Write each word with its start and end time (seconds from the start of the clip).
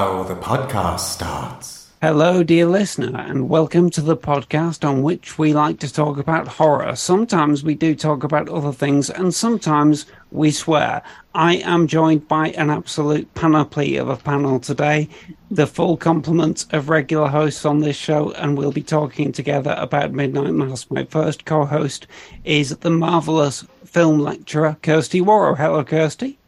Now 0.00 0.22
the 0.22 0.34
podcast 0.34 1.00
starts. 1.00 1.90
Hello, 2.00 2.42
dear 2.42 2.64
listener, 2.64 3.20
and 3.20 3.50
welcome 3.50 3.90
to 3.90 4.00
the 4.00 4.16
podcast 4.16 4.82
on 4.82 5.02
which 5.02 5.38
we 5.38 5.52
like 5.52 5.78
to 5.80 5.92
talk 5.92 6.16
about 6.16 6.48
horror. 6.48 6.96
Sometimes 6.96 7.62
we 7.62 7.74
do 7.74 7.94
talk 7.94 8.24
about 8.24 8.48
other 8.48 8.72
things, 8.72 9.10
and 9.10 9.34
sometimes 9.34 10.06
we 10.30 10.52
swear. 10.52 11.02
I 11.34 11.56
am 11.56 11.86
joined 11.86 12.26
by 12.28 12.48
an 12.52 12.70
absolute 12.70 13.34
panoply 13.34 13.98
of 13.98 14.08
a 14.08 14.16
panel 14.16 14.58
today, 14.58 15.06
the 15.50 15.66
full 15.66 15.98
complement 15.98 16.64
of 16.72 16.88
regular 16.88 17.28
hosts 17.28 17.66
on 17.66 17.80
this 17.80 17.96
show, 17.96 18.32
and 18.32 18.56
we'll 18.56 18.72
be 18.72 18.82
talking 18.82 19.32
together 19.32 19.74
about 19.76 20.14
Midnight 20.14 20.54
Mass. 20.54 20.90
My 20.90 21.04
first 21.04 21.44
co 21.44 21.66
host 21.66 22.06
is 22.44 22.74
the 22.78 22.88
marvelous 22.88 23.66
film 23.84 24.20
lecturer, 24.20 24.78
Kirsty 24.80 25.20
Warrow. 25.20 25.56
Hello, 25.56 25.84
Kirsty. 25.84 26.39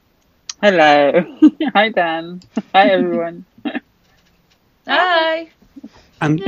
Hello. 0.62 1.24
Hi, 1.74 1.88
Dan. 1.88 2.41
Hi, 2.72 2.91
everyone. 2.91 3.44
Hi. 4.86 5.50
And 6.20 6.41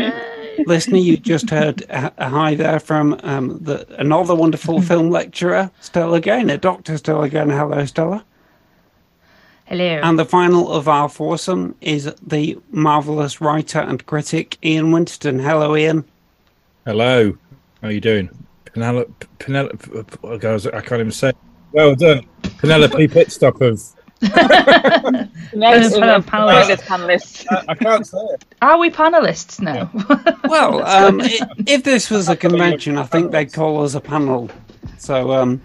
listener, 0.66 0.98
you 0.98 1.16
just 1.16 1.50
heard 1.50 1.82
a, 1.82 2.12
a 2.18 2.28
hi 2.28 2.54
there 2.54 2.78
from 2.78 3.18
um, 3.24 3.58
the, 3.60 3.84
another 3.98 4.36
wonderful 4.36 4.80
film 4.90 5.10
lecturer, 5.10 5.68
Stella 5.80 6.20
Gaynor, 6.20 6.58
Dr. 6.58 6.96
Stella 6.96 7.28
Gaynor. 7.28 7.56
Hello, 7.58 7.84
Stella. 7.86 8.24
Hello. 9.64 9.84
And 9.84 10.16
the 10.16 10.24
final 10.24 10.70
of 10.70 10.86
our 10.86 11.08
foursome 11.08 11.74
is 11.80 12.08
the 12.22 12.56
marvelous 12.70 13.40
writer 13.40 13.80
and 13.80 14.06
critic, 14.06 14.58
Ian 14.64 14.92
Winston. 14.92 15.40
Hello, 15.40 15.76
Ian. 15.76 16.04
Hello. 16.86 17.36
How 17.82 17.88
are 17.88 17.90
you 17.90 18.00
doing? 18.00 18.30
Penelope, 18.66 19.26
Penelope, 19.40 20.38
guys, 20.38 20.68
I 20.68 20.80
can't 20.82 21.00
even 21.00 21.10
say. 21.10 21.32
Well 21.72 21.96
done. 21.96 22.24
Penelope 22.58 23.08
Pitstop 23.08 23.60
of. 23.60 23.82
Next, 25.54 25.94
fellow 25.94 26.20
panelists. 26.20 26.82
panelists. 26.82 27.46
I, 27.50 27.64
I 27.68 27.74
can't 27.74 28.06
say 28.06 28.18
it. 28.18 28.44
Are 28.62 28.78
we 28.78 28.90
panelists 28.90 29.60
now? 29.60 29.90
Well, 30.48 30.84
um, 30.86 31.20
i 31.22 31.40
if 31.66 31.84
this 31.84 32.10
was 32.10 32.28
a 32.28 32.36
convention, 32.36 32.98
I 32.98 33.04
think 33.04 33.32
they'd 33.32 33.52
call 33.52 33.82
us 33.82 33.94
a 33.94 34.00
panel. 34.00 34.50
So 34.98 35.32
um, 35.32 35.60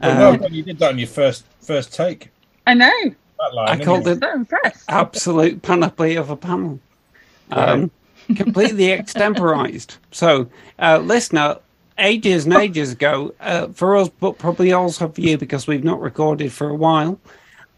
Well, 0.00 0.16
well 0.16 0.32
um, 0.34 0.40
done, 0.40 0.54
you 0.54 0.62
did 0.62 0.78
that 0.78 0.92
on 0.92 0.98
your 0.98 1.08
first 1.08 1.44
first 1.60 1.92
take. 1.92 2.30
I 2.66 2.74
know. 2.74 2.90
Line, 3.52 3.68
I 3.68 3.84
called 3.84 4.06
you? 4.06 4.12
it 4.12 4.20
So 4.22 4.72
absolute 4.88 5.60
panoply 5.62 6.16
of 6.16 6.30
a 6.30 6.36
panel. 6.36 6.80
Um, 7.50 7.90
completely 8.36 8.90
extemporized. 8.90 9.96
So, 10.10 10.48
uh, 10.78 10.98
listener, 10.98 11.58
ages 11.98 12.44
and 12.44 12.54
ages 12.54 12.92
ago, 12.92 13.34
uh, 13.40 13.68
for 13.68 13.96
us, 13.96 14.08
but 14.08 14.38
probably 14.38 14.72
also 14.72 15.08
for 15.08 15.20
you 15.20 15.38
because 15.38 15.66
we've 15.66 15.84
not 15.84 16.00
recorded 16.00 16.52
for 16.52 16.68
a 16.68 16.74
while, 16.74 17.18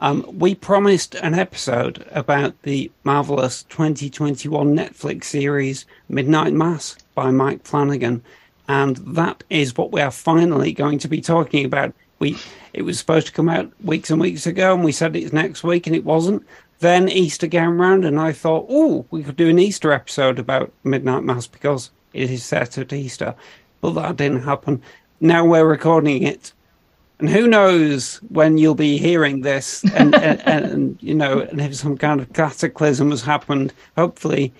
um, 0.00 0.26
we 0.38 0.54
promised 0.54 1.14
an 1.16 1.34
episode 1.34 2.06
about 2.10 2.60
the 2.62 2.90
marvelous 3.04 3.62
2021 3.64 4.76
Netflix 4.76 5.24
series 5.24 5.86
Midnight 6.08 6.52
Mass 6.52 6.96
by 7.14 7.30
Mike 7.30 7.64
Flanagan. 7.64 8.22
And 8.68 8.96
that 8.96 9.42
is 9.48 9.76
what 9.76 9.92
we 9.92 10.00
are 10.00 10.10
finally 10.10 10.72
going 10.72 10.98
to 10.98 11.08
be 11.08 11.20
talking 11.20 11.64
about. 11.64 11.94
We 12.18 12.36
it 12.72 12.82
was 12.82 12.98
supposed 12.98 13.28
to 13.28 13.32
come 13.32 13.48
out 13.48 13.72
weeks 13.82 14.10
and 14.10 14.20
weeks 14.20 14.46
ago, 14.46 14.74
and 14.74 14.84
we 14.84 14.92
said 14.92 15.16
it's 15.16 15.32
next 15.32 15.64
week, 15.64 15.86
and 15.86 15.96
it 15.96 16.04
wasn't. 16.04 16.46
Then 16.80 17.08
Easter 17.08 17.48
came 17.48 17.80
round, 17.80 18.04
and 18.04 18.20
I 18.20 18.32
thought, 18.32 18.66
oh, 18.68 19.06
we 19.10 19.22
could 19.22 19.36
do 19.36 19.48
an 19.48 19.58
Easter 19.58 19.92
episode 19.92 20.38
about 20.38 20.72
Midnight 20.84 21.22
Mass 21.22 21.46
because 21.46 21.90
it 22.12 22.30
is 22.30 22.44
set 22.44 22.76
at 22.76 22.92
Easter. 22.92 23.34
But 23.80 23.92
that 23.92 24.16
didn't 24.16 24.42
happen. 24.42 24.82
Now 25.20 25.44
we're 25.44 25.64
recording 25.64 26.22
it, 26.22 26.52
and 27.18 27.28
who 27.28 27.46
knows 27.46 28.16
when 28.28 28.58
you'll 28.58 28.74
be 28.74 28.98
hearing 28.98 29.40
this, 29.40 29.84
and, 29.94 30.14
and, 30.14 30.40
and 30.42 30.98
you 31.00 31.14
know, 31.14 31.40
and 31.40 31.60
if 31.60 31.74
some 31.74 31.96
kind 31.96 32.20
of 32.20 32.32
cataclysm 32.32 33.10
has 33.10 33.22
happened, 33.22 33.72
hopefully 33.96 34.52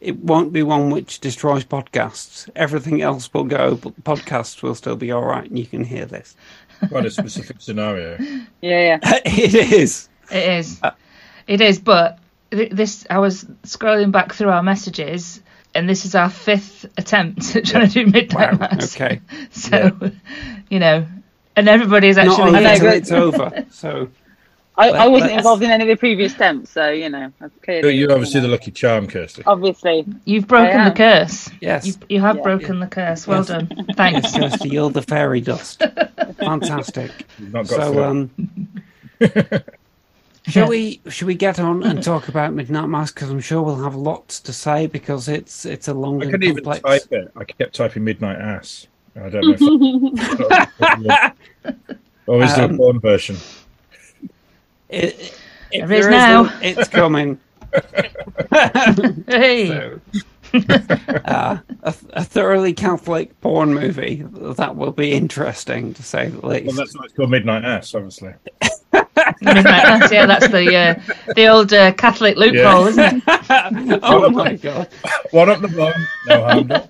it 0.00 0.18
won't 0.18 0.52
be 0.52 0.62
one 0.62 0.90
which 0.90 1.20
destroys 1.20 1.64
podcasts. 1.64 2.48
Everything 2.56 3.00
else 3.00 3.32
will 3.32 3.44
go, 3.44 3.76
but 3.76 4.04
podcasts 4.04 4.62
will 4.62 4.74
still 4.74 4.96
be 4.96 5.10
all 5.12 5.24
right, 5.24 5.48
and 5.48 5.58
you 5.58 5.66
can 5.66 5.84
hear 5.84 6.04
this. 6.06 6.36
Quite 6.88 7.06
a 7.06 7.10
specific 7.10 7.60
scenario. 7.60 8.18
Yeah, 8.60 8.80
yeah. 8.80 8.98
it 9.24 9.72
is. 9.72 10.08
it 10.30 10.48
is. 10.58 10.80
Uh, 10.82 10.90
it 11.46 11.60
is, 11.60 11.78
but 11.78 12.18
this 12.50 13.06
I 13.10 13.18
was 13.18 13.44
scrolling 13.64 14.10
back 14.10 14.32
through 14.32 14.48
our 14.48 14.62
messages 14.62 15.42
and 15.74 15.88
this 15.88 16.04
is 16.04 16.14
our 16.14 16.30
fifth 16.30 16.86
attempt 16.96 17.56
at 17.56 17.64
trying 17.66 17.88
to 17.88 17.92
do 17.92 18.06
Midnight 18.10 18.52
Wow. 18.52 18.68
Mass. 18.70 18.94
Okay. 18.94 19.20
So, 19.50 19.90
you 20.70 20.78
know, 20.78 21.06
and 21.56 21.68
everybody's 21.68 22.16
Not 22.16 22.28
actually 22.28 22.42
only 22.48 22.60
know, 22.64 22.70
until 22.72 22.88
it's 22.92 23.12
over. 23.12 23.66
So 23.70 24.08
I, 24.76 24.88
I 24.90 25.06
wasn't 25.06 25.30
let's- 25.30 25.38
involved 25.42 25.62
in 25.62 25.70
any 25.70 25.84
of 25.84 25.88
the 25.88 25.96
previous 25.96 26.34
attempts, 26.34 26.70
so 26.70 26.90
you 26.90 27.08
know, 27.08 27.26
I've 27.26 27.32
But 27.38 27.62
clearly. 27.62 27.96
you're 27.96 28.10
obviously 28.10 28.40
the 28.40 28.46
you 28.46 28.50
know, 28.50 28.54
lucky 28.54 28.70
charm, 28.72 29.06
Kirsty. 29.06 29.42
Obviously, 29.46 30.04
You've 30.24 30.48
broken 30.48 30.84
the 30.84 30.90
curse. 30.90 31.48
yes, 31.60 31.86
You, 31.86 31.94
you 32.08 32.20
have 32.20 32.36
Yeah. 32.36 32.42
broken 32.42 32.80
the 32.80 32.88
curse. 32.88 33.26
Well 33.26 33.38
Yes. 33.38 33.48
done. 33.48 33.86
Thanks. 33.96 34.32
Kirsty, 34.36 34.70
you're 34.70 34.90
the 34.90 35.02
fairy 35.02 35.40
dust. 35.40 35.82
Fantastic. 36.38 37.10
Not 37.38 37.68
got 37.68 37.80
So 37.80 37.92
through. 37.92 38.02
um, 38.04 38.30
shall 40.48 40.68
we 40.68 41.00
shall 41.08 41.26
we 41.28 41.34
get 41.36 41.60
on 41.60 41.82
and 41.84 42.02
talk 42.02 42.28
about 42.28 42.52
Midnight 42.52 42.88
Mass? 42.88 43.12
Because 43.12 43.30
I'm 43.30 43.40
sure 43.40 43.62
we'll 43.62 43.82
have 43.84 43.94
lots 43.94 44.40
to 44.40 44.52
say 44.52 44.86
because 44.88 45.28
it's 45.28 45.64
it's 45.64 45.86
a 45.88 45.94
long 45.94 46.20
I 46.20 46.26
couldn't 46.26 46.42
even 46.42 46.64
complex. 46.64 46.82
type 47.04 47.12
it. 47.12 47.32
I 47.36 47.44
kept 47.44 47.74
typing 47.76 48.02
midnight 48.04 48.38
ass. 48.40 48.88
I 49.16 49.28
don't 49.28 49.42
know 49.46 49.52
if 49.54 49.60
always 52.26 52.54
do 52.54 52.60
a 52.62 52.64
Um, 52.64 52.76
porn 52.76 53.00
version. 53.00 53.36
It, 54.88 55.38
if 55.72 55.88
There 55.88 55.98
is 55.98 56.06
there 56.06 56.10
now. 56.10 56.42
one, 56.44 56.52
it's 56.62 56.88
coming. 56.88 57.38
Hey. 59.26 59.66
So, 59.68 60.00
uh, 61.24 61.58
a, 61.82 61.94
a 62.12 62.22
thoroughly 62.24 62.72
Catholic 62.72 63.40
porn 63.40 63.74
movie 63.74 64.22
that 64.30 64.76
will 64.76 64.92
be 64.92 65.12
interesting 65.12 65.92
to 65.94 66.02
say 66.04 66.28
the 66.28 66.46
least. 66.46 66.66
Well, 66.68 66.76
that's 66.76 66.96
why 66.96 67.04
it's 67.06 67.14
called 67.14 67.30
midnight 67.30 67.64
ass, 67.64 67.92
obviously. 67.94 68.34
Midnight 69.40 69.64
Mass. 69.64 70.12
Yeah, 70.12 70.26
that's 70.26 70.46
the 70.48 70.76
uh, 70.76 70.94
the 71.34 71.46
old 71.48 71.72
uh, 71.72 71.92
Catholic 71.94 72.36
loophole, 72.36 72.86
isn't 72.88 73.16
it? 73.16 74.00
oh 74.04 74.30
my 74.30 74.54
god! 74.54 74.88
One 75.32 75.48
up 75.50 75.60
the 75.60 75.68
bum, 75.68 75.92
no 76.28 76.44
harm 76.44 76.66
done. 76.68 76.88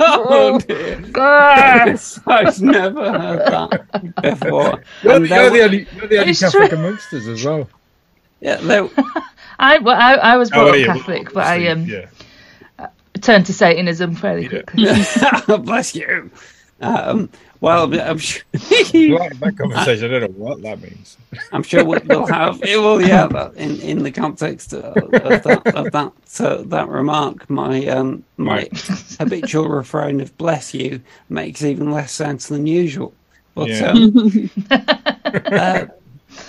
Oh 0.00 0.58
dear! 0.60 1.00
Yes. 1.14 2.20
I've 2.26 2.60
never 2.60 3.18
heard 3.18 3.46
that 3.46 4.22
before. 4.22 4.82
You're, 5.02 5.18
the, 5.20 5.28
you're 5.28 5.50
the 5.50 5.62
only, 5.62 5.86
you're 5.96 6.06
the 6.08 6.18
only 6.18 6.34
Catholic 6.34 6.70
true. 6.70 6.78
amongst 6.78 7.12
us 7.12 7.26
as 7.26 7.44
well. 7.44 7.68
yeah, 8.40 8.56
there, 8.56 8.88
I, 9.58 9.78
well, 9.78 9.96
I 10.00 10.14
I 10.14 10.36
was 10.36 10.50
Oh, 10.52 10.54
brought 10.54 10.68
up 10.70 10.76
yeah, 10.76 10.86
well, 10.88 10.96
Catholic, 10.98 11.32
but 11.32 11.46
I 11.46 11.68
um 11.68 11.84
yeah. 11.84 12.06
turned 13.20 13.46
to 13.46 13.52
Satanism 13.52 14.14
fairly 14.14 14.44
Yeah. 14.44 14.62
quickly. 14.62 15.56
bless 15.64 15.94
you. 15.94 16.30
Um, 16.80 17.30
well, 17.60 17.92
I'm 18.00 18.18
sure, 18.18 18.42
Like 18.52 19.38
that 19.40 19.54
conversation, 19.58 20.14
I 20.14 20.18
don't 20.20 20.38
know 20.38 20.44
what 20.44 20.62
that 20.62 20.80
means. 20.80 21.16
I'm 21.52 21.62
sure 21.62 21.84
we'll 21.84 22.00
we'll 22.04 22.26
have 22.26 22.62
it 22.62 22.78
will 22.78 23.00
yeah 23.00 23.26
that 23.26 23.54
in, 23.56 23.80
in 23.80 24.02
the 24.02 24.10
context 24.10 24.72
of, 24.74 25.14
of 25.14 25.42
that 25.42 25.66
of 25.74 25.90
that 25.92 26.12
uh, 26.40 26.62
that 26.68 26.88
remark 26.88 27.48
my 27.50 27.86
um 27.86 28.24
my 28.36 28.68
habitual 29.18 29.68
refrain 29.68 30.20
of 30.20 30.36
bless 30.36 30.74
you 30.74 31.02
makes 31.28 31.62
even 31.62 31.90
less 31.90 32.12
sense 32.12 32.48
than 32.48 32.66
usual 32.66 33.14
but 33.54 33.68
Yeah. 33.70 33.90
um, 33.90 34.50
uh, 35.50 35.86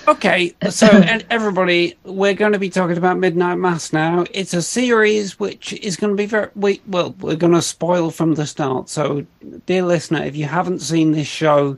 okay 0.09 0.53
so 0.69 0.88
and 0.88 1.25
everybody 1.29 1.95
we're 2.03 2.33
going 2.33 2.51
to 2.51 2.59
be 2.59 2.69
talking 2.69 2.97
about 2.97 3.17
midnight 3.17 3.56
mass 3.56 3.94
now 3.94 4.25
it's 4.33 4.53
a 4.53 4.61
series 4.61 5.39
which 5.39 5.73
is 5.73 5.95
going 5.95 6.11
to 6.11 6.17
be 6.17 6.25
very 6.25 6.50
we 6.56 6.81
well 6.88 7.15
we're 7.19 7.35
going 7.35 7.53
to 7.53 7.61
spoil 7.61 8.11
from 8.11 8.35
the 8.35 8.45
start 8.45 8.89
so 8.89 9.25
dear 9.65 9.83
listener 9.83 10.23
if 10.23 10.35
you 10.35 10.45
haven't 10.45 10.79
seen 10.79 11.11
this 11.11 11.27
show 11.27 11.77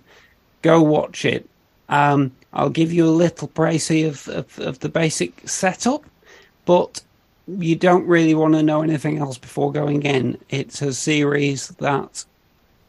go 0.62 0.82
watch 0.82 1.26
it 1.26 1.48
um, 1.92 2.32
I'll 2.54 2.70
give 2.70 2.92
you 2.92 3.06
a 3.06 3.12
little 3.12 3.50
précis 3.50 4.08
of, 4.08 4.28
of, 4.30 4.60
of 4.60 4.80
the 4.80 4.90
basic 4.90 5.48
setup, 5.48 6.04
but 6.66 7.02
you 7.48 7.76
don't 7.76 8.08
really 8.08 8.34
want 8.34 8.54
to 8.54 8.64
know 8.64 8.82
anything 8.82 9.18
else 9.18 9.38
before 9.38 9.72
going 9.72 10.04
in. 10.04 10.38
It's 10.50 10.82
a 10.82 10.94
series 10.94 11.68
that, 11.68 12.24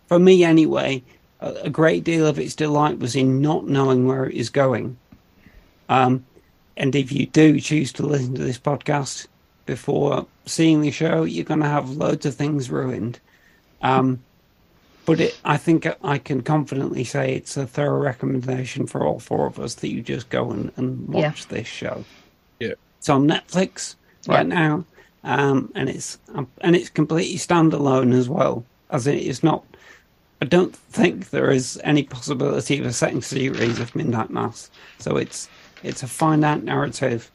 for 0.06 0.18
me 0.18 0.44
anyway, 0.44 1.02
a, 1.40 1.50
a 1.64 1.70
great 1.70 2.04
deal 2.04 2.26
of 2.26 2.38
its 2.38 2.54
delight 2.54 3.00
was 3.00 3.16
in 3.16 3.42
not 3.42 3.66
knowing 3.66 4.06
where 4.06 4.26
it 4.26 4.36
is 4.36 4.50
going. 4.50 4.96
Um, 5.88 6.24
and 6.76 6.94
if 6.94 7.12
you 7.12 7.26
do 7.26 7.60
choose 7.60 7.92
to 7.94 8.06
listen 8.06 8.34
to 8.34 8.42
this 8.42 8.58
podcast 8.58 9.26
before 9.66 10.26
seeing 10.46 10.80
the 10.80 10.90
show, 10.90 11.24
you're 11.24 11.44
going 11.44 11.60
to 11.60 11.68
have 11.68 11.90
loads 11.90 12.26
of 12.26 12.34
things 12.34 12.70
ruined. 12.70 13.20
Um, 13.82 14.22
but 15.04 15.20
it, 15.20 15.38
I 15.44 15.56
think 15.56 15.86
I 16.02 16.18
can 16.18 16.42
confidently 16.42 17.04
say 17.04 17.34
it's 17.34 17.56
a 17.56 17.66
thorough 17.66 17.98
recommendation 17.98 18.86
for 18.86 19.04
all 19.04 19.18
four 19.18 19.46
of 19.46 19.58
us 19.58 19.74
that 19.76 19.88
you 19.88 20.00
just 20.00 20.30
go 20.30 20.50
and, 20.50 20.72
and 20.76 21.08
watch 21.08 21.48
this 21.48 21.66
show. 21.66 22.04
Yeah. 22.60 22.74
It's 22.98 23.08
on 23.08 23.26
Netflix 23.26 23.96
right 24.28 24.46
now, 24.46 24.84
um, 25.24 25.72
and 25.74 25.88
it's 25.88 26.18
um, 26.34 26.46
and 26.60 26.76
it's 26.76 26.88
completely 26.88 27.36
standalone 27.36 28.14
as 28.14 28.28
well. 28.28 28.64
As 28.90 29.08
it 29.08 29.18
is 29.18 29.42
not, 29.42 29.64
I 30.40 30.44
don't 30.44 30.76
think 30.76 31.30
there 31.30 31.50
is 31.50 31.80
any 31.82 32.04
possibility 32.04 32.78
of 32.78 32.86
a 32.86 32.92
second 32.92 33.24
series 33.24 33.80
of 33.80 33.96
Midnight 33.96 34.30
Mass. 34.30 34.70
So 34.98 35.16
it's 35.16 35.48
it's 35.82 36.02
a 36.02 36.06
finite 36.06 36.64
narrative 36.64 37.30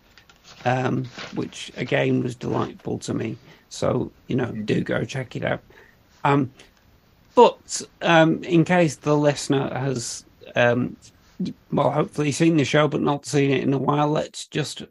um, 0.66 1.06
which 1.36 1.72
again 1.78 2.24
was 2.24 2.36
delightful 2.36 3.00
to 3.00 3.14
me. 3.14 3.38
So 3.70 4.12
you 4.28 4.36
know, 4.36 4.52
do 4.52 4.82
go 4.82 5.04
check 5.04 5.36
it 5.36 5.44
out. 5.44 5.62
Um, 6.24 6.52
but 7.36 7.82
um, 8.02 8.44
in 8.44 8.66
case 8.66 8.96
the 8.96 9.16
listener 9.16 9.70
has, 9.78 10.26
um, 10.56 10.98
well, 11.72 11.92
hopefully 11.92 12.32
seen 12.32 12.58
the 12.58 12.66
show 12.66 12.88
but 12.88 13.02
not 13.02 13.26
seen 13.26 13.52
it 13.52 13.64
in 13.64 13.74
a 13.74 13.78
while, 13.78 14.08
let's 14.10 14.48
just 14.48 14.84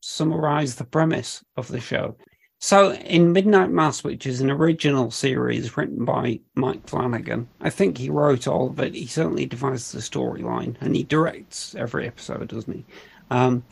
summarize 0.00 0.76
the 0.76 0.84
premise 0.84 1.44
of 1.56 1.68
the 1.68 1.80
show. 1.80 2.16
So, 2.62 2.92
in 2.92 3.32
Midnight 3.32 3.70
Mass, 3.70 4.04
which 4.04 4.26
is 4.26 4.42
an 4.42 4.50
original 4.50 5.10
series 5.10 5.78
written 5.78 6.04
by 6.04 6.40
Mike 6.54 6.86
Flanagan, 6.86 7.48
I 7.58 7.70
think 7.70 7.96
he 7.96 8.10
wrote 8.10 8.46
all 8.46 8.66
of 8.66 8.78
it. 8.80 8.94
He 8.94 9.06
certainly 9.06 9.46
devised 9.46 9.94
the 9.94 10.00
storyline 10.00 10.76
and 10.78 10.94
he 10.94 11.02
directs 11.02 11.74
every 11.74 12.06
episode, 12.06 12.48
doesn't 12.48 12.74
he? 12.74 12.84
Um, 13.30 13.64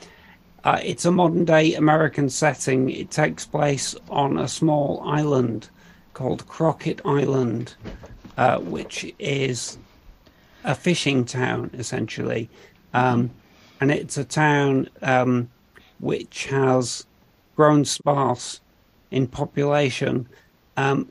uh, 0.65 0.81
it's 0.83 1.05
a 1.05 1.11
modern 1.13 1.45
day 1.45 1.75
American 1.75 2.31
setting. 2.31 2.89
It 2.89 3.11
takes 3.11 3.45
place 3.45 3.95
on 4.09 4.39
a 4.39 4.49
small 4.49 5.03
island 5.05 5.69
called 6.15 6.49
Crockett 6.49 7.03
Island, 7.05 7.75
uh, 8.39 8.59
which 8.59 9.15
is 9.19 9.77
a 10.65 10.75
fishing 10.75 11.27
town, 11.27 11.71
essentially. 11.75 12.49
Um, 12.95 13.33
and 13.83 13.91
it's 13.91 14.17
a 14.17 14.25
town 14.25 14.89
um, 15.03 15.51
which 16.01 16.47
has 16.47 17.05
grown 17.55 17.85
sparse 17.85 18.63
in 19.11 19.27
population 19.27 20.29
um, 20.77 21.11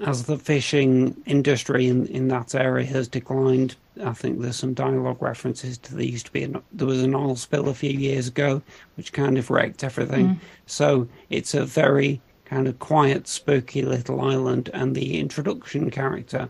as 0.00 0.24
the 0.24 0.38
fishing 0.38 1.16
industry 1.26 1.86
in, 1.86 2.06
in 2.06 2.28
that 2.28 2.54
area 2.54 2.86
has 2.86 3.08
declined. 3.08 3.76
I 4.04 4.12
think 4.12 4.40
there's 4.40 4.56
some 4.56 4.74
dialogue 4.74 5.22
references 5.22 5.78
to 5.78 5.94
there 5.94 6.04
used 6.04 6.26
to 6.26 6.32
be 6.32 6.42
an, 6.42 6.62
there 6.72 6.86
was 6.86 7.02
an 7.02 7.14
oil 7.14 7.36
spill 7.36 7.68
a 7.68 7.74
few 7.74 7.90
years 7.90 8.28
ago, 8.28 8.62
which 8.96 9.12
kind 9.12 9.38
of 9.38 9.50
wrecked 9.50 9.82
everything. 9.82 10.38
So 10.66 11.08
it's 11.30 11.54
a 11.54 11.64
very 11.64 12.20
kind 12.44 12.68
of 12.68 12.78
quiet, 12.78 13.26
spooky 13.26 13.82
little 13.82 14.20
island, 14.20 14.70
and 14.74 14.94
the 14.94 15.18
introduction 15.18 15.90
character 15.90 16.48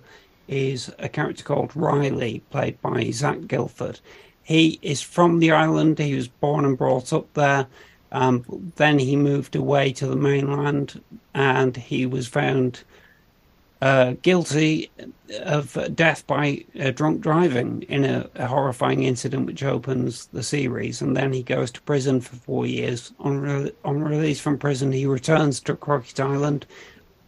is 0.48 0.92
a 0.98 1.08
character 1.08 1.42
called 1.44 1.74
Riley, 1.74 2.42
played 2.50 2.80
by 2.82 3.10
Zach 3.10 3.46
Gilford. 3.46 4.00
He 4.42 4.78
is 4.82 5.02
from 5.02 5.40
the 5.40 5.50
island. 5.50 5.98
He 5.98 6.14
was 6.14 6.28
born 6.28 6.64
and 6.64 6.78
brought 6.78 7.12
up 7.12 7.32
there. 7.34 7.66
Um, 8.12 8.72
then 8.76 8.98
he 8.98 9.16
moved 9.16 9.56
away 9.56 9.92
to 9.92 10.06
the 10.06 10.16
mainland, 10.16 11.02
and 11.34 11.76
he 11.76 12.06
was 12.06 12.26
found 12.26 12.82
uh, 13.82 14.14
guilty 14.22 14.90
of 15.42 15.76
death 15.94 16.26
by 16.26 16.64
uh, 16.80 16.90
drunk 16.92 17.20
driving 17.20 17.82
in 17.82 18.04
a, 18.04 18.28
a 18.36 18.46
horrifying 18.46 19.02
incident 19.02 19.46
which 19.46 19.62
opens 19.62 20.26
the 20.26 20.42
series. 20.42 21.02
And 21.02 21.16
then 21.16 21.32
he 21.32 21.42
goes 21.42 21.70
to 21.72 21.82
prison 21.82 22.20
for 22.20 22.36
four 22.36 22.66
years. 22.66 23.12
On, 23.20 23.38
re- 23.38 23.72
on 23.84 24.02
release 24.02 24.40
from 24.40 24.58
prison, 24.58 24.92
he 24.92 25.06
returns 25.06 25.60
to 25.60 25.76
Crockett 25.76 26.20
Island 26.20 26.66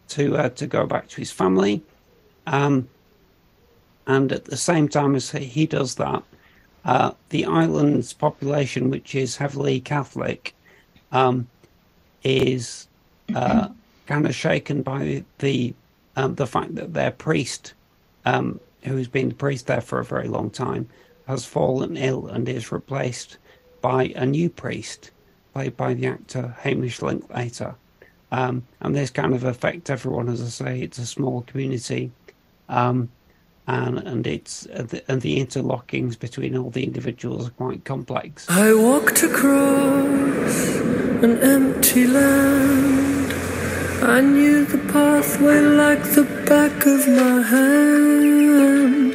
to 0.09 0.37
uh, 0.37 0.49
to 0.49 0.65
go 0.65 0.87
back 0.87 1.07
to 1.09 1.17
his 1.17 1.31
family. 1.31 1.83
Um, 2.47 2.89
and 4.07 4.31
at 4.31 4.45
the 4.45 4.57
same 4.57 4.89
time 4.89 5.15
as 5.15 5.29
he 5.29 5.67
does 5.67 5.95
that, 5.95 6.23
uh, 6.83 7.11
the 7.29 7.45
island's 7.45 8.11
population, 8.11 8.89
which 8.89 9.13
is 9.13 9.37
heavily 9.37 9.79
Catholic, 9.79 10.55
um, 11.11 11.47
is 12.23 12.87
uh, 13.35 13.69
kind 14.07 14.25
of 14.25 14.35
shaken 14.35 14.81
by 14.81 15.23
the 15.39 15.73
um, 16.15 16.35
the 16.35 16.47
fact 16.47 16.75
that 16.75 16.93
their 16.93 17.11
priest, 17.11 17.73
um, 18.25 18.59
who's 18.83 19.07
been 19.07 19.29
the 19.29 19.35
priest 19.35 19.67
there 19.67 19.81
for 19.81 19.99
a 19.99 20.05
very 20.05 20.27
long 20.27 20.49
time, 20.49 20.89
has 21.27 21.45
fallen 21.45 21.95
ill 21.95 22.27
and 22.27 22.49
is 22.49 22.71
replaced 22.71 23.37
by 23.81 24.11
a 24.15 24.25
new 24.25 24.49
priest, 24.49 25.11
played 25.53 25.77
by 25.77 25.93
the 25.93 26.07
actor 26.07 26.55
Hamish 26.61 27.01
Linklater. 27.01 27.75
Um, 28.31 28.63
and 28.81 28.95
this 28.95 29.09
kind 29.09 29.33
of 29.33 29.43
affects 29.43 29.89
everyone, 29.89 30.29
as 30.29 30.41
I 30.41 30.45
say, 30.45 30.81
it's 30.81 30.97
a 30.97 31.05
small 31.05 31.41
community. 31.43 32.11
Um, 32.67 33.09
and, 33.69 33.99
and 33.99 34.25
it's 34.25 34.65
uh, 34.73 34.83
the, 34.83 35.03
and 35.11 35.21
the 35.21 35.39
interlockings 35.39 36.17
between 36.17 36.57
all 36.57 36.71
the 36.71 36.83
individuals 36.83 37.47
are 37.47 37.51
quite 37.51 37.85
complex. 37.85 38.49
I 38.49 38.73
walked 38.73 39.21
across 39.21 40.77
an 41.23 41.37
empty 41.39 42.07
land. 42.07 43.33
I 44.01 44.21
knew 44.21 44.65
the 44.65 44.79
pathway 44.91 45.59
like 45.61 46.03
the 46.03 46.23
back 46.47 46.85
of 46.87 47.07
my 47.07 47.41
hand. 47.41 49.13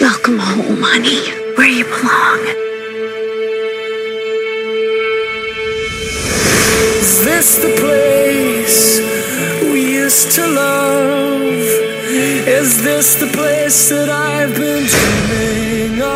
Welcome 0.00 0.38
home, 0.38 0.82
honey, 0.82 1.20
where 1.56 1.68
you 1.68 1.84
belong. 1.84 2.40
Is 7.02 7.24
this 7.24 7.56
the 7.56 7.74
place 7.82 8.98
we 9.70 9.94
used 9.96 10.32
to 10.32 10.46
love? 10.46 11.83
Is 12.46 12.82
this 12.84 13.14
the 13.14 13.26
place 13.28 13.88
that 13.88 14.10
I've 14.10 14.54
been 14.54 14.84
dreaming 14.84 16.02
of? 16.02 16.08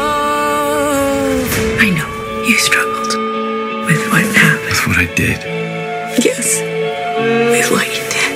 I 1.81 1.89
know 1.89 2.45
you 2.47 2.59
struggled 2.59 3.17
with 3.87 4.07
what 4.11 4.27
happened. 4.37 4.69
That's 4.69 4.87
what 4.87 4.99
I 4.99 5.07
did. 5.15 5.41
Yes, 6.23 6.61
with 7.51 7.71
what 7.71 7.89
you 7.89 8.05
did. 8.13 8.33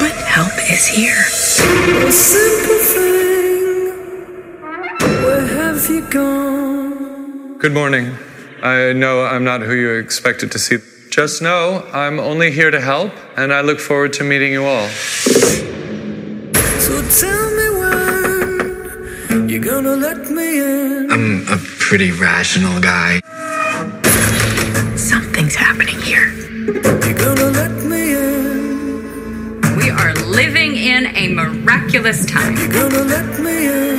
But 0.00 0.16
help 0.24 0.56
is 0.72 0.86
here. 0.86 1.26
A 2.08 2.12
simple 2.12 2.80
thing. 2.94 3.92
Where 5.22 5.46
have 5.46 5.86
you 5.90 6.00
gone? 6.08 7.58
Good 7.58 7.74
morning. 7.74 8.16
I 8.62 8.94
know 8.94 9.26
I'm 9.26 9.44
not 9.44 9.60
who 9.60 9.74
you 9.74 9.90
expected 9.98 10.50
to 10.52 10.58
see. 10.58 10.78
Just 11.18 11.42
know 11.42 11.82
I'm 11.92 12.20
only 12.20 12.52
here 12.52 12.70
to 12.70 12.80
help, 12.80 13.12
and 13.36 13.52
I 13.52 13.60
look 13.60 13.80
forward 13.80 14.12
to 14.12 14.22
meeting 14.22 14.52
you 14.52 14.64
all. 14.64 14.86
So 16.86 17.02
tell 17.18 17.50
me 17.58 17.70
when 17.80 19.48
you're 19.48 19.60
gonna 19.60 19.96
let 19.96 20.30
me 20.30 20.60
in. 20.60 21.10
I'm 21.10 21.44
a 21.48 21.56
pretty 21.80 22.12
rational 22.12 22.80
guy. 22.80 23.20
Something's 24.94 25.56
happening 25.56 26.00
here. 26.02 26.32
You're 27.04 27.18
gonna 27.18 27.50
let 27.50 27.72
me 27.82 28.14
in. 28.14 29.60
We 29.76 29.90
are 29.90 30.14
living 30.14 30.76
in 30.76 31.06
a 31.16 31.34
miraculous 31.34 32.24
time. 32.26 32.56
You're 32.56 32.68
gonna 32.68 33.02
let 33.02 33.40
me 33.40 33.66
in. 33.66 33.98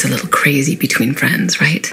What's 0.00 0.08
a 0.08 0.14
little 0.14 0.30
crazy 0.30 0.76
between 0.76 1.12
friends, 1.12 1.60
right? 1.60 1.92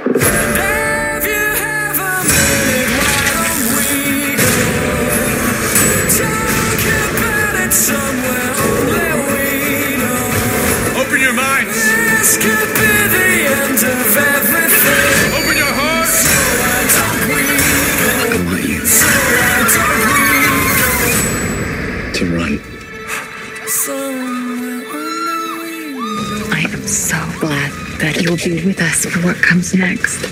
With 28.53 28.79
us 28.81 29.05
for 29.05 29.19
what 29.25 29.35
comes 29.37 29.73
next. 29.73 30.23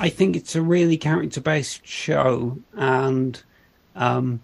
I 0.00 0.08
think 0.08 0.34
it's 0.34 0.56
a 0.56 0.62
really 0.62 0.96
character 0.96 1.42
based 1.42 1.86
show, 1.86 2.58
and 2.74 3.40
um, 3.94 4.40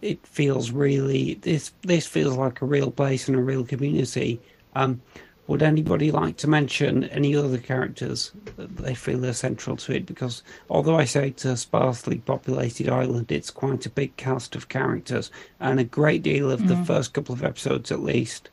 it 0.00 0.26
feels 0.26 0.70
really 0.70 1.34
this 1.34 1.72
this 1.82 2.06
feels 2.06 2.36
like 2.36 2.62
a 2.62 2.64
real 2.64 2.90
place 2.90 3.28
and 3.28 3.36
a 3.36 3.40
real 3.40 3.66
community. 3.66 4.40
Um, 4.74 5.02
would 5.48 5.62
anybody 5.62 6.12
like 6.12 6.36
to 6.36 6.46
mention 6.46 7.04
any 7.04 7.34
other 7.34 7.56
characters 7.56 8.32
that 8.56 8.76
they 8.76 8.94
feel 8.94 9.24
are 9.24 9.32
central 9.32 9.76
to 9.78 9.94
it? 9.94 10.04
Because 10.04 10.42
although 10.68 10.98
I 10.98 11.06
say 11.06 11.28
it's 11.28 11.46
a 11.46 11.56
sparsely 11.56 12.18
populated 12.18 12.90
island, 12.90 13.32
it's 13.32 13.50
quite 13.50 13.86
a 13.86 13.90
big 13.90 14.14
cast 14.16 14.54
of 14.54 14.68
characters, 14.68 15.30
and 15.58 15.80
a 15.80 15.84
great 15.84 16.22
deal 16.22 16.50
of 16.50 16.68
the 16.68 16.74
mm-hmm. 16.74 16.84
first 16.84 17.14
couple 17.14 17.34
of 17.34 17.42
episodes, 17.42 17.90
at 17.90 18.00
least, 18.00 18.50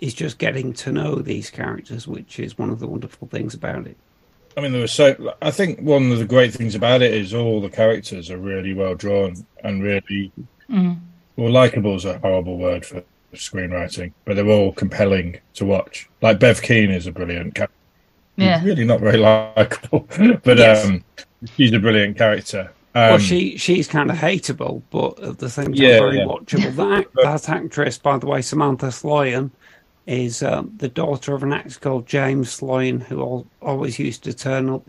is 0.00 0.12
just 0.12 0.36
getting 0.36 0.74
to 0.74 0.92
know 0.92 1.14
these 1.14 1.48
characters, 1.48 2.06
which 2.06 2.38
is 2.38 2.58
one 2.58 2.68
of 2.68 2.78
the 2.78 2.86
wonderful 2.86 3.26
things 3.26 3.54
about 3.54 3.86
it. 3.86 3.96
I 4.54 4.60
mean, 4.60 4.72
there 4.72 4.82
was 4.82 4.92
so. 4.92 5.34
I 5.40 5.50
think 5.50 5.80
one 5.80 6.12
of 6.12 6.18
the 6.18 6.26
great 6.26 6.52
things 6.52 6.74
about 6.74 7.00
it 7.00 7.14
is 7.14 7.32
all 7.32 7.62
the 7.62 7.70
characters 7.70 8.30
are 8.30 8.38
really 8.38 8.74
well 8.74 8.94
drawn 8.94 9.46
and 9.64 9.82
really 9.82 10.30
mm-hmm. 10.70 10.92
well 11.36 11.50
likable 11.50 11.96
is 11.96 12.04
a 12.04 12.18
horrible 12.18 12.58
word 12.58 12.84
for 12.84 13.02
screenwriting, 13.34 14.12
but 14.24 14.36
they're 14.36 14.46
all 14.48 14.72
compelling 14.72 15.38
to 15.54 15.64
watch. 15.64 16.08
Like 16.22 16.38
Bev 16.40 16.60
Keane 16.62 16.90
is 16.90 17.06
a 17.06 17.12
brilliant 17.12 17.54
character. 17.54 17.74
Yeah. 18.36 18.62
Really 18.64 18.84
not 18.84 19.00
very 19.00 19.16
likable, 19.56 20.06
but 20.44 20.58
Yes. 20.58 20.84
um, 20.86 21.04
she's 21.56 21.72
a 21.72 21.78
brilliant 21.78 22.16
character. 22.18 22.70
well, 22.94 23.14
Um, 23.14 23.20
she 23.20 23.56
she's 23.56 23.86
kind 23.88 24.10
of 24.10 24.16
hateable, 24.16 24.82
but 24.90 25.20
at 25.20 25.38
the 25.38 25.48
same 25.50 25.66
time 25.66 25.74
Yeah, 25.74 25.98
very 26.00 26.18
yeah. 26.18 26.24
watchable. 26.24 26.74
That 26.76 27.06
that 27.22 27.48
actress, 27.48 27.98
by 27.98 28.18
the 28.18 28.26
way, 28.26 28.42
Samantha 28.42 28.86
Sloyan, 28.86 29.50
is 30.06 30.42
um, 30.42 30.72
the 30.76 30.88
daughter 30.88 31.34
of 31.34 31.42
an 31.42 31.52
actor 31.52 31.78
called 31.80 32.06
James 32.06 32.50
Sloyan, 32.60 33.02
who 33.02 33.20
al- 33.20 33.46
always 33.62 33.98
used 33.98 34.22
to 34.24 34.32
turn 34.34 34.68
up 34.68 34.82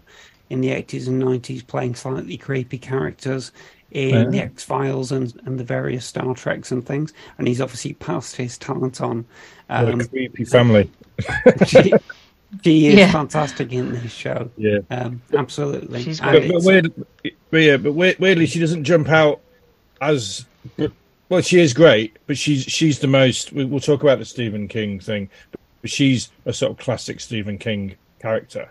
in 0.50 0.62
the 0.62 0.72
eighties 0.72 1.08
and 1.08 1.18
nineties 1.20 1.64
playing 1.64 1.96
slightly 1.96 2.38
creepy 2.38 2.78
characters 2.78 3.52
in 3.92 4.32
the 4.32 4.40
X 4.40 4.64
Files 4.64 5.12
and, 5.12 5.34
and 5.46 5.60
the 5.60 5.64
various 5.64 6.06
Star 6.06 6.34
Treks 6.36 6.72
and 6.72 6.86
things. 6.86 7.14
And 7.38 7.48
he's 7.48 7.62
obviously 7.62 7.94
passed 7.94 8.36
his 8.36 8.58
talent 8.58 9.00
on. 9.02 9.26
what 9.68 9.94
Um, 9.94 10.02
a 10.02 10.08
creepy 10.08 10.44
family. 10.46 10.90
she, 11.68 11.94
she 12.64 12.88
is 12.88 12.96
Yeah. 12.96 13.12
fantastic 13.12 13.72
in 13.72 13.92
this 13.94 14.12
show. 14.12 14.50
Yeah. 14.58 14.80
Um, 14.92 15.22
absolutely. 15.34 16.04
She's 16.04 16.20
But, 16.20 16.48
but, 16.48 16.64
weird, 16.64 16.94
but 17.52 17.58
yeah, 17.58 17.78
but 17.78 17.94
weird, 17.94 18.20
weirdly, 18.20 18.46
she 18.48 18.60
doesn't 18.60 18.84
jump 18.84 19.08
out 19.10 19.40
as 20.02 20.46
well. 21.30 21.42
She 21.42 21.60
is 21.60 21.74
great, 21.74 22.18
but 22.28 22.38
she's 22.38 22.64
she's 22.64 23.00
the 23.00 23.08
most. 23.08 23.54
We, 23.54 23.66
we'll 23.66 23.80
talk 23.80 24.04
about 24.04 24.20
the 24.20 24.26
Stephen 24.26 24.68
King 24.68 25.00
thing, 25.00 25.30
but 25.82 25.90
she's 25.90 26.30
a 26.46 26.54
sort 26.54 26.72
of 26.72 26.78
classic 26.78 27.20
Stephen 27.20 27.58
King 27.58 27.96
character. 28.20 28.70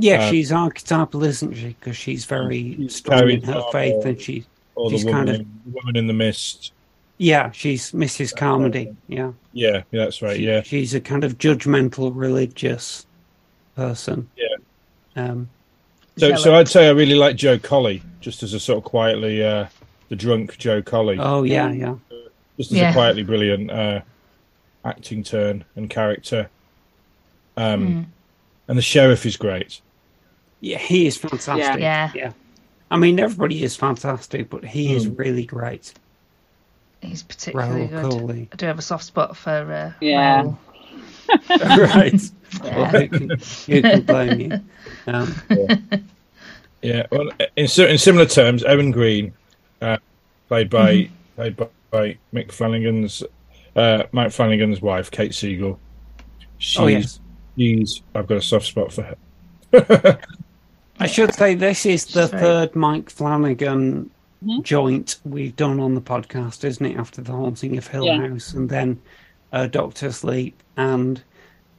Yeah, 0.00 0.20
Uh, 0.26 0.30
she's 0.30 0.52
archetypal, 0.52 1.24
isn't 1.24 1.54
she? 1.54 1.68
Because 1.80 1.96
she's 1.96 2.24
very 2.24 2.74
She's 2.76 2.96
strong 2.96 3.28
in 3.30 3.42
her 3.42 3.60
by- 3.60 3.72
faith, 3.72 4.04
and 4.04 4.20
she, 4.20 4.44
Or 4.76 4.90
she's 4.90 5.04
kind 5.04 5.28
of, 5.28 5.36
in, 5.36 5.60
woman 5.72 5.96
in 5.96 6.06
the 6.06 6.12
mist. 6.12 6.72
yeah, 7.18 7.50
she's 7.50 7.90
Mrs. 7.92 8.34
Carmody. 8.36 8.94
Yeah, 9.08 9.32
Yeah, 9.52 9.82
yeah, 9.90 10.04
that's 10.04 10.22
right. 10.22 10.36
She- 10.36 10.46
Yeah, 10.46 10.62
she's 10.62 10.94
a 10.94 11.00
kind 11.00 11.24
of 11.24 11.36
judgmental 11.38 12.12
religious 12.14 13.06
person. 13.74 14.28
Yeah. 14.36 15.24
Um, 15.24 15.48
so 16.16 16.34
so 16.36 16.54
I'd 16.54 16.68
say 16.68 16.86
I 16.88 16.90
really 16.90 17.14
like 17.16 17.34
Joe 17.36 17.58
Collie, 17.58 18.02
just 18.20 18.42
as 18.44 18.52
a 18.54 18.60
sort 18.60 18.78
of 18.78 18.84
quietly 18.84 19.44
uh, 19.44 19.66
the 20.10 20.16
drunk 20.16 20.58
Joe 20.58 20.80
Collie. 20.82 21.18
oh 21.18 21.42
yeah, 21.42 21.70
yeah. 21.72 21.94
just 22.56 22.70
as 22.72 22.78
Yeah. 22.78 22.90
a 22.90 22.92
quietly 22.92 23.22
brilliant 23.24 23.70
uh, 23.70 24.00
acting 24.84 25.22
turn 25.24 25.64
and 25.76 25.90
character. 25.90 26.48
Um, 27.56 27.86
Hmm. 27.86 28.02
And 28.68 28.76
the 28.78 28.82
sheriff 28.82 29.24
is 29.26 29.36
great. 29.36 29.80
Yeah, 30.60 30.78
he 30.78 31.06
is 31.06 31.16
fantastic. 31.16 31.80
Yeah. 31.80 32.10
yeah. 32.14 32.32
I 32.90 32.96
mean, 32.96 33.20
everybody 33.20 33.62
is 33.62 33.76
fantastic, 33.76 34.48
but 34.50 34.64
he 34.64 34.94
is 34.94 35.04
Hmm. 35.04 35.14
really 35.14 35.44
great. 35.44 35.92
He's 37.02 37.22
particularly 37.22 37.86
Rahul 37.88 37.90
good. 37.90 38.04
Kohli. 38.12 38.48
I 38.52 38.56
do 38.56 38.66
have 38.66 38.78
a 38.78 38.82
soft 38.82 39.04
spot 39.04 39.36
for 39.36 39.50
uh, 39.50 39.92
Yeah. 40.00 40.42
Rahul. 40.44 40.56
right. 41.94 42.20
Well, 42.62 42.72
Yeah. 42.72 42.90
who 42.90 43.08
can, 43.08 43.30
who 43.66 43.82
can 43.82 44.02
blame 44.02 44.40
you? 44.40 44.60
Um, 45.06 45.34
Yeah, 46.82 47.06
well, 47.10 47.28
in, 47.56 47.64
in 47.66 47.98
similar 47.98 48.26
terms, 48.26 48.62
Erin 48.64 48.90
Greene, 48.92 49.32
uh, 49.82 49.96
played 50.48 50.70
by 50.70 50.94
Mm-hmm. 50.94 51.14
played 51.36 51.56
by, 51.56 51.68
by 51.90 52.18
Mick 52.34 52.52
Flanagan's 52.52 53.22
uh, 53.76 54.04
Mike 54.12 54.32
Flanagan's 54.32 54.80
wife, 54.82 55.10
Kate 55.10 55.34
Siegel. 55.34 55.78
She's, 56.58 56.80
oh 56.80 56.86
yes. 56.88 57.20
she's 57.56 58.02
I've 58.14 58.26
got 58.26 58.38
a 58.38 58.42
soft 58.42 58.66
spot 58.66 58.92
for 58.92 59.02
her. 59.72 60.18
I 61.00 61.06
should 61.06 61.34
say 61.34 61.54
this 61.54 61.86
is 61.86 62.06
the 62.06 62.28
third 62.28 62.74
Mike 62.74 63.10
Flanagan 63.10 64.10
Mhm. 64.44 64.62
joint 64.62 65.16
we've 65.24 65.54
done 65.56 65.80
on 65.80 65.94
the 65.94 66.00
podcast, 66.00 66.64
isn't 66.64 66.84
it? 66.86 66.96
After 66.96 67.20
the 67.22 67.32
haunting 67.32 67.76
of 67.76 67.86
Hill 67.86 68.04
Yeah. 68.06 68.28
House, 68.28 68.52
and 68.52 68.68
then 68.68 69.00
uh, 69.52 69.66
Doctor 69.66 70.12
Sleep, 70.12 70.60
and 70.76 71.20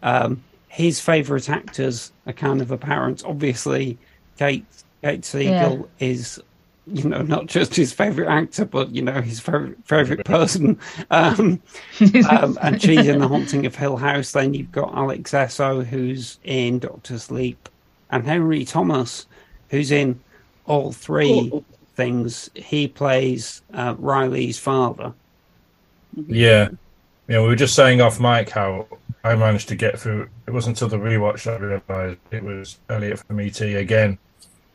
um, 0.04 0.42
his 0.70 1.00
favourite 1.00 1.50
actors 1.50 2.12
are 2.28 2.34
kind 2.34 2.62
of 2.62 2.72
apparent. 2.72 3.24
Obviously, 3.26 3.98
Kate 4.38 4.66
Kate 5.04 5.24
Siegel 5.24 5.88
is, 6.00 6.42
you 6.88 7.04
know, 7.08 7.22
not 7.22 7.46
just 7.46 7.76
his 7.76 7.94
favourite 7.94 8.30
actor, 8.30 8.66
but 8.66 8.94
you 8.94 9.02
know 9.02 9.22
his 9.22 9.40
favourite 9.40 9.76
favourite 9.86 10.26
person. 10.26 10.78
Um, 11.12 11.62
um, 12.30 12.58
and 12.62 12.82
she's 12.82 13.08
in 13.08 13.20
the 13.20 13.28
haunting 13.34 13.66
of 13.66 13.76
Hill 13.76 13.98
House. 13.98 14.32
Then 14.34 14.54
you've 14.54 14.72
got 14.72 14.94
Alex 14.96 15.34
Essoe, 15.34 15.84
who's 15.84 16.40
in 16.44 16.80
Doctor 16.80 17.18
Sleep, 17.20 17.70
and 18.10 18.25
Henry 18.25 18.66
Thomas, 18.66 19.28
who's 19.70 19.92
in 19.92 20.20
all 20.66 20.92
three 20.92 21.51
things. 21.96 22.50
He 22.56 22.88
plays 22.88 23.62
uh, 23.74 23.96
Riley's 23.98 24.58
father. 24.60 25.13
Yeah, 26.28 26.70
yeah. 27.28 27.42
We 27.42 27.48
were 27.48 27.56
just 27.56 27.75
saying 27.75 28.01
off 28.01 28.20
mic 28.20 28.50
how 28.50 28.88
I 29.24 29.36
managed 29.36 29.70
to 29.70 29.75
get 29.75 30.00
through. 30.00 30.28
It 30.48 30.51
wasn't 30.51 30.82
until 30.82 30.98
the 30.98 31.04
rewatch 31.04 31.44
that 31.44 31.62
I 31.62 31.63
realised 31.63 32.20
it 32.32 32.44
was 32.44 32.80
Elliot 32.89 33.20
from 33.20 33.39
ET 33.39 33.60
again, 33.62 34.18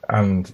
and 0.09 0.53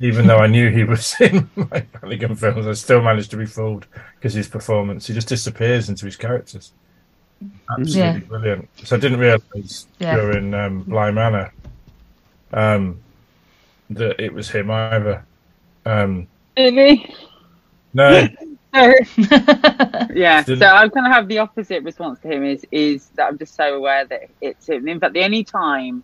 even 0.00 0.26
though 0.26 0.38
I 0.38 0.46
knew 0.48 0.70
he 0.70 0.84
was 0.84 1.14
in 1.20 1.48
my 1.54 1.80
Flanagan 2.00 2.34
films, 2.34 2.66
I 2.66 2.72
still 2.72 3.02
managed 3.02 3.30
to 3.32 3.36
be 3.36 3.46
fooled 3.46 3.86
because 4.16 4.34
his 4.34 4.48
performance 4.48 5.06
he 5.06 5.14
just 5.14 5.28
disappears 5.28 5.88
into 5.88 6.06
his 6.06 6.16
characters. 6.16 6.72
Absolutely 7.70 8.00
Yeah. 8.00 8.18
brilliant. 8.28 8.68
So 8.84 8.96
I 8.96 8.98
didn't 9.00 9.18
realise 9.20 9.86
Yeah. 9.98 10.16
during 10.16 10.54
um, 10.54 10.82
Bly 10.82 11.10
Manor 11.10 11.52
um, 12.52 13.00
that 13.90 14.20
it 14.20 14.32
was 14.32 14.50
him 14.50 14.70
either. 14.70 15.24
Um, 15.86 16.26
Really? 16.56 17.14
no, 17.94 18.28
So, 18.74 18.94
yeah, 20.14 20.42
so 20.42 20.54
I 20.64 20.88
kind 20.88 21.06
of 21.06 21.12
have 21.12 21.28
the 21.28 21.38
opposite 21.38 21.82
response 21.82 22.20
to 22.20 22.28
him. 22.28 22.42
Is 22.44 22.64
is 22.70 23.08
that 23.16 23.26
I'm 23.28 23.36
just 23.38 23.54
so 23.54 23.74
aware 23.76 24.06
that 24.06 24.30
it's 24.40 24.66
him. 24.68 24.88
In 24.88 24.98
fact, 24.98 25.12
the 25.12 25.22
only 25.24 25.44
time 25.44 26.02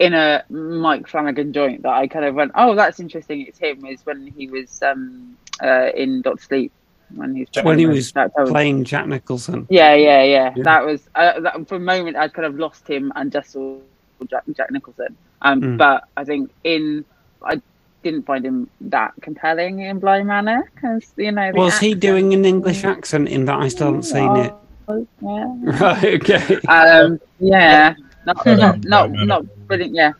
in 0.00 0.14
a 0.14 0.42
Mike 0.50 1.06
Flanagan 1.06 1.52
joint 1.52 1.82
that 1.82 1.92
I 1.92 2.08
kind 2.08 2.24
of 2.24 2.34
went, 2.34 2.50
"Oh, 2.56 2.74
that's 2.74 2.98
interesting," 2.98 3.46
it's 3.46 3.58
him. 3.58 3.84
Is 3.86 4.04
when 4.04 4.26
he 4.26 4.48
was 4.48 4.82
um, 4.82 5.36
uh, 5.62 5.90
in 5.94 6.22
Doctor 6.22 6.42
Sleep 6.42 6.72
when 7.14 7.36
he 7.36 7.42
was 7.54 7.64
When 7.64 7.78
he 7.78 7.84
playing- 7.84 7.96
was 7.96 8.12
that- 8.12 8.32
that 8.34 8.42
was- 8.42 8.50
playing 8.50 8.82
Jack 8.84 9.06
Nicholson. 9.06 9.66
Yeah, 9.70 9.94
yeah, 9.94 10.22
yeah. 10.24 10.52
Yeah. 10.56 10.62
That 10.64 10.84
was 10.86 11.08
uh, 11.14 11.38
that, 11.40 11.68
for 11.68 11.76
a 11.76 11.80
moment 11.80 12.16
I 12.16 12.26
kind 12.28 12.46
of 12.46 12.58
lost 12.58 12.88
him 12.88 13.12
and 13.14 13.30
just 13.30 13.50
saw 13.52 13.78
Jack, 14.28 14.42
Jack 14.56 14.70
Nicholson. 14.72 15.16
Um, 15.42 15.60
Mm. 15.62 15.78
but 15.78 16.04
I 16.16 16.24
think 16.24 16.50
in 16.64 17.04
I 17.42 17.60
didn't 18.02 18.26
find 18.26 18.44
him 18.44 18.68
that 18.82 19.12
compelling 19.22 19.80
in 19.80 19.98
Bly 19.98 20.22
Manor 20.22 20.70
because 20.74 21.12
you 21.16 21.32
know 21.32 21.52
the 21.52 21.58
Was 21.58 21.78
he 21.78 21.94
doing 21.94 22.34
an 22.34 22.44
English 22.44 22.84
accent 22.84 23.28
in 23.28 23.44
that? 23.46 23.58
I 23.60 23.68
still 23.68 23.86
haven't 23.88 24.02
seen 24.04 24.36
it. 24.36 24.54
Yeah. 25.20 25.54
Right, 25.80 26.04
okay. 26.20 26.56
Um, 26.68 27.20
yeah, 27.38 27.94
not 28.26 28.36
Yeah. 28.46 28.54
not 28.56 28.84
not, 28.84 29.10
Yeah. 29.14 29.24
not 29.24 29.66
brilliant. 29.68 29.94
Yeah, 29.94 30.12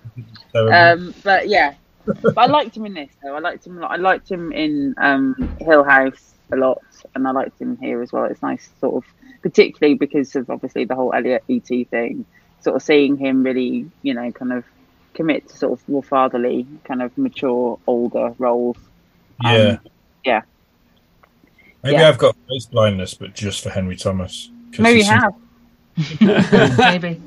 um, 0.55 1.15
but 1.25 1.49
yeah, 1.49 1.75
but 2.07 2.39
I 2.39 2.47
liked 2.47 2.77
him 2.77 2.87
in 2.87 2.95
this 2.95 3.11
though. 3.23 3.35
I 3.35 3.41
liked 3.41 3.67
him. 3.67 3.79
a 3.79 3.81
lot. 3.81 3.91
I 3.91 3.97
liked 3.97 4.31
him 4.31 4.53
in 4.53 4.95
um, 4.99 5.51
Hill 5.59 5.83
House 5.85 6.35
a 6.53 6.57
lot, 6.57 6.81
and 7.15 7.27
I 7.27 7.33
liked 7.33 7.61
him 7.61 7.77
here 7.79 8.01
as 8.03 8.13
well. 8.13 8.25
It's 8.25 8.43
nice, 8.43 8.71
sort 8.81 9.05
of, 9.05 9.11
particularly 9.43 9.95
because 9.95 10.35
of 10.37 10.49
obviously 10.51 10.85
the 10.85 10.95
whole 10.95 11.13
Elliot 11.13 11.43
ET 11.49 11.67
thing. 11.91 12.25
Sort 12.61 12.77
of 12.77 12.83
seeing 12.83 13.17
him 13.17 13.43
really, 13.43 13.91
you 14.03 14.15
know, 14.15 14.31
kind 14.33 14.53
of 14.53 14.65
commit 15.15 15.49
to 15.49 15.57
sort 15.57 15.73
of 15.81 15.89
more 15.89 16.03
fatherly, 16.03 16.67
kind 16.85 17.03
of 17.03 17.17
mature, 17.19 17.79
older 17.87 18.35
roles. 18.39 18.77
yeah. 19.43 19.51
um, 19.51 19.79
yeah. 20.25 20.43
Maybe 21.83 21.97
Yeah. 21.97 22.09
I've 22.09 22.19
got 22.19 22.37
face 22.49 22.67
blindness, 22.67 23.15
but 23.15 23.35
just 23.35 23.63
for 23.63 23.71
Henry 23.71 23.97
Thomas. 23.97 24.51
Maybe 24.79 25.03
he 25.03 25.07
you 25.09 25.13
have. 25.13 26.79
Maybe. 26.79 27.21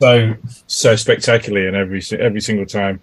So 0.00 0.34
so 0.66 0.96
spectacularly 0.96 1.66
and 1.66 1.76
every 1.76 2.02
every 2.18 2.40
single 2.40 2.66
time. 2.66 3.00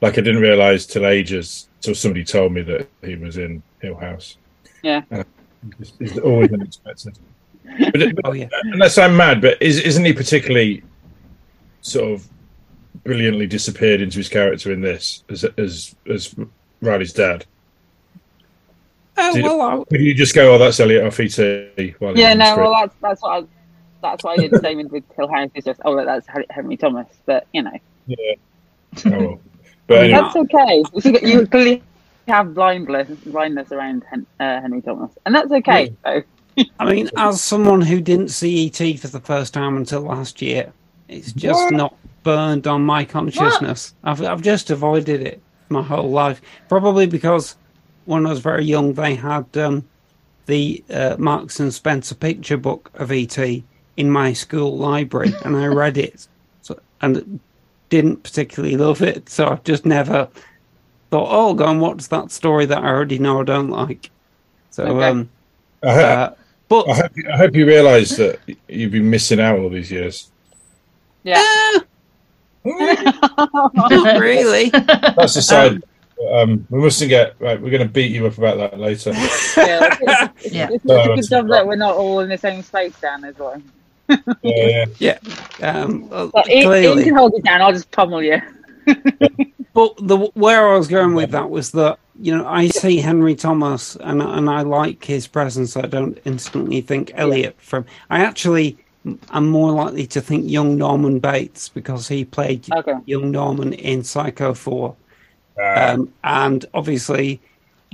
Like 0.00 0.14
I 0.18 0.20
didn't 0.20 0.42
realise 0.42 0.86
till 0.86 1.06
ages 1.06 1.68
till 1.80 1.94
somebody 1.94 2.24
told 2.24 2.52
me 2.52 2.60
that 2.62 2.88
he 3.02 3.16
was 3.16 3.36
in 3.36 3.62
Hill 3.80 3.96
House. 3.96 4.36
Yeah. 4.82 5.02
And 5.10 5.24
it's, 5.80 5.92
it's 6.00 6.18
always 6.18 6.52
unexpected. 6.52 7.18
But, 7.64 8.02
it- 8.02 8.18
Oh 8.24 8.32
yeah. 8.32 8.48
unless 8.64 8.98
I'm 8.98 9.16
mad, 9.16 9.40
but 9.40 9.60
is, 9.62 9.80
isn't 9.80 10.04
he 10.04 10.12
particularly 10.12 10.82
sort 11.80 12.12
of 12.12 12.28
brilliantly 13.04 13.46
disappeared 13.46 14.00
into 14.00 14.18
his 14.18 14.28
character 14.28 14.72
in 14.72 14.80
this 14.80 15.22
as 15.28 15.44
as 15.58 15.94
as 16.10 16.34
Riley's 16.80 17.12
dad? 17.12 17.46
Uh, 19.16 19.32
Did- 19.32 19.44
well, 19.44 19.86
I, 19.92 19.96
you 19.96 20.14
just 20.14 20.34
go, 20.34 20.54
"Oh, 20.54 20.58
that's 20.58 20.80
Elliot 20.80 21.04
off 21.04 21.20
ET"? 21.20 21.38
While 22.00 22.16
Yeah, 22.18 22.34
no, 22.34 22.56
well, 22.56 22.72
that's 22.72 22.94
that's 23.00 23.22
what 23.22 23.42
I 23.42 23.46
that's 24.02 24.24
why 24.24 24.32
I 24.32 24.36
did 24.36 24.50
the 24.50 24.58
same 24.60 24.86
with 24.88 25.04
Hill 25.16 25.28
House. 25.28 25.50
Is 25.54 25.64
just 25.64 25.80
oh, 25.84 26.04
that's 26.04 26.26
Henry 26.50 26.76
Thomas, 26.76 27.06
but 27.26 27.46
you 27.52 27.62
know. 27.62 27.78
Yeah. 28.06 28.34
Oh, 29.06 29.10
well. 29.10 29.40
But 29.86 30.04
anyway, 30.04 30.20
That's 30.20 30.36
okay. 30.36 30.82
You 31.26 31.46
clearly 31.46 31.82
have 32.26 32.54
blindness, 32.54 33.08
blindness 33.26 33.70
around 33.70 34.02
Hen- 34.08 34.26
uh, 34.40 34.60
Henry 34.60 34.80
Thomas, 34.80 35.10
and 35.26 35.34
that's 35.34 35.52
okay. 35.52 35.92
So 36.04 36.22
I 36.78 36.90
mean, 36.90 37.10
as 37.16 37.42
someone 37.42 37.82
who 37.82 38.00
didn't 38.00 38.28
see 38.28 38.66
ET 38.66 38.98
for 38.98 39.08
the 39.08 39.20
first 39.20 39.52
time 39.54 39.76
until 39.76 40.02
last 40.02 40.40
year, 40.40 40.72
it's 41.08 41.32
just 41.32 41.64
What? 41.64 41.74
not 41.74 41.96
burned 42.24 42.66
on 42.66 42.82
my 42.84 43.04
consciousness. 43.04 43.94
I've 44.02 44.22
I've 44.22 44.42
just 44.42 44.70
avoided 44.70 45.20
it 45.20 45.40
my 45.68 45.82
whole 45.82 46.10
life. 46.10 46.40
Probably 46.68 47.06
because 47.06 47.56
when 48.06 48.26
I 48.26 48.30
was 48.30 48.40
very 48.40 48.64
young, 48.64 48.92
they 48.94 49.14
had 49.14 49.46
um, 49.56 49.88
the 50.46 50.82
uh, 50.90 51.16
Marks 51.18 51.60
and 51.60 51.72
Spencer 51.72 52.14
picture 52.14 52.56
book 52.56 52.90
of 52.94 53.12
ET 53.12 53.38
in 53.96 54.10
my 54.10 54.32
school 54.32 54.76
library, 54.76 55.32
and 55.44 55.56
I 55.56 55.66
read 55.66 55.96
it, 55.96 56.26
so, 56.62 56.78
and 57.00 57.38
didn't 57.90 58.22
particularly 58.24 58.76
love 58.76 59.02
it. 59.02 59.28
So 59.28 59.46
I've 59.48 59.64
just 59.64 59.86
never 59.86 60.28
thought, 61.10 61.28
"Oh, 61.30 61.54
go 61.54 61.66
and 61.66 61.80
watch 61.80 62.08
that 62.08 62.30
story 62.32 62.66
that 62.66 62.78
I 62.82 62.88
already 62.88 63.18
know 63.18 63.40
I 63.40 63.44
don't 63.44 63.70
like." 63.70 64.10
So, 64.70 64.84
Okay. 64.84 65.08
um, 65.08 65.30
I, 65.82 65.92
ho- 65.94 66.00
uh, 66.00 66.34
but 66.68 66.88
I, 66.88 66.94
hope, 66.94 67.12
I 67.32 67.36
hope 67.36 67.54
you 67.54 67.66
realise 67.66 68.16
that 68.16 68.40
you've 68.68 68.90
been 68.90 69.08
missing 69.08 69.38
out 69.38 69.58
all 69.58 69.68
these 69.70 69.90
years. 69.92 70.30
Yeah. 71.22 71.36
not 71.74 71.86
really. 74.20 74.70
That's 74.70 75.34
the 75.34 75.42
side. 75.42 75.82
Um, 76.32 76.66
we 76.70 76.80
mustn't 76.80 77.08
get 77.10 77.34
right. 77.40 77.60
We're 77.60 77.70
going 77.70 77.86
to 77.86 77.92
beat 77.92 78.12
you 78.12 78.26
up 78.26 78.38
about 78.38 78.56
that 78.58 78.78
later. 78.78 79.10
yeah, 79.10 79.96
it's, 80.00 80.52
Yeah. 80.54 80.68
it's, 80.70 80.84
it's 80.84 80.90
a 80.90 81.14
good 81.14 81.28
job 81.28 81.48
that 81.48 81.66
we're 81.66 81.76
not 81.76 81.96
all 81.96 82.20
in 82.20 82.28
the 82.28 82.38
same 82.38 82.62
space 82.62 82.98
down 83.00 83.24
as 83.24 83.38
well. 83.38 83.60
Yeah, 84.42 84.86
yeah. 84.98 85.18
Yeah, 85.60 85.78
um, 85.82 86.08
well, 86.08 86.30
But 86.32 86.48
Ian, 86.48 86.72
Ian 86.72 87.02
can 87.04 87.14
hold 87.14 87.34
it 87.34 87.44
down. 87.44 87.60
I'll 87.62 87.72
just 87.72 87.90
pummel 87.90 88.22
you. 88.22 88.40
But 89.74 89.96
the 89.96 90.16
where 90.34 90.68
I 90.72 90.78
was 90.78 90.86
going 90.86 91.14
with 91.14 91.32
that 91.32 91.50
was 91.50 91.72
that 91.72 91.98
you 92.20 92.36
know 92.36 92.46
I 92.46 92.68
see 92.68 92.98
Henry 92.98 93.34
Thomas 93.34 93.96
and 93.96 94.22
and 94.22 94.48
I 94.48 94.62
like 94.62 95.04
his 95.04 95.26
presence. 95.26 95.76
I 95.76 95.82
don't 95.82 96.16
instantly 96.24 96.80
think 96.80 97.10
Elliot 97.16 97.56
from. 97.58 97.84
I 98.08 98.20
actually 98.20 98.78
am 99.32 99.48
more 99.48 99.72
likely 99.72 100.06
to 100.08 100.20
think 100.20 100.50
young 100.50 100.76
Norman 100.76 101.18
Bates 101.18 101.68
because 101.68 102.08
he 102.08 102.24
played 102.24 102.70
Okay. 102.72 102.94
young 103.06 103.30
Norman 103.30 103.72
in 103.74 104.02
Psycho 104.04 104.54
Four, 104.54 104.96
Uh, 105.60 105.94
um, 105.94 106.12
and 106.24 106.64
obviously 106.74 107.40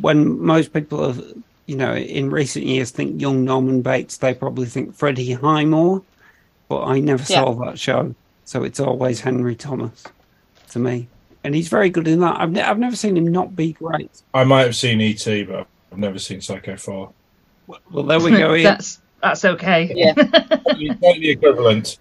when 0.00 0.40
most 0.40 0.72
people 0.72 1.06
have 1.06 1.22
you 1.66 1.76
know 1.76 1.94
in 1.94 2.30
recent 2.30 2.64
years 2.64 2.90
think 2.90 3.20
young 3.20 3.44
Norman 3.44 3.82
Bates, 3.82 4.16
they 4.18 4.32
probably 4.34 4.66
think 4.66 4.94
Freddie 4.94 5.32
Highmore, 5.32 6.02
but 6.68 6.84
I 6.84 7.00
never 7.00 7.24
saw 7.24 7.52
that 7.64 7.78
show, 7.78 8.14
so 8.44 8.62
it's 8.64 8.80
always 8.80 9.20
Henry 9.20 9.54
Thomas 9.56 10.04
to 10.70 10.78
me, 10.78 11.08
and 11.44 11.54
he's 11.54 11.68
very 11.68 11.90
good 11.90 12.06
in 12.08 12.20
that. 12.20 12.40
I've 12.40 12.52
ne- 12.52 12.62
I've 12.62 12.78
never 12.78 12.96
seen 12.96 13.16
him 13.16 13.26
not 13.26 13.54
be 13.56 13.72
great. 13.72 14.10
I 14.32 14.44
might 14.44 14.62
have 14.62 14.76
seen 14.76 15.00
ET, 15.00 15.24
but 15.46 15.66
I've 15.92 15.98
never 15.98 16.18
seen 16.18 16.40
Psycho 16.40 16.76
Four. 16.76 17.12
Well, 17.90 18.04
there 18.04 18.20
we 18.20 18.30
go. 18.30 18.54
Ian. 18.54 18.62
that's 18.72 19.00
that's 19.22 19.44
okay. 19.44 19.92
Yeah. 19.94 20.12
It's 20.16 21.00
not 21.00 21.16
the 21.16 21.30
equivalent. 21.30 21.98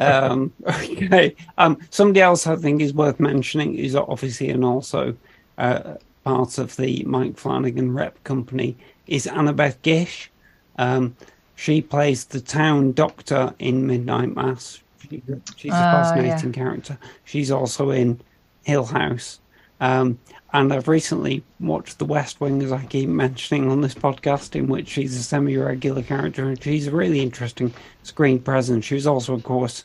Um, 0.00 0.52
okay. 0.66 1.34
Um, 1.58 1.78
somebody 1.90 2.20
else 2.20 2.46
I 2.46 2.56
think 2.56 2.80
is 2.82 2.92
worth 2.94 3.20
mentioning 3.20 3.74
is 3.76 3.94
obviously 3.94 4.50
and 4.50 4.64
also 4.64 5.16
uh, 5.58 5.94
part 6.24 6.58
of 6.58 6.76
the 6.76 7.02
Mike 7.04 7.36
Flanagan 7.36 7.92
rep 7.92 8.22
company 8.24 8.76
is 9.06 9.26
Annabeth 9.26 9.80
Gish. 9.82 10.30
Um, 10.78 11.16
she 11.54 11.82
plays 11.82 12.24
the 12.24 12.40
town 12.40 12.92
doctor 12.92 13.54
in 13.58 13.86
Midnight 13.86 14.34
Mass. 14.34 14.80
She, 15.00 15.22
she's 15.56 15.72
a 15.72 15.76
Oh, 15.76 15.78
fascinating 15.78 16.52
character. 16.52 16.98
She's 17.24 17.50
also 17.50 17.90
in 17.90 18.20
Hill 18.64 18.84
House. 18.86 19.40
Um, 19.80 20.18
and 20.52 20.72
I've 20.72 20.88
recently 20.88 21.42
watched 21.60 21.98
The 21.98 22.04
West 22.04 22.40
Wing, 22.40 22.62
as 22.62 22.72
I 22.72 22.84
keep 22.84 23.08
mentioning 23.08 23.70
on 23.70 23.80
this 23.80 23.94
podcast, 23.94 24.54
in 24.54 24.66
which 24.66 24.88
she's 24.88 25.16
a 25.16 25.22
semi 25.22 25.56
regular 25.56 26.02
character 26.02 26.46
and 26.46 26.62
she's 26.62 26.86
a 26.86 26.92
really 26.92 27.20
interesting 27.20 27.72
screen 28.02 28.38
presence. 28.38 28.84
She 28.84 28.94
was 28.94 29.06
also, 29.06 29.34
of 29.34 29.44
course, 29.44 29.84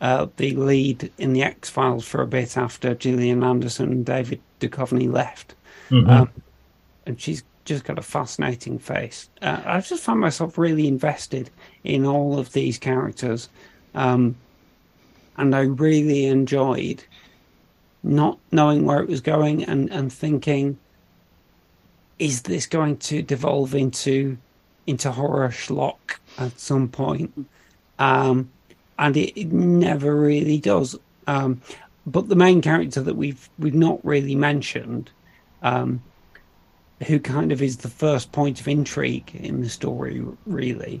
uh, 0.00 0.26
the 0.36 0.54
lead 0.54 1.10
in 1.18 1.32
The 1.32 1.42
X 1.42 1.68
Files 1.68 2.06
for 2.06 2.22
a 2.22 2.26
bit 2.26 2.56
after 2.56 2.94
Gillian 2.94 3.42
Anderson 3.42 3.90
and 3.90 4.06
David 4.06 4.40
Duchovny 4.60 5.10
left. 5.10 5.54
Um, 6.08 6.30
and 7.06 7.20
she's 7.20 7.42
just 7.64 7.84
got 7.84 7.98
a 7.98 8.02
fascinating 8.02 8.78
face. 8.78 9.28
Uh, 9.42 9.62
I 9.64 9.80
just 9.80 10.04
found 10.04 10.20
myself 10.20 10.58
really 10.58 10.86
invested 10.86 11.50
in 11.82 12.06
all 12.06 12.38
of 12.38 12.52
these 12.52 12.78
characters. 12.78 13.48
Um, 13.94 14.36
and 15.36 15.54
I 15.56 15.62
really 15.62 16.26
enjoyed 16.26 17.02
not 18.04 18.38
knowing 18.52 18.84
where 18.84 19.00
it 19.00 19.08
was 19.08 19.20
going 19.20 19.64
and, 19.64 19.90
and 19.90 20.12
thinking, 20.12 20.78
is 22.18 22.42
this 22.42 22.66
going 22.66 22.98
to 22.98 23.22
devolve 23.22 23.74
into 23.74 24.38
into 24.86 25.10
horror 25.10 25.48
schlock 25.48 26.18
at 26.38 26.60
some 26.60 26.88
point? 26.88 27.48
Um, 27.98 28.50
and 28.98 29.16
it, 29.16 29.38
it 29.40 29.50
never 29.50 30.14
really 30.14 30.58
does. 30.58 30.96
Um, 31.26 31.62
but 32.06 32.28
the 32.28 32.36
main 32.36 32.60
character 32.60 33.00
that 33.00 33.16
we've 33.16 33.48
we've 33.58 33.74
not 33.74 34.04
really 34.04 34.34
mentioned, 34.34 35.10
um, 35.62 36.02
who 37.06 37.18
kind 37.18 37.50
of 37.50 37.62
is 37.62 37.78
the 37.78 37.88
first 37.88 38.30
point 38.30 38.60
of 38.60 38.68
intrigue 38.68 39.34
in 39.34 39.62
the 39.62 39.70
story, 39.70 40.22
really, 40.46 41.00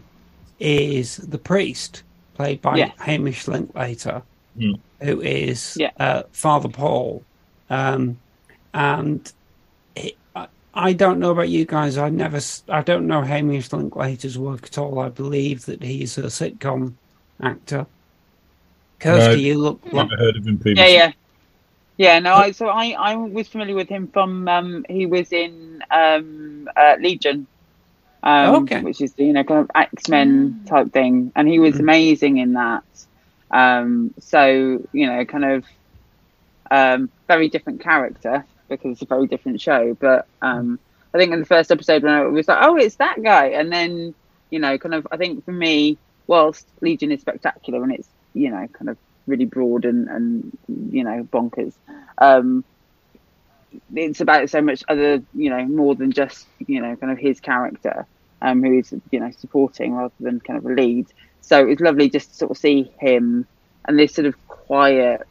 is 0.58 1.18
the 1.18 1.38
priest, 1.38 2.02
played 2.34 2.62
by. 2.62 2.78
Hamish 2.98 3.46
Linklater, 3.46 4.22
Mm. 4.58 4.78
Who 5.04 5.20
is 5.20 5.76
Yeah. 5.78 5.90
uh, 5.98 6.22
Father 6.32 6.68
Paul. 6.68 7.26
Um, 7.68 8.20
and 8.72 9.30
it, 9.94 10.14
I, 10.34 10.48
I 10.72 10.92
don't 10.92 11.20
know 11.20 11.30
about 11.30 11.48
you 11.48 11.64
guys. 11.66 11.96
I 11.98 12.08
never, 12.10 12.38
s- 12.38 12.64
I 12.68 12.82
don't 12.82 13.06
know 13.06 13.22
Hamish 13.22 13.72
Linklater's 13.72 14.38
work 14.38 14.64
at 14.64 14.78
all. 14.78 14.98
I 14.98 15.08
believe 15.08 15.66
that 15.66 15.82
he's 15.82 16.18
a 16.18 16.24
sitcom 16.24 16.96
actor. 17.42 17.86
Kirsty, 19.00 19.42
No. 19.42 19.46
you 19.48 19.58
look 19.58 19.80
like 19.92 20.08
Never 20.10 20.22
heard 20.22 20.36
of 20.36 20.46
him 20.46 20.54
Yeah, 20.54 20.62
previously. 20.62 20.94
yeah. 20.94 21.12
Yeah, 21.96 22.18
no, 22.18 22.34
I, 22.34 22.50
so 22.50 22.66
I, 22.68 22.96
I 22.98 23.14
was 23.16 23.46
familiar 23.46 23.76
with 23.76 23.88
him 23.88 24.08
from, 24.08 24.48
um, 24.48 24.84
he 24.88 25.06
was 25.06 25.32
in 25.32 25.80
um, 25.92 26.68
uh, 26.76 26.96
Legion, 27.00 27.46
um, 28.24 28.64
Okay. 28.64 28.80
which 28.82 29.00
is, 29.00 29.14
you 29.16 29.32
know, 29.32 29.44
kind 29.44 29.60
of 29.60 29.70
X 29.76 30.08
Men 30.08 30.64
type 30.66 30.92
thing. 30.92 31.30
And 31.36 31.46
he 31.46 31.60
was 31.60 31.78
amazing 31.78 32.38
in 32.38 32.54
that. 32.54 32.82
Um, 33.50 34.14
so, 34.20 34.86
you 34.92 35.06
know, 35.06 35.24
kind 35.24 35.44
of 35.44 35.64
um, 36.70 37.10
very 37.28 37.48
different 37.48 37.80
character 37.80 38.44
because 38.68 38.92
it's 38.92 39.02
a 39.02 39.06
very 39.06 39.26
different 39.26 39.60
show. 39.60 39.94
But 39.94 40.26
um, 40.42 40.78
I 41.12 41.18
think 41.18 41.32
in 41.32 41.40
the 41.40 41.46
first 41.46 41.70
episode, 41.70 42.02
when 42.02 42.12
I 42.12 42.22
was 42.22 42.48
like, 42.48 42.58
oh, 42.60 42.76
it's 42.76 42.96
that 42.96 43.22
guy. 43.22 43.46
And 43.48 43.72
then, 43.72 44.14
you 44.50 44.58
know, 44.58 44.76
kind 44.78 44.94
of, 44.94 45.06
I 45.10 45.16
think 45.16 45.44
for 45.44 45.52
me, 45.52 45.98
whilst 46.26 46.66
Legion 46.80 47.12
is 47.12 47.20
spectacular 47.20 47.82
and 47.82 47.92
it's, 47.92 48.08
you 48.32 48.50
know, 48.50 48.66
kind 48.72 48.88
of 48.88 48.96
really 49.26 49.44
broad 49.44 49.84
and, 49.84 50.08
and 50.08 50.58
you 50.90 51.04
know, 51.04 51.26
bonkers, 51.32 51.74
um, 52.18 52.64
it's 53.94 54.20
about 54.20 54.50
so 54.50 54.60
much 54.60 54.84
other, 54.88 55.22
you 55.34 55.50
know, 55.50 55.64
more 55.66 55.94
than 55.94 56.12
just, 56.12 56.46
you 56.66 56.80
know, 56.80 56.96
kind 56.96 57.12
of 57.12 57.18
his 57.18 57.40
character, 57.40 58.06
um, 58.42 58.62
who 58.62 58.78
is, 58.78 58.94
you 59.10 59.20
know, 59.20 59.30
supporting 59.32 59.94
rather 59.94 60.14
than 60.20 60.40
kind 60.40 60.58
of 60.58 60.66
a 60.66 60.74
lead. 60.74 61.06
So 61.46 61.66
it's 61.68 61.80
lovely 61.80 62.10
just 62.10 62.30
to 62.30 62.36
sort 62.36 62.50
of 62.52 62.56
see 62.58 62.92
him 63.00 63.46
and 63.86 63.98
this 63.98 64.14
sort 64.14 64.26
of 64.26 64.34
quiet 64.46 65.22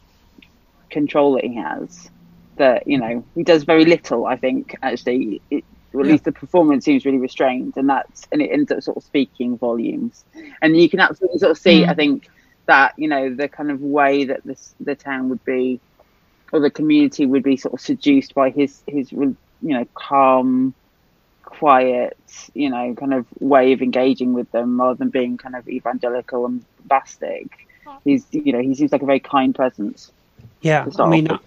control 0.91 1.34
that 1.36 1.43
he 1.45 1.56
has 1.56 2.10
that 2.58 2.84
you 2.86 2.99
know 2.99 3.26
he 3.36 3.43
does 3.43 3.63
very 3.63 3.86
little 3.86 4.26
i 4.26 4.36
think 4.38 4.76
actually 4.84 5.41
it, 5.49 5.63
or 5.93 6.02
at 6.02 6.08
Yeah. 6.08 6.12
least 6.12 6.23
the 6.26 6.32
performance 6.32 6.86
seems 6.86 7.06
really 7.06 7.17
restrained 7.17 7.73
and 7.78 7.89
that's 7.89 8.28
and 8.32 8.41
it 8.41 8.52
ends 8.52 8.71
up 8.71 8.82
sort 8.84 8.97
of 8.97 9.04
speaking 9.04 9.58
volumes 9.58 10.23
and 10.62 10.78
you 10.78 10.89
can 10.89 10.99
absolutely 10.99 11.39
sort 11.39 11.52
of 11.52 11.58
see 11.58 11.86
Mm. 11.86 11.88
i 11.88 11.93
think 11.95 12.30
that 12.67 12.93
you 12.97 13.08
know 13.08 13.36
the 13.36 13.49
kind 13.49 13.71
of 13.71 13.80
way 13.82 14.26
that 14.26 14.41
this 14.45 14.76
the 14.80 14.95
town 14.95 15.30
would 15.30 15.43
be 15.45 15.82
or 16.52 16.60
the 16.60 16.71
community 16.71 17.26
would 17.26 17.43
be 17.43 17.58
sort 17.58 17.73
of 17.73 17.82
seduced 17.82 18.34
by 18.36 18.49
his 18.52 18.84
his 18.88 19.12
you 19.12 19.36
know 19.62 19.86
calm 19.95 20.76
quiet 21.60 22.18
you 22.54 22.70
know 22.70 22.86
kind 22.96 23.13
of 23.13 23.26
way 23.39 23.74
of 23.74 23.82
engaging 23.82 24.34
with 24.34 24.50
them 24.52 24.80
rather 24.82 24.98
than 25.02 25.10
being 25.10 25.38
kind 25.38 25.56
of 25.56 25.68
evangelical 25.68 26.46
and 26.48 26.63
bombastic. 26.80 27.48
He's 28.04 28.26
you 28.32 28.52
know 28.54 28.60
he 28.68 28.76
seems 28.76 28.92
like 28.92 29.04
a 29.04 29.06
very 29.06 29.20
kind 29.20 29.54
presence. 29.56 30.12
Yeah, 30.62 30.88
I 31.00 31.10
mean, 31.10 31.30
I, 31.32 31.39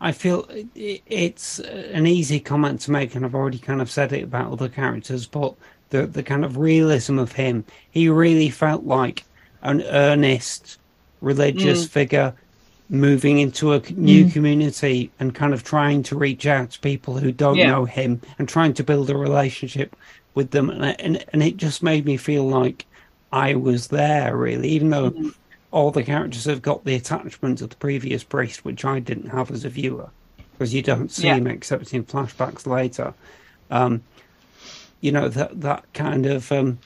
I 0.00 0.12
feel 0.12 0.46
it's 0.74 1.60
an 1.60 2.06
easy 2.06 2.40
comment 2.40 2.80
to 2.82 2.90
make, 2.90 3.14
and 3.14 3.24
I've 3.24 3.34
already 3.34 3.58
kind 3.58 3.80
of 3.82 3.90
said 3.90 4.12
it 4.12 4.24
about 4.24 4.52
other 4.52 4.68
characters, 4.68 5.26
but 5.26 5.54
the 5.90 6.06
the 6.06 6.22
kind 6.22 6.44
of 6.44 6.56
realism 6.58 7.18
of 7.18 7.32
him, 7.32 7.64
he 7.90 8.08
really 8.08 8.50
felt 8.50 8.84
like 8.84 9.24
an 9.62 9.82
earnest 9.82 10.78
religious 11.20 11.86
Mm. 11.86 11.90
figure 11.90 12.34
moving 12.88 13.38
into 13.38 13.72
a 13.72 13.80
new 13.92 14.24
community 14.26 15.12
and 15.18 15.34
kind 15.34 15.54
of 15.54 15.62
trying 15.64 16.02
to 16.04 16.16
reach 16.16 16.46
out 16.46 16.70
to 16.72 16.80
people 16.80 17.18
who 17.18 17.32
don't 17.32 17.56
Yeah. 17.58 17.66
know 17.66 17.84
him 17.86 18.20
and 18.38 18.48
trying 18.48 18.74
to 18.74 18.84
build 18.84 19.10
a 19.10 19.16
relationship 19.16 19.96
with 20.34 20.50
them, 20.50 20.70
and 20.70 21.00
and, 21.00 21.24
and 21.32 21.42
it 21.42 21.56
just 21.56 21.82
made 21.82 22.04
me 22.04 22.16
feel 22.16 22.44
like 22.48 22.86
I 23.32 23.54
was 23.54 23.88
there 23.88 24.36
really, 24.36 24.68
even 24.70 24.90
though 24.90 25.10
Mm-hmm. 25.10 25.28
all 25.70 25.90
the 25.90 26.04
characters 26.04 26.44
have 26.44 26.62
got 26.62 26.84
the 26.84 26.94
attachment 26.94 27.60
of 27.62 27.70
the 27.70 27.76
previous 27.76 28.22
priest, 28.24 28.64
which 28.64 28.84
I 28.84 29.00
didn't 29.00 29.30
have 29.30 29.50
as 29.50 29.64
a 29.64 29.68
viewer, 29.70 30.10
because 30.52 30.74
you 30.74 30.82
don't 30.82 31.10
see 31.10 31.28
Yeah. 31.28 31.36
him 31.36 31.46
except 31.46 31.92
in 31.94 32.04
flashbacks 32.04 32.66
later. 32.66 33.14
Um, 33.70 34.02
you 35.00 35.12
know 35.12 35.28
that 35.28 35.60
that 35.60 35.84
kind 35.94 36.26
of 36.26 36.50
um, 36.52 36.78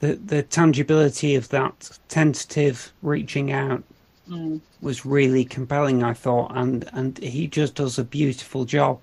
the 0.00 0.14
the 0.16 0.42
tangibility 0.42 1.34
of 1.34 1.48
that 1.50 1.98
tentative 2.08 2.92
reaching 3.02 3.52
out 3.52 3.84
Mm. 4.32 4.60
was 4.80 5.04
really 5.04 5.44
compelling. 5.44 6.02
I 6.02 6.14
thought, 6.14 6.52
and 6.56 6.88
and 6.92 7.18
he 7.18 7.46
just 7.46 7.74
does 7.74 7.98
a 7.98 8.04
beautiful 8.04 8.64
job. 8.64 9.00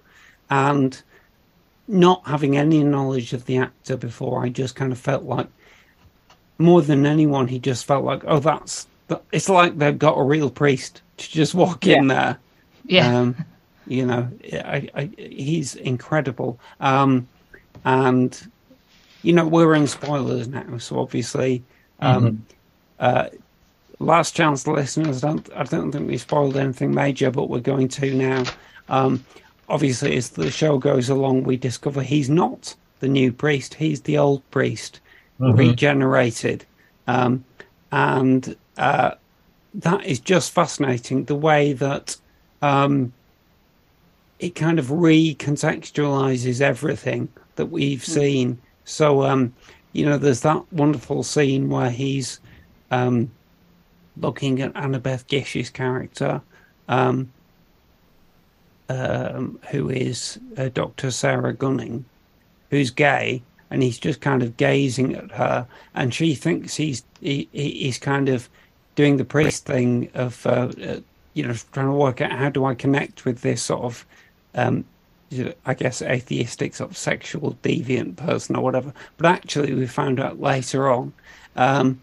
And 0.49 0.99
not 1.87 2.25
having 2.25 2.57
any 2.57 2.83
knowledge 2.83 3.33
of 3.33 3.45
the 3.45 3.57
actor 3.57 3.97
before, 3.97 4.43
I 4.43 4.49
just 4.49 4.75
kind 4.75 4.91
of 4.91 4.97
felt 4.97 5.23
like 5.23 5.47
more 6.57 6.81
than 6.81 7.05
anyone, 7.05 7.47
he 7.47 7.59
just 7.59 7.85
felt 7.85 8.03
like, 8.03 8.23
oh, 8.25 8.39
that's 8.39 8.87
that, 9.07 9.23
it's 9.31 9.49
like 9.49 9.77
they've 9.77 9.97
got 9.97 10.17
a 10.17 10.23
real 10.23 10.49
priest 10.49 11.01
to 11.17 11.29
just 11.29 11.53
walk 11.53 11.85
in 11.87 12.07
there. 12.07 12.37
Yeah. 12.85 13.19
Um, 13.19 13.35
you 13.87 14.05
know, 14.05 14.29
I, 14.53 14.89
I, 14.93 15.09
he's 15.17 15.75
incredible. 15.75 16.59
Um, 16.79 17.27
and 17.85 18.51
you 19.23 19.33
know, 19.33 19.47
we're 19.47 19.75
in 19.75 19.87
spoilers 19.87 20.47
now, 20.47 20.77
so 20.77 20.99
obviously, 20.99 21.63
um, 21.99 22.45
uh, 22.99 23.29
last 23.99 24.35
chance, 24.35 24.65
listeners. 24.65 25.21
Don't 25.21 25.47
I 25.55 25.63
don't 25.63 25.91
think 25.91 26.07
we 26.07 26.17
spoiled 26.17 26.57
anything 26.57 26.93
major, 26.93 27.31
but 27.31 27.49
we're 27.49 27.59
going 27.59 27.87
to 27.89 28.13
now. 28.13 28.43
Um, 28.87 29.23
obviously, 29.67 30.15
as 30.17 30.29
the 30.31 30.49
show 30.49 30.77
goes 30.77 31.09
along, 31.09 31.43
we 31.43 31.57
discover 31.57 32.01
he's 32.01 32.29
not 32.29 32.75
the 32.99 33.07
new 33.07 33.31
priest; 33.31 33.75
he's 33.75 34.01
the 34.01 34.17
old 34.17 34.49
priest, 34.51 34.99
Mhm. 35.39 35.57
regenerated, 35.57 36.65
um, 37.07 37.43
and 37.91 38.55
uh, 38.77 39.11
that 39.73 40.05
is 40.05 40.19
just 40.19 40.51
fascinating. 40.51 41.25
The 41.25 41.35
way 41.35 41.73
that 41.73 42.17
um, 42.61 43.13
it 44.39 44.55
kind 44.55 44.79
of 44.79 44.87
recontextualizes 44.87 46.61
everything 46.61 47.29
that 47.55 47.67
we've 47.67 48.03
seen. 48.03 48.57
So, 48.85 49.23
um, 49.23 49.53
you 49.93 50.05
know, 50.05 50.17
there's 50.17 50.41
that 50.41 50.63
wonderful 50.71 51.23
scene 51.23 51.69
where 51.69 51.89
he's 51.89 52.39
um, 52.91 53.29
looking 54.19 54.61
at 54.61 54.73
Annabeth 54.73 55.27
Gish's 55.27 55.69
character, 55.69 56.41
um, 56.87 57.29
um, 58.89 59.59
who 59.69 59.89
is 59.89 60.39
uh, 60.57 60.69
Dr. 60.73 61.11
Sarah 61.11 61.53
Gunning, 61.53 62.05
who's 62.71 62.89
gay, 62.91 63.41
and 63.69 63.83
he's 63.83 63.99
just 63.99 64.21
kind 64.21 64.41
of 64.41 64.57
gazing 64.57 65.15
at 65.15 65.31
her, 65.31 65.67
and 65.93 66.13
she 66.13 66.33
thinks 66.35 66.75
he's 66.75 67.03
he, 67.21 67.47
he- 67.51 67.83
he's 67.83 67.99
kind 67.99 68.29
of 68.29 68.49
doing 68.95 69.17
the 69.17 69.25
priest 69.25 69.65
thing 69.65 70.09
of 70.15 70.45
uh, 70.47 70.71
uh, 70.83 70.99
you 71.33 71.43
know 71.45 71.53
trying 71.71 71.85
to 71.87 71.93
work 71.93 72.21
out 72.21 72.31
how 72.31 72.49
do 72.49 72.65
I 72.65 72.73
connect 72.73 73.25
with 73.25 73.41
this 73.41 73.61
sort 73.61 73.81
of 73.83 74.05
um, 74.55 74.83
I 75.65 75.75
guess 75.75 76.01
atheistic 76.01 76.73
sort 76.73 76.89
of 76.89 76.97
sexual 76.97 77.55
deviant 77.61 78.15
person 78.15 78.55
or 78.55 78.63
whatever. 78.63 78.91
But 79.17 79.27
actually, 79.27 79.73
we 79.75 79.85
found 79.85 80.19
out 80.19 80.39
later 80.41 80.89
on 80.89 81.13
um, 81.55 82.01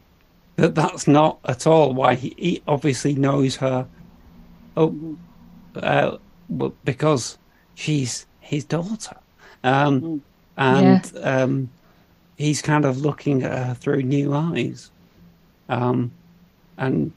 that 0.57 0.75
that's 0.75 1.07
not 1.07 1.38
at 1.45 1.66
all 1.66 1.92
why 1.95 2.14
he, 2.14 2.35
he 2.38 2.62
obviously 2.66 3.14
knows 3.14 3.57
her. 3.57 3.87
Oh, 4.77 5.16
uh, 5.77 6.16
well, 6.49 6.75
because 6.85 7.38
she's 7.75 8.27
his 8.40 8.64
daughter, 8.64 9.16
um, 9.64 10.23
and 10.57 11.12
um, 11.23 11.71
he's 12.37 12.62
kind 12.62 12.85
of 12.85 12.99
looking 13.01 13.42
at 13.42 13.66
her 13.66 13.75
through 13.75 14.03
new 14.03 14.33
eyes, 14.35 14.90
um, 15.69 16.11
and 16.79 17.12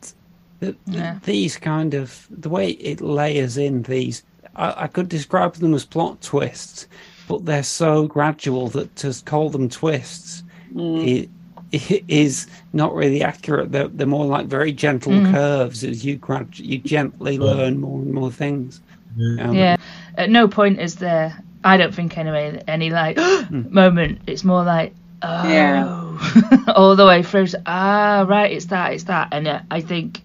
th- 0.62 0.76
th- 0.86 0.98
Yeah. 0.98 1.20
these 1.24 1.58
kind 1.58 1.94
of 1.94 2.28
the 2.30 2.50
way 2.50 2.72
it 2.72 3.02
layers 3.02 3.58
in 3.58 3.84
these. 3.84 4.24
I, 4.56 4.84
I 4.84 4.88
could 4.88 5.10
describe 5.10 5.54
them 5.56 5.74
as 5.74 5.86
plot 5.86 6.22
twists, 6.22 6.88
but 7.28 7.46
they're 7.46 7.64
so 7.64 8.08
gradual 8.08 8.68
that 8.70 8.96
to 8.98 9.14
call 9.26 9.50
them 9.50 9.70
twists 9.70 10.44
i- 10.78 10.82
i- 10.82 11.30
is 11.72 12.48
not 12.74 12.94
really 12.96 13.22
accurate. 13.24 13.72
They're, 13.72 13.88
they're 13.88 14.08
more 14.08 14.26
like 14.26 14.48
very 14.48 14.72
gentle 14.72 15.12
Mm. 15.12 15.32
curves 15.34 15.84
as 15.84 16.04
you 16.06 16.16
grad- 16.18 16.58
you 16.58 16.78
gently 16.80 17.38
learn 17.38 17.80
more 17.80 18.02
and 18.02 18.14
more 18.14 18.32
things. 18.32 18.82
Um, 19.18 19.54
Yeah. 19.54 19.78
At 20.16 20.30
no 20.30 20.48
point 20.48 20.80
is 20.80 20.96
there, 20.96 21.38
I 21.64 21.78
don't 21.78 21.94
think 21.94 22.18
anyway, 22.18 22.62
any 22.68 22.90
like 22.90 23.18
moment. 23.52 24.22
It's 24.28 24.44
more 24.44 24.64
like, 24.64 24.94
oh, 25.22 25.48
Yeah. 25.48 26.66
all 26.76 26.96
the 26.96 27.06
way 27.06 27.24
through. 27.24 27.48
Ah, 27.66 28.26
right, 28.28 28.52
it's 28.52 28.66
that, 28.66 28.94
it's 28.94 29.04
that. 29.06 29.30
And 29.32 29.48
uh, 29.48 29.62
I 29.72 29.82
think 29.82 30.22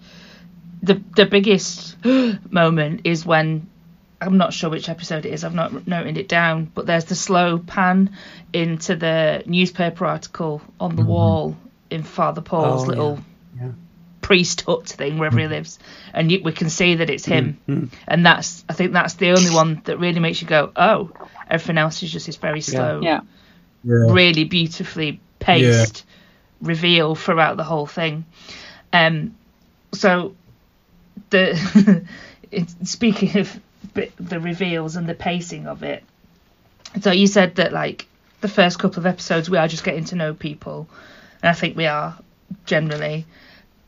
the 0.83 1.01
the 1.15 1.25
biggest 1.25 1.95
moment 2.51 3.01
is 3.03 3.25
when 3.25 3.67
I'm 4.25 4.37
not 4.37 4.53
sure 4.53 4.69
which 4.69 4.89
episode 4.89 5.25
it 5.25 5.33
is. 5.33 5.43
I've 5.43 5.53
not 5.53 5.87
noted 5.87 6.17
it 6.17 6.27
down, 6.27 6.71
but 6.73 6.85
there's 6.85 7.05
the 7.05 7.15
slow 7.15 7.59
pan 7.59 8.15
into 8.53 8.95
the 8.95 9.43
newspaper 9.45 10.05
article 10.05 10.61
on 10.79 10.95
the 10.95 11.03
wall 11.05 11.55
in 11.89 12.03
Father 12.03 12.41
Paul's 12.41 12.83
Oh, 12.83 12.87
little 12.87 13.19
yeah. 13.59 13.71
priest 14.21 14.61
hut 14.61 14.87
thing 14.87 15.17
wherever 15.19 15.39
he 15.39 15.47
lives, 15.47 15.77
and 16.13 16.31
you, 16.31 16.41
we 16.43 16.51
can 16.51 16.69
see 16.69 16.95
that 16.95 17.09
it's 17.09 17.25
him. 17.25 17.59
Mm. 17.67 17.91
And 18.07 18.25
that's 18.25 18.65
I 18.67 18.73
think 18.73 18.93
that's 18.93 19.13
the 19.15 19.29
only 19.31 19.51
one 19.51 19.81
that 19.85 19.99
really 19.99 20.19
makes 20.19 20.41
you 20.41 20.47
go, 20.47 20.71
oh. 20.75 21.11
Everything 21.47 21.77
else 21.77 22.01
is 22.01 22.11
just 22.11 22.25
this 22.25 22.37
very 22.37 22.61
slow, 22.61 23.01
Yeah. 23.03 23.19
Yeah. 23.83 24.11
really 24.11 24.45
beautifully 24.45 25.19
paced 25.37 26.03
reveal 26.59 27.13
throughout 27.13 27.55
the 27.57 27.63
whole 27.63 27.85
thing. 27.85 28.25
Um, 28.91 29.35
so 29.93 30.33
the 31.29 32.03
speaking 32.83 33.37
of 33.37 33.59
bit- 33.95 34.13
the 34.19 34.39
reveals 34.39 34.95
and 34.95 35.09
the 35.09 35.15
pacing 35.15 35.65
of 35.65 35.81
it. 35.81 36.03
So 37.01 37.11
you 37.11 37.25
said 37.25 37.55
that 37.55 37.73
like 37.73 38.05
the 38.41 38.47
first 38.47 38.77
couple 38.77 38.99
of 38.99 39.07
episodes 39.07 39.49
we 39.49 39.57
are 39.57 39.67
just 39.67 39.83
getting 39.83 40.05
to 40.05 40.15
know 40.15 40.33
people, 40.35 40.87
and 41.41 41.49
I 41.49 41.53
think 41.53 41.75
we 41.75 41.87
are 41.87 42.15
generally. 42.67 43.25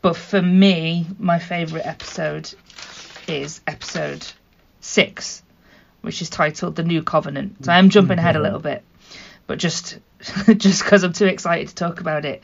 But 0.02 0.16
for 0.16 0.42
me, 0.42 1.06
my 1.18 1.38
favourite 1.38 1.86
episode 1.86 2.52
is 3.28 3.60
episode 3.66 4.26
six, 4.80 5.42
which 6.00 6.20
is 6.22 6.30
titled 6.30 6.74
"The 6.74 6.82
New 6.82 7.02
Covenant." 7.02 7.64
So 7.64 7.70
I'm 7.70 7.90
jumping 7.90 8.18
ahead 8.18 8.34
a 8.36 8.42
little 8.42 8.58
bit, 8.60 8.82
but 9.46 9.58
just 9.58 9.98
just 10.56 10.82
because 10.82 11.04
I'm 11.04 11.12
too 11.12 11.26
excited 11.26 11.68
to 11.68 11.74
talk 11.74 12.00
about 12.00 12.24
it. 12.24 12.42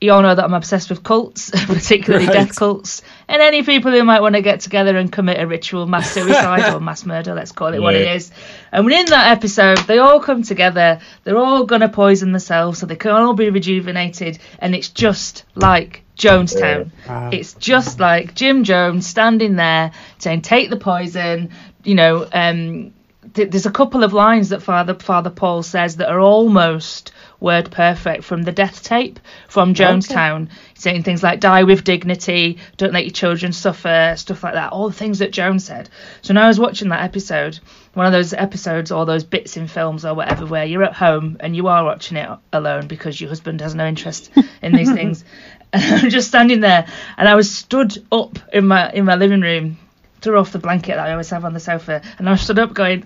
You 0.00 0.12
all 0.12 0.20
know 0.20 0.34
that 0.34 0.44
I'm 0.44 0.52
obsessed 0.52 0.90
with 0.90 1.02
cults, 1.02 1.50
particularly 1.66 2.26
Right. 2.26 2.34
death 2.34 2.54
cults, 2.56 3.00
and 3.28 3.40
any 3.40 3.62
people 3.62 3.92
who 3.92 4.04
might 4.04 4.20
want 4.20 4.34
to 4.34 4.42
get 4.42 4.60
together 4.60 4.96
and 4.98 5.10
commit 5.10 5.40
a 5.40 5.46
ritual 5.46 5.86
mass 5.86 6.10
suicide 6.10 6.72
or 6.74 6.80
mass 6.90 7.06
murder, 7.06 7.32
let's 7.34 7.52
call 7.52 7.72
it 7.72 7.80
what 7.80 7.94
it 7.94 8.06
is. 8.14 8.30
And 8.72 8.84
within 8.84 9.06
that 9.06 9.32
episode, 9.32 9.78
they 9.78 9.96
all 9.98 10.20
come 10.20 10.42
together. 10.42 11.00
They're 11.24 11.38
all 11.38 11.64
going 11.64 11.80
to 11.80 11.88
poison 11.88 12.32
themselves 12.32 12.78
so 12.78 12.86
they 12.86 12.96
can 12.96 13.12
all 13.12 13.32
be 13.32 13.48
rejuvenated. 13.48 14.38
And 14.58 14.74
it's 14.74 14.90
just 14.90 15.44
like 15.54 16.02
Jonestown. 16.18 16.90
Wow. 17.08 17.30
It's 17.32 17.54
just 17.54 17.98
like 17.98 18.34
Jim 18.34 18.64
Jones 18.64 19.06
standing 19.06 19.56
there 19.56 19.92
saying, 20.18 20.42
"Take 20.42 20.68
the 20.70 20.76
poison." 20.76 21.50
You 21.84 21.94
know, 21.94 22.26
um, 22.32 22.92
th- 23.34 23.50
there's 23.50 23.66
a 23.66 23.70
couple 23.70 24.02
of 24.04 24.12
lines 24.12 24.50
that 24.50 24.62
Father 24.62 24.94
Father 24.94 25.30
Paul 25.30 25.62
says 25.62 25.96
that 25.96 26.10
are 26.10 26.20
almost 26.20 27.12
word 27.40 27.70
perfect 27.70 28.24
from 28.24 28.42
the 28.42 28.52
death 28.52 28.82
tape 28.82 29.20
from 29.48 29.74
Jonestown, 29.74 30.48
saying 30.74 31.02
things 31.02 31.22
like 31.22 31.40
"Die 31.40 31.62
with 31.64 31.84
dignity," 31.84 32.58
"Don't 32.76 32.92
let 32.92 33.04
your 33.04 33.12
children 33.12 33.52
suffer," 33.52 34.14
stuff 34.16 34.42
like 34.42 34.54
that. 34.54 34.72
All 34.72 34.88
the 34.88 34.94
things 34.94 35.18
that 35.18 35.32
Joan 35.32 35.58
said. 35.58 35.88
So 36.22 36.32
when 36.32 36.42
I 36.42 36.48
was 36.48 36.58
watching 36.58 36.88
that 36.90 37.02
episode, 37.02 37.58
one 37.94 38.06
of 38.06 38.12
those 38.12 38.32
episodes 38.32 38.90
or 38.90 39.06
those 39.06 39.24
bits 39.24 39.56
in 39.56 39.68
films 39.68 40.04
or 40.04 40.14
whatever, 40.14 40.46
where 40.46 40.64
you're 40.64 40.84
at 40.84 40.94
home 40.94 41.36
and 41.40 41.56
you 41.56 41.68
are 41.68 41.84
watching 41.84 42.16
it 42.16 42.28
alone 42.52 42.86
because 42.86 43.20
your 43.20 43.28
husband 43.28 43.60
has 43.60 43.74
no 43.74 43.86
interest 43.86 44.30
in 44.62 44.72
these 44.72 44.92
things. 44.94 45.24
And 45.72 46.04
I'm 46.04 46.10
just 46.10 46.28
standing 46.28 46.60
there, 46.60 46.86
and 47.16 47.28
I 47.28 47.34
was 47.34 47.52
stood 47.52 48.04
up 48.12 48.38
in 48.52 48.66
my 48.66 48.90
in 48.92 49.04
my 49.04 49.16
living 49.16 49.40
room, 49.40 49.78
threw 50.20 50.38
off 50.38 50.52
the 50.52 50.58
blanket 50.58 50.96
that 50.96 51.06
I 51.06 51.12
always 51.12 51.30
have 51.30 51.44
on 51.44 51.52
the 51.54 51.60
sofa, 51.60 52.02
and 52.18 52.28
I 52.28 52.36
stood 52.36 52.58
up 52.58 52.74
going, 52.74 53.04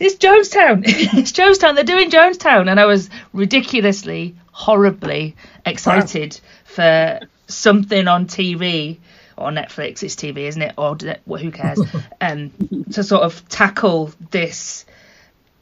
"It's 0.00 0.16
Jonestown! 0.16 0.82
it's 0.86 1.32
Jonestown! 1.32 1.74
They're 1.74 1.84
doing 1.84 2.10
Jonestown!" 2.10 2.70
And 2.70 2.78
I 2.80 2.86
was 2.86 3.10
ridiculously, 3.32 4.36
horribly 4.52 5.36
excited 5.66 6.40
for 6.64 7.20
something 7.48 8.08
on 8.08 8.26
TV 8.26 8.98
or 9.36 9.50
Netflix. 9.50 10.02
It's 10.02 10.14
TV, 10.14 10.38
isn't 10.48 10.62
it? 10.62 10.74
Or 10.78 10.96
well, 11.26 11.40
who 11.40 11.50
cares? 11.50 11.80
um, 12.20 12.50
to 12.92 13.02
sort 13.02 13.22
of 13.22 13.48
tackle 13.48 14.10
this. 14.30 14.84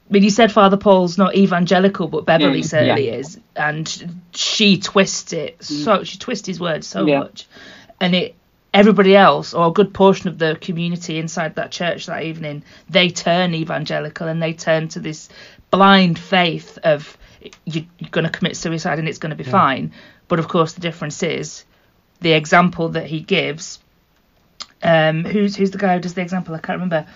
I 0.09 0.13
mean, 0.13 0.25
you 0.25 0.31
said 0.31 0.51
Father 0.51 0.77
Paul's 0.77 1.17
not 1.19 1.37
evangelical, 1.37 2.09
but 2.09 2.27
Beverly 2.27 2.63
Mm, 2.63 2.69
certainly 2.69 3.07
yeah. 3.07 3.15
is, 3.15 3.39
and 3.55 4.21
she 4.33 4.79
twists 4.79 5.33
it 5.33 5.63
so 5.63 6.03
she 6.03 6.19
twists 6.19 6.49
his 6.49 6.59
words 6.59 6.87
so 6.89 7.07
Yeah. 7.07 7.21
much, 7.21 7.47
and 8.01 8.15
it 8.17 8.35
everybody 8.73 9.17
else 9.17 9.53
or 9.53 9.67
a 9.67 9.73
good 9.73 9.93
portion 9.93 10.29
of 10.29 10.39
the 10.39 10.57
community 10.61 11.19
inside 11.19 11.57
that 11.57 11.73
church 11.73 12.07
that 12.07 12.23
evening 12.23 12.63
they 12.89 13.09
turn 13.09 13.53
evangelical 13.53 14.29
and 14.29 14.41
they 14.41 14.53
turn 14.53 14.87
to 14.87 15.01
this 15.01 15.29
blind 15.71 16.19
faith 16.19 16.79
of 16.85 17.17
you, 17.65 17.85
you're 17.99 18.11
going 18.11 18.25
to 18.25 18.31
commit 18.31 18.57
suicide 18.57 18.99
and 18.99 19.09
it's 19.09 19.19
going 19.19 19.31
to 19.31 19.37
be 19.37 19.45
fine. 19.45 19.93
But 20.29 20.39
of 20.39 20.49
course, 20.49 20.75
the 20.75 20.81
difference 20.81 21.23
is 21.23 21.65
the 22.21 22.33
example 22.33 22.91
that 22.91 23.07
he 23.07 23.21
gives. 23.21 23.81
Um, 24.83 25.25
who's 25.25 25.57
who's 25.57 25.71
the 25.71 25.79
guy 25.79 25.95
who 25.95 26.01
does 26.01 26.15
the 26.15 26.23
example? 26.23 26.55
I 26.55 26.59
can't 26.59 26.81
remember. 26.81 27.07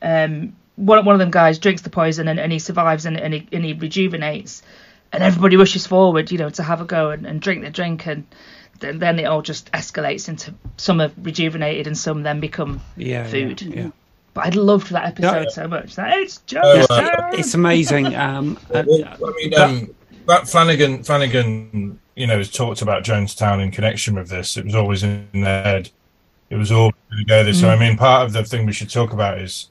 Um, 0.00 0.56
one 0.76 1.04
one 1.04 1.14
of 1.14 1.18
them 1.18 1.30
guys 1.30 1.58
drinks 1.58 1.82
the 1.82 1.90
poison 1.90 2.28
and, 2.28 2.40
and 2.40 2.50
he 2.50 2.58
survives 2.58 3.06
and, 3.06 3.18
and 3.18 3.34
he 3.34 3.48
and 3.52 3.64
he 3.64 3.74
rejuvenates, 3.74 4.62
and 5.12 5.22
everybody 5.22 5.56
rushes 5.56 5.86
forward, 5.86 6.30
you 6.32 6.38
know, 6.38 6.50
to 6.50 6.62
have 6.62 6.80
a 6.80 6.84
go 6.84 7.10
and, 7.10 7.26
and 7.26 7.40
drink 7.40 7.62
the 7.62 7.70
drink, 7.70 8.06
and 8.06 8.26
then, 8.80 8.98
then 8.98 9.18
it 9.18 9.24
all 9.24 9.42
just 9.42 9.70
escalates 9.72 10.28
into 10.28 10.54
some 10.76 11.00
are 11.00 11.10
rejuvenated 11.18 11.86
and 11.86 11.96
some 11.96 12.22
then 12.22 12.40
become 12.40 12.80
Yeah, 12.96 13.26
food. 13.26 13.62
Yeah, 13.62 13.90
But 14.34 14.46
I 14.46 14.48
loved 14.50 14.90
that 14.90 15.04
episode 15.04 15.44
No. 15.44 15.48
so 15.50 15.68
much. 15.68 15.94
That 15.96 16.18
it's 16.18 16.40
Oh, 16.56 16.74
just 16.76 16.90
uh, 16.90 17.10
It's 17.32 17.54
amazing. 17.54 18.14
Um, 18.14 18.58
Well, 18.70 18.86
I 18.90 19.32
mean, 19.36 19.54
um, 19.54 19.94
that 20.26 20.48
Flanagan, 20.48 21.02
Flanagan, 21.02 21.98
you 22.16 22.26
know, 22.26 22.38
has 22.38 22.50
talked 22.50 22.82
about 22.82 23.04
Jonestown 23.04 23.62
in 23.62 23.70
connection 23.70 24.14
with 24.14 24.28
this. 24.28 24.56
It 24.56 24.64
was 24.64 24.74
always 24.74 25.02
in 25.02 25.28
their 25.32 25.62
head. 25.62 25.90
It 26.50 26.56
was 26.56 26.70
all 26.72 26.92
going 27.10 27.18
to 27.18 27.24
go 27.24 27.44
there. 27.44 27.54
So, 27.54 27.70
I 27.70 27.78
mean, 27.78 27.96
part 27.96 28.26
of 28.26 28.32
the 28.32 28.44
thing 28.44 28.66
we 28.66 28.72
should 28.72 28.90
talk 28.90 29.12
about 29.12 29.38
is, 29.38 29.70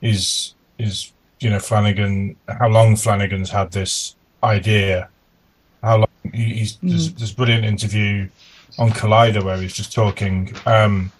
is, 0.00 0.54
is 0.78 1.12
you 1.40 1.50
know, 1.50 1.58
Flanagan, 1.58 2.36
how 2.48 2.68
long 2.68 2.96
Flanagan's 2.96 3.50
had 3.50 3.72
this 3.72 4.16
idea. 4.42 5.08
How 5.82 5.96
long 5.98 6.08
he- 6.32 6.54
he's 6.54 6.78
there's 6.82 7.12
this 7.14 7.32
brilliant 7.32 7.64
interview 7.64 8.28
on 8.78 8.90
Collider 8.90 9.42
where 9.42 9.56
he's 9.58 9.74
just 9.74 9.92
talking, 9.92 10.54
um, 10.66 11.10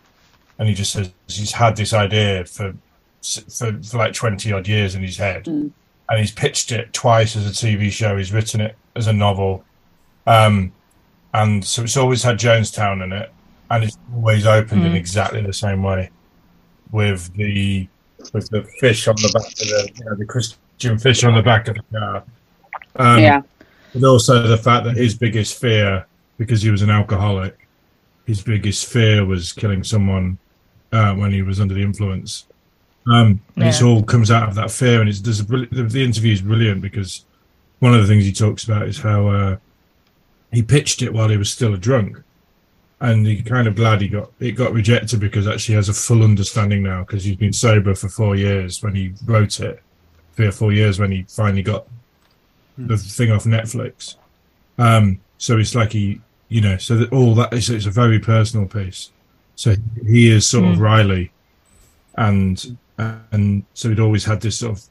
and 0.58 0.68
he 0.68 0.74
just 0.74 0.92
says 0.92 1.10
he's 1.28 1.52
had 1.52 1.76
this 1.76 1.92
idea 1.92 2.44
for 2.44 2.74
for, 3.22 3.80
for 3.82 3.98
like 3.98 4.12
twenty 4.14 4.52
odd 4.52 4.66
years 4.68 4.94
in 4.94 5.02
his 5.02 5.16
head 5.16 5.46
and 5.46 6.18
he's 6.18 6.32
pitched 6.32 6.72
it 6.72 6.92
twice 6.92 7.36
as 7.36 7.46
a 7.46 7.50
TV 7.50 7.90
show. 7.90 8.16
He's 8.16 8.32
written 8.32 8.60
it 8.60 8.76
as 8.96 9.06
a 9.06 9.12
novel, 9.12 9.64
um, 10.26 10.72
and 11.34 11.64
so 11.64 11.82
it's 11.82 11.96
always 11.96 12.22
had 12.22 12.38
Jonestown 12.38 13.02
in 13.02 13.12
it, 13.12 13.30
and 13.70 13.84
it's 13.84 13.96
always 14.14 14.44
opened 14.46 14.84
in 14.84 14.92
Mm. 14.92 14.96
exactly 14.96 15.40
the 15.40 15.52
same 15.52 15.82
way, 15.82 16.10
with 16.90 17.32
the 17.34 17.88
with 18.32 18.48
the 18.50 18.62
fish 18.80 19.08
on 19.08 19.16
the 19.16 19.30
back 19.34 19.50
of 19.52 19.58
the 19.58 19.90
you 19.96 20.04
know, 20.04 20.14
the 20.16 20.24
Christian 20.26 20.98
fish 20.98 21.24
on 21.24 21.34
the 21.34 21.42
back 21.42 21.68
of 21.68 21.76
the 21.76 21.98
car. 21.98 22.22
Um, 22.96 23.20
yeah. 23.20 23.42
but 23.94 24.04
also 24.04 24.46
the 24.46 24.58
fact 24.58 24.84
that 24.84 24.96
his 24.96 25.14
biggest 25.16 25.58
fear, 25.60 26.06
because 26.38 26.62
he 26.62 26.70
was 26.70 26.82
an 26.82 26.90
alcoholic, 26.90 27.66
his 28.26 28.42
biggest 28.42 28.86
fear 28.86 29.24
was 29.24 29.52
killing 29.52 29.82
someone 29.82 30.38
uh, 30.92 31.14
when 31.14 31.32
he 31.32 31.42
was 31.42 31.60
under 31.60 31.74
the 31.74 31.82
influence. 31.82 32.46
Um, 33.06 33.40
and 33.56 33.64
it's 33.68 33.80
Yeah. 33.80 33.88
all 33.88 34.02
comes 34.02 34.30
out 34.30 34.48
of 34.48 34.54
that 34.56 34.70
fear, 34.70 35.00
and 35.00 35.08
it's 35.08 35.20
there's 35.20 35.40
a 35.40 35.44
the, 35.44 35.86
the 35.88 36.04
interview 36.04 36.32
is 36.32 36.40
brilliant 36.42 36.80
because 36.82 37.24
one 37.80 37.94
of 37.94 38.00
the 38.00 38.06
things 38.06 38.24
he 38.24 38.32
talks 38.32 38.62
about 38.64 38.86
is 38.86 38.98
how 38.98 39.26
uh, 39.28 39.56
he 40.52 40.62
pitched 40.62 41.02
it 41.02 41.12
while 41.12 41.28
he 41.28 41.36
was 41.36 41.50
still 41.50 41.74
a 41.74 41.78
drunk, 41.78 42.22
and 43.00 43.26
he 43.26 43.42
kind 43.42 43.66
of 43.66 43.74
glad 43.74 44.00
he 44.00 44.06
got 44.08 44.30
it 44.38 44.52
got 44.52 44.72
rejected 44.72 45.18
because 45.18 45.48
actually 45.48 45.74
has 45.74 45.88
a 45.88 45.92
full 45.94 46.22
understanding 46.22 46.82
now 46.84 47.00
because 47.02 47.24
he's 47.24 47.34
been 47.36 47.52
sober 47.52 47.94
for 47.96 48.08
four 48.08 48.36
years 48.36 48.80
when 48.84 48.94
he 48.94 49.12
wrote 49.26 49.58
it, 49.58 49.82
three 50.36 50.46
or 50.46 50.52
four 50.52 50.72
years 50.72 51.00
when 51.00 51.10
he 51.10 51.24
finally 51.28 51.62
got 51.62 51.86
the 52.86 52.96
thing 52.96 53.30
off 53.30 53.44
Netflix. 53.44 54.16
Um, 54.78 55.20
so 55.38 55.58
it's 55.58 55.74
like 55.74 55.92
he, 55.92 56.20
you 56.48 56.60
know, 56.60 56.76
so 56.76 56.96
that 56.96 57.12
all 57.12 57.34
that 57.36 57.52
is 57.52 57.70
it's 57.70 57.86
a 57.86 57.90
very 57.90 58.18
personal 58.18 58.66
piece. 58.66 59.10
So 59.54 59.74
he 60.06 60.30
is 60.30 60.46
sort 60.46 60.64
of 60.64 60.76
Mm. 60.76 60.80
Riley, 60.80 61.32
and 62.16 62.76
and 62.98 63.64
so 63.74 63.88
he'd 63.88 64.00
always 64.00 64.24
had 64.24 64.40
this 64.40 64.58
sort 64.58 64.72
of 64.78 64.84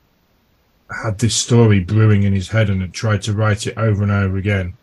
had 1.03 1.19
this 1.19 1.35
story 1.35 1.79
brewing 1.79 2.23
in 2.23 2.33
his 2.33 2.49
head 2.49 2.69
and 2.69 2.81
had 2.81 2.93
tried 2.93 3.21
to 3.23 3.33
write 3.33 3.67
it 3.67 3.77
over 3.77 4.03
and 4.03 4.11
over 4.11 4.37
again. 4.37 4.73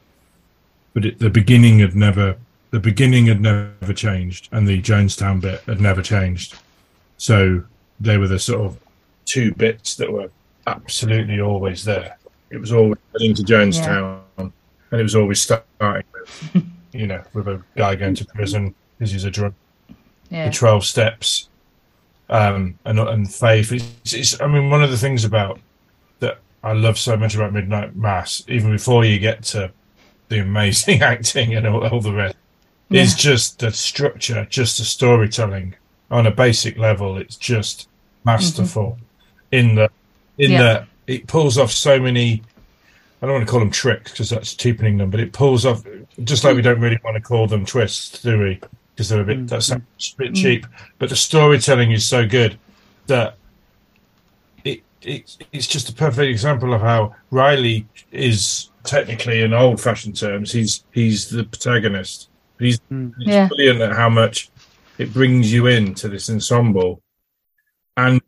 But 0.94 1.05
it, 1.05 1.18
the 1.18 1.31
beginning 1.31 1.81
had 1.81 1.94
never, 1.94 2.37
the 2.71 2.81
beginning 2.81 3.27
had 3.27 3.40
never 3.40 3.92
changed, 3.94 4.49
and 4.53 4.66
the 4.66 4.81
Jonestown 4.81 5.40
bit 5.40 5.61
had 5.62 5.81
never 5.81 6.03
changed. 6.03 6.57
So 7.18 7.62
they 8.01 8.16
were 8.18 8.29
the 8.29 8.38
sort 8.38 8.64
of 8.66 8.79
two 9.27 9.53
bits 9.55 9.97
that 9.97 10.11
were 10.11 10.31
absolutely 10.66 11.40
always 11.40 11.85
there. 11.85 12.17
It 12.50 12.58
was 12.58 12.72
always 12.72 12.98
heading 13.12 13.34
to 13.34 13.42
Jonestown, 13.42 14.20
and 14.38 14.52
it 14.90 15.02
was 15.02 15.14
always 15.14 15.42
starting 15.42 16.04
with, 16.12 16.64
you 16.92 17.06
know, 17.06 17.22
with 17.34 17.48
a 17.48 17.62
guy 17.76 17.94
going 17.94 18.14
to 18.14 18.24
prison 18.24 18.74
because 18.98 19.12
he's 19.12 19.24
a 19.24 19.30
drunk 19.30 19.54
yeah. 20.30 20.48
the 20.48 20.54
12 20.54 20.84
steps 20.84 21.48
um 22.30 22.78
and 22.84 22.98
and 22.98 23.32
faith 23.32 23.72
it's, 23.72 24.12
it's 24.12 24.40
i 24.40 24.46
mean 24.46 24.70
one 24.70 24.82
of 24.82 24.90
the 24.90 24.96
things 24.96 25.24
about 25.24 25.58
that 26.20 26.38
i 26.62 26.72
love 26.72 26.98
so 26.98 27.16
much 27.16 27.34
about 27.34 27.52
midnight 27.52 27.96
mass 27.96 28.42
even 28.48 28.70
before 28.70 29.04
you 29.04 29.18
get 29.18 29.42
to 29.42 29.70
the 30.28 30.40
amazing 30.40 31.00
acting 31.02 31.54
and 31.54 31.66
all, 31.66 31.87
all 31.87 32.00
the 32.00 32.12
rest 32.12 32.37
is 32.90 33.14
just 33.14 33.58
the 33.58 33.70
structure 33.70 34.46
just 34.50 34.78
the 34.78 34.84
storytelling 34.84 35.74
on 36.11 36.26
a 36.26 36.30
basic 36.30 36.76
level 36.76 37.16
it's 37.16 37.37
just 37.37 37.88
masterful 38.24 38.98
in 39.52 39.74
the 39.74 39.88
in 40.37 40.52
Yeah. 40.52 40.62
the 40.62 40.87
it 41.09 41.27
pulls 41.27 41.59
off 41.59 41.73
so 41.73 41.99
many 41.99 42.42
I 43.21 43.27
don't 43.27 43.35
want 43.35 43.47
to 43.47 43.51
call 43.51 43.61
them 43.61 43.71
tricks 43.71 44.12
because 44.12 44.31
that's 44.31 44.55
cheapening 44.55 44.97
them, 44.97 45.11
but 45.11 45.18
it 45.18 45.33
pulls 45.33 45.66
off 45.66 45.83
just 46.23 46.44
like 46.44 46.55
we 46.55 46.62
don't 46.62 46.81
really 46.81 47.01
want 47.03 47.16
to 47.16 47.21
call 47.21 47.49
them 47.49 47.66
twists, 47.66 48.23
do 48.23 48.38
we? 48.38 48.61
Because 48.94 49.09
they're 49.09 49.23
a 49.23 49.25
bit 49.25 49.49
that's 49.49 49.71
a 49.71 49.83
bit 50.16 50.33
mm. 50.33 50.37
cheap. 50.37 50.66
But 50.99 51.09
the 51.09 51.16
storytelling 51.16 51.90
is 51.90 52.07
so 52.07 52.27
good 52.27 52.59
that 53.09 53.37
it, 54.62 54.83
it 55.03 55.37
it's 55.53 55.66
just 55.66 55.88
a 55.88 55.92
perfect 55.92 56.31
example 56.31 56.75
of 56.75 56.81
how 56.81 57.16
Riley 57.33 57.87
is 58.12 58.71
technically 58.85 59.42
in 59.42 59.53
old 59.53 59.81
fashioned 59.81 60.16
terms, 60.16 60.53
he's 60.53 60.85
he's 60.92 61.29
the 61.29 61.44
protagonist. 61.44 62.29
He's 62.59 62.79
mm. 62.92 63.12
it's 63.18 63.27
Yeah. 63.27 63.49
brilliant 63.49 63.81
at 63.81 63.97
how 63.97 64.09
much 64.09 64.51
it 64.97 65.12
brings 65.12 65.53
you 65.53 65.66
into 65.66 66.09
this 66.09 66.31
ensemble, 66.31 67.03
and 67.97 68.21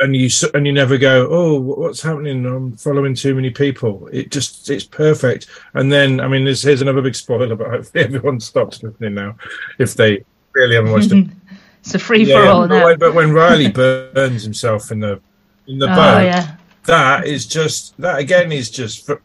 and 0.00 0.16
you 0.16 0.28
and 0.54 0.66
you 0.66 0.72
never 0.72 0.98
go, 0.98 1.28
oh, 1.30 1.60
what's 1.60 2.02
happening? 2.02 2.44
I'm 2.46 2.72
following 2.76 3.14
too 3.14 3.34
many 3.34 3.50
people. 3.50 4.08
It 4.12 4.30
just 4.30 4.68
it's 4.70 4.84
perfect. 4.84 5.48
And 5.74 5.90
then 5.90 6.20
I 6.20 6.28
mean, 6.28 6.44
this 6.44 6.62
here's 6.62 6.82
another 6.82 7.02
big 7.02 7.14
spoiler, 7.14 7.54
but 7.54 7.70
hopefully 7.70 8.04
everyone 8.04 8.40
stops 8.40 8.82
listening 8.82 9.14
now 9.14 9.36
if 9.78 9.94
they 9.94 10.24
really 10.52 10.76
haven't 10.76 10.92
watched 10.92 11.12
it. 11.12 11.28
It's 11.80 11.94
a 11.94 11.98
free 11.98 12.24
for 12.24 12.38
all 12.38 12.66
but, 12.66 12.74
now. 12.74 12.84
when, 12.86 12.98
but 12.98 13.14
when 13.14 13.32
Riley 13.34 13.70
burns 13.70 14.42
himself 14.42 14.90
in 14.90 15.00
the 15.00 15.20
in 15.66 15.78
the 15.78 15.84
Oh 15.84 15.94
boat, 15.94 16.24
yeah. 16.24 16.56
that 16.84 17.26
is 17.26 17.46
just 17.46 17.94
that 17.98 18.18
again 18.18 18.52
is 18.52 18.70
just 18.70 19.04
for, 19.04 19.20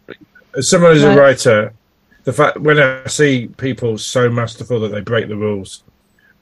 as 0.58 0.70
someone 0.70 0.92
as 0.92 1.04
a 1.04 1.16
writer 1.16 1.74
the 2.26 2.34
fact 2.34 2.60
when 2.60 2.80
i 2.80 3.06
see 3.08 3.48
people 3.58 3.98
so 3.98 4.30
masterful 4.30 4.80
that 4.82 4.90
they 4.90 5.02
break 5.02 5.28
the 5.28 5.36
rules 5.36 5.84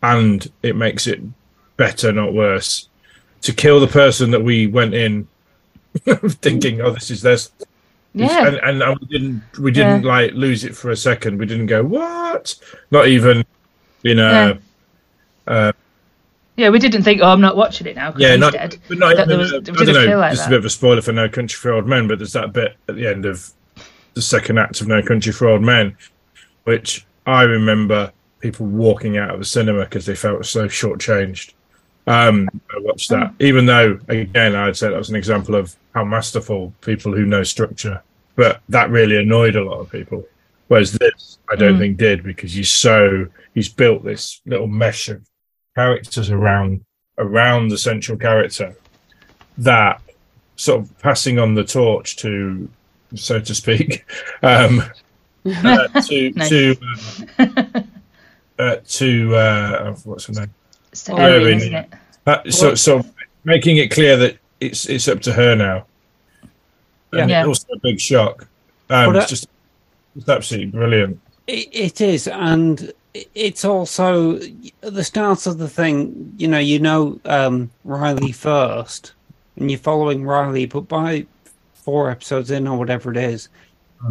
and 0.02 0.52
it 0.64 0.76
makes 0.76 1.08
it 1.08 1.22
better 1.78 2.12
not 2.12 2.34
worse 2.34 2.90
to 3.42 3.54
kill 3.54 3.80
the 3.80 3.88
person 3.88 4.32
that 4.32 4.44
we 4.44 4.68
went 4.68 4.94
in 4.94 5.28
thinking 6.28 6.82
oh 6.82 6.92
this 6.92 7.10
is 7.12 7.22
this 7.22 7.52
Yeah. 8.14 8.48
and, 8.64 8.82
and, 8.82 9.00
we 9.00 9.08
didn't 9.08 9.42
we 9.60 9.72
didn't 9.72 10.04
Yeah. 10.04 10.10
like 10.10 10.32
lose 10.34 10.64
it 10.64 10.76
for 10.76 10.92
a 10.92 10.96
second 10.98 11.38
we 11.38 11.46
didn't 11.46 11.68
go 11.68 11.84
what 11.84 12.56
not 12.92 13.08
even 13.08 13.46
you 14.04 14.16
know 14.16 14.58
uh, 15.48 15.72
Yeah, 16.58 16.70
we 16.70 16.80
didn't 16.80 17.04
think, 17.04 17.22
oh, 17.22 17.30
I'm 17.30 17.40
not 17.40 17.56
watching 17.56 17.88
it 17.88 17.96
now 17.96 18.10
because 18.10 18.22
yeah, 18.24 18.32
he's 18.32 18.40
not, 18.40 18.52
dead. 18.54 18.78
but 18.90 18.98
not 18.98 19.16
That 19.16 19.28
even, 19.28 19.38
was- 19.40 19.54
I 19.54 19.60
don't 19.60 19.78
know, 20.10 20.18
like 20.18 20.32
just 20.32 20.44
that. 20.44 20.48
a 20.48 20.50
bit 20.50 20.60
of 20.60 20.66
a 20.66 20.70
spoiler 20.70 21.02
for 21.02 21.14
No 21.14 21.30
Country 21.30 21.56
for 21.56 21.72
Old 21.72 21.88
Men, 21.88 22.08
but 22.08 22.18
there's 22.20 22.34
that 22.34 22.52
bit 22.52 22.76
at 22.90 22.96
the 22.96 23.08
end 23.08 23.26
of 23.26 23.50
the 24.16 24.22
second 24.22 24.58
act 24.58 24.82
of 24.82 24.88
No 24.88 25.02
Country 25.02 25.32
for 25.32 25.48
Old 25.48 25.62
Men, 25.62 25.96
which 26.66 27.06
I 27.28 27.44
remember 27.44 28.12
people 28.40 28.66
walking 28.66 29.18
out 29.18 29.30
of 29.32 29.40
the 29.40 29.46
cinema 29.46 29.86
because 29.86 30.06
they 30.06 30.16
felt 30.16 30.46
so 30.46 30.68
shortchanged. 30.68 31.54
Um, 32.08 32.48
I 32.74 32.80
watched 32.80 33.10
that, 33.10 33.34
even 33.40 33.66
though 33.66 34.00
again 34.08 34.56
I'd 34.56 34.78
say 34.78 34.90
that 34.90 34.98
was 34.98 35.10
an 35.10 35.16
example 35.18 35.56
of 35.56 35.76
how 35.94 36.06
masterful 36.06 36.74
people 36.82 37.14
who 37.14 37.26
know 37.26 37.44
structure, 37.44 38.02
but 38.36 38.62
that 38.70 38.90
really 38.90 39.18
annoyed 39.18 39.56
a 39.56 39.64
lot 39.64 39.80
of 39.80 39.92
people. 39.92 40.26
Whereas 40.70 40.94
this, 40.94 41.38
I 41.52 41.56
don't 41.56 41.76
Mm. 41.76 41.80
think 41.80 41.98
did 41.98 42.24
because 42.24 42.54
he's 42.54 42.72
so 42.72 43.28
he's 43.54 43.70
built 43.70 44.04
this 44.06 44.42
little 44.46 44.68
mesh 44.68 45.10
of 45.10 45.22
characters 45.76 46.30
around 46.30 46.82
around 47.18 47.70
the 47.70 47.78
central 47.78 48.18
character 48.18 48.76
that 49.58 50.02
sort 50.56 50.82
of 50.82 51.00
passing 51.00 51.40
on 51.40 51.56
the 51.56 51.64
torch 51.64 52.16
to 52.18 52.70
so 53.16 53.40
to 53.40 53.54
speak 53.56 54.06
um 54.44 54.82
uh, 55.46 55.88
to 56.02 56.32
Nice. 56.36 56.50
to 56.50 56.76
uh, 58.60 58.76
to 58.88 59.36
uh 59.36 59.96
what's 60.04 60.26
her 60.26 60.34
name 60.34 60.54
It's 60.98 61.10
Oh, 61.10 61.16
Erin, 61.18 61.44
Erin, 61.44 61.58
isn't 61.58 61.74
it? 61.76 61.94
uh, 62.26 62.50
so 62.50 62.76
so 62.76 63.06
making 63.44 63.78
it 63.78 63.92
clear 63.92 64.18
that 64.18 64.38
it's 64.60 64.90
it's 64.90 65.08
up 65.08 65.22
to 65.22 65.34
her 65.34 65.56
now 65.56 65.86
and 67.14 67.30
Yeah. 67.30 67.42
it's 67.42 67.48
also 67.48 67.68
a 67.74 67.80
big 67.80 68.00
shock 68.00 68.48
um 68.90 69.14
But, 69.14 69.16
uh, 69.16 69.20
it's 69.20 69.30
just 69.30 69.48
it's 70.16 70.28
absolutely 70.28 70.72
brilliant 70.72 71.20
It, 71.48 71.70
it 71.72 72.02
is, 72.02 72.28
and 72.28 72.92
it's 73.34 73.64
also 73.64 74.36
at 74.84 74.94
the 74.94 75.04
start 75.04 75.48
of 75.48 75.58
the 75.60 75.70
thing. 75.70 76.34
You 76.38 76.48
know, 76.50 76.60
you 76.60 76.78
know 76.80 77.20
um, 77.26 77.72
Riley 77.86 78.32
first, 78.34 79.14
and 79.56 79.72
you're 79.72 79.80
following 79.80 80.24
Riley, 80.26 80.66
but 80.66 80.82
by 80.90 81.26
four 81.74 82.12
episodes 82.12 82.52
in 82.52 82.68
or 82.68 82.78
whatever 82.78 83.10
it 83.12 83.18
is, 83.18 83.48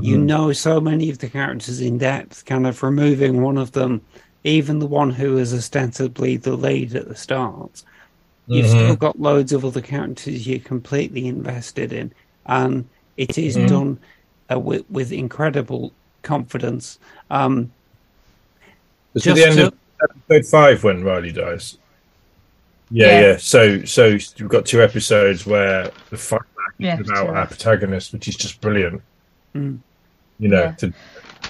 you 0.00 0.16
know 0.18 0.50
so 0.52 0.80
many 0.80 1.10
of 1.10 1.18
the 1.18 1.28
characters 1.28 1.80
in 1.80 1.98
depth. 1.98 2.46
Kind 2.46 2.66
of 2.66 2.82
removing 2.82 3.42
one 3.42 3.58
of 3.58 3.72
them, 3.72 4.00
even 4.46 4.78
the 4.78 4.86
one 4.86 5.10
who 5.10 5.36
is 5.38 5.52
ostensibly 5.52 6.36
the 6.36 6.54
lead 6.56 6.94
at 6.94 7.08
the 7.08 7.16
start. 7.16 7.82
You've 8.46 8.66
Mhm. 8.66 8.70
still 8.70 8.96
got 8.96 9.18
loads 9.20 9.52
of 9.52 9.64
other 9.64 9.80
characters 9.80 10.46
you're 10.46 10.60
completely 10.60 11.26
invested 11.26 11.92
in, 11.92 12.12
and 12.46 12.84
it 13.16 13.36
is 13.38 13.56
Mhm. 13.56 13.68
done 13.68 13.98
uh, 14.48 14.56
with, 14.60 14.88
with 14.88 15.10
incredible 15.10 15.92
confidence. 16.22 17.00
Um, 17.28 17.72
it's 19.16 19.26
at 19.26 19.34
just 19.34 19.42
the 19.42 19.48
end 19.48 19.56
to- 19.58 19.66
of 19.66 20.10
episode 20.28 20.46
five 20.48 20.84
when 20.84 21.02
riley 21.02 21.32
dies 21.32 21.78
Yeah, 22.88 23.06
Yeah. 23.06 23.20
yeah. 23.32 23.36
So, 23.38 23.84
so 23.84 24.10
we've 24.38 24.48
got 24.48 24.64
two 24.64 24.80
episodes 24.80 25.44
where 25.44 25.90
the 26.10 26.16
fight 26.16 26.42
Yeah, 26.78 27.00
is 27.00 27.10
about 27.10 27.26
two. 27.26 27.32
our 27.32 27.46
protagonist, 27.48 28.12
which 28.12 28.28
is 28.28 28.36
just 28.36 28.60
brilliant. 28.60 29.02
Mm. 29.56 29.78
You 30.38 30.48
know, 30.50 30.62
Yeah. 30.62 30.70
to, 30.72 30.92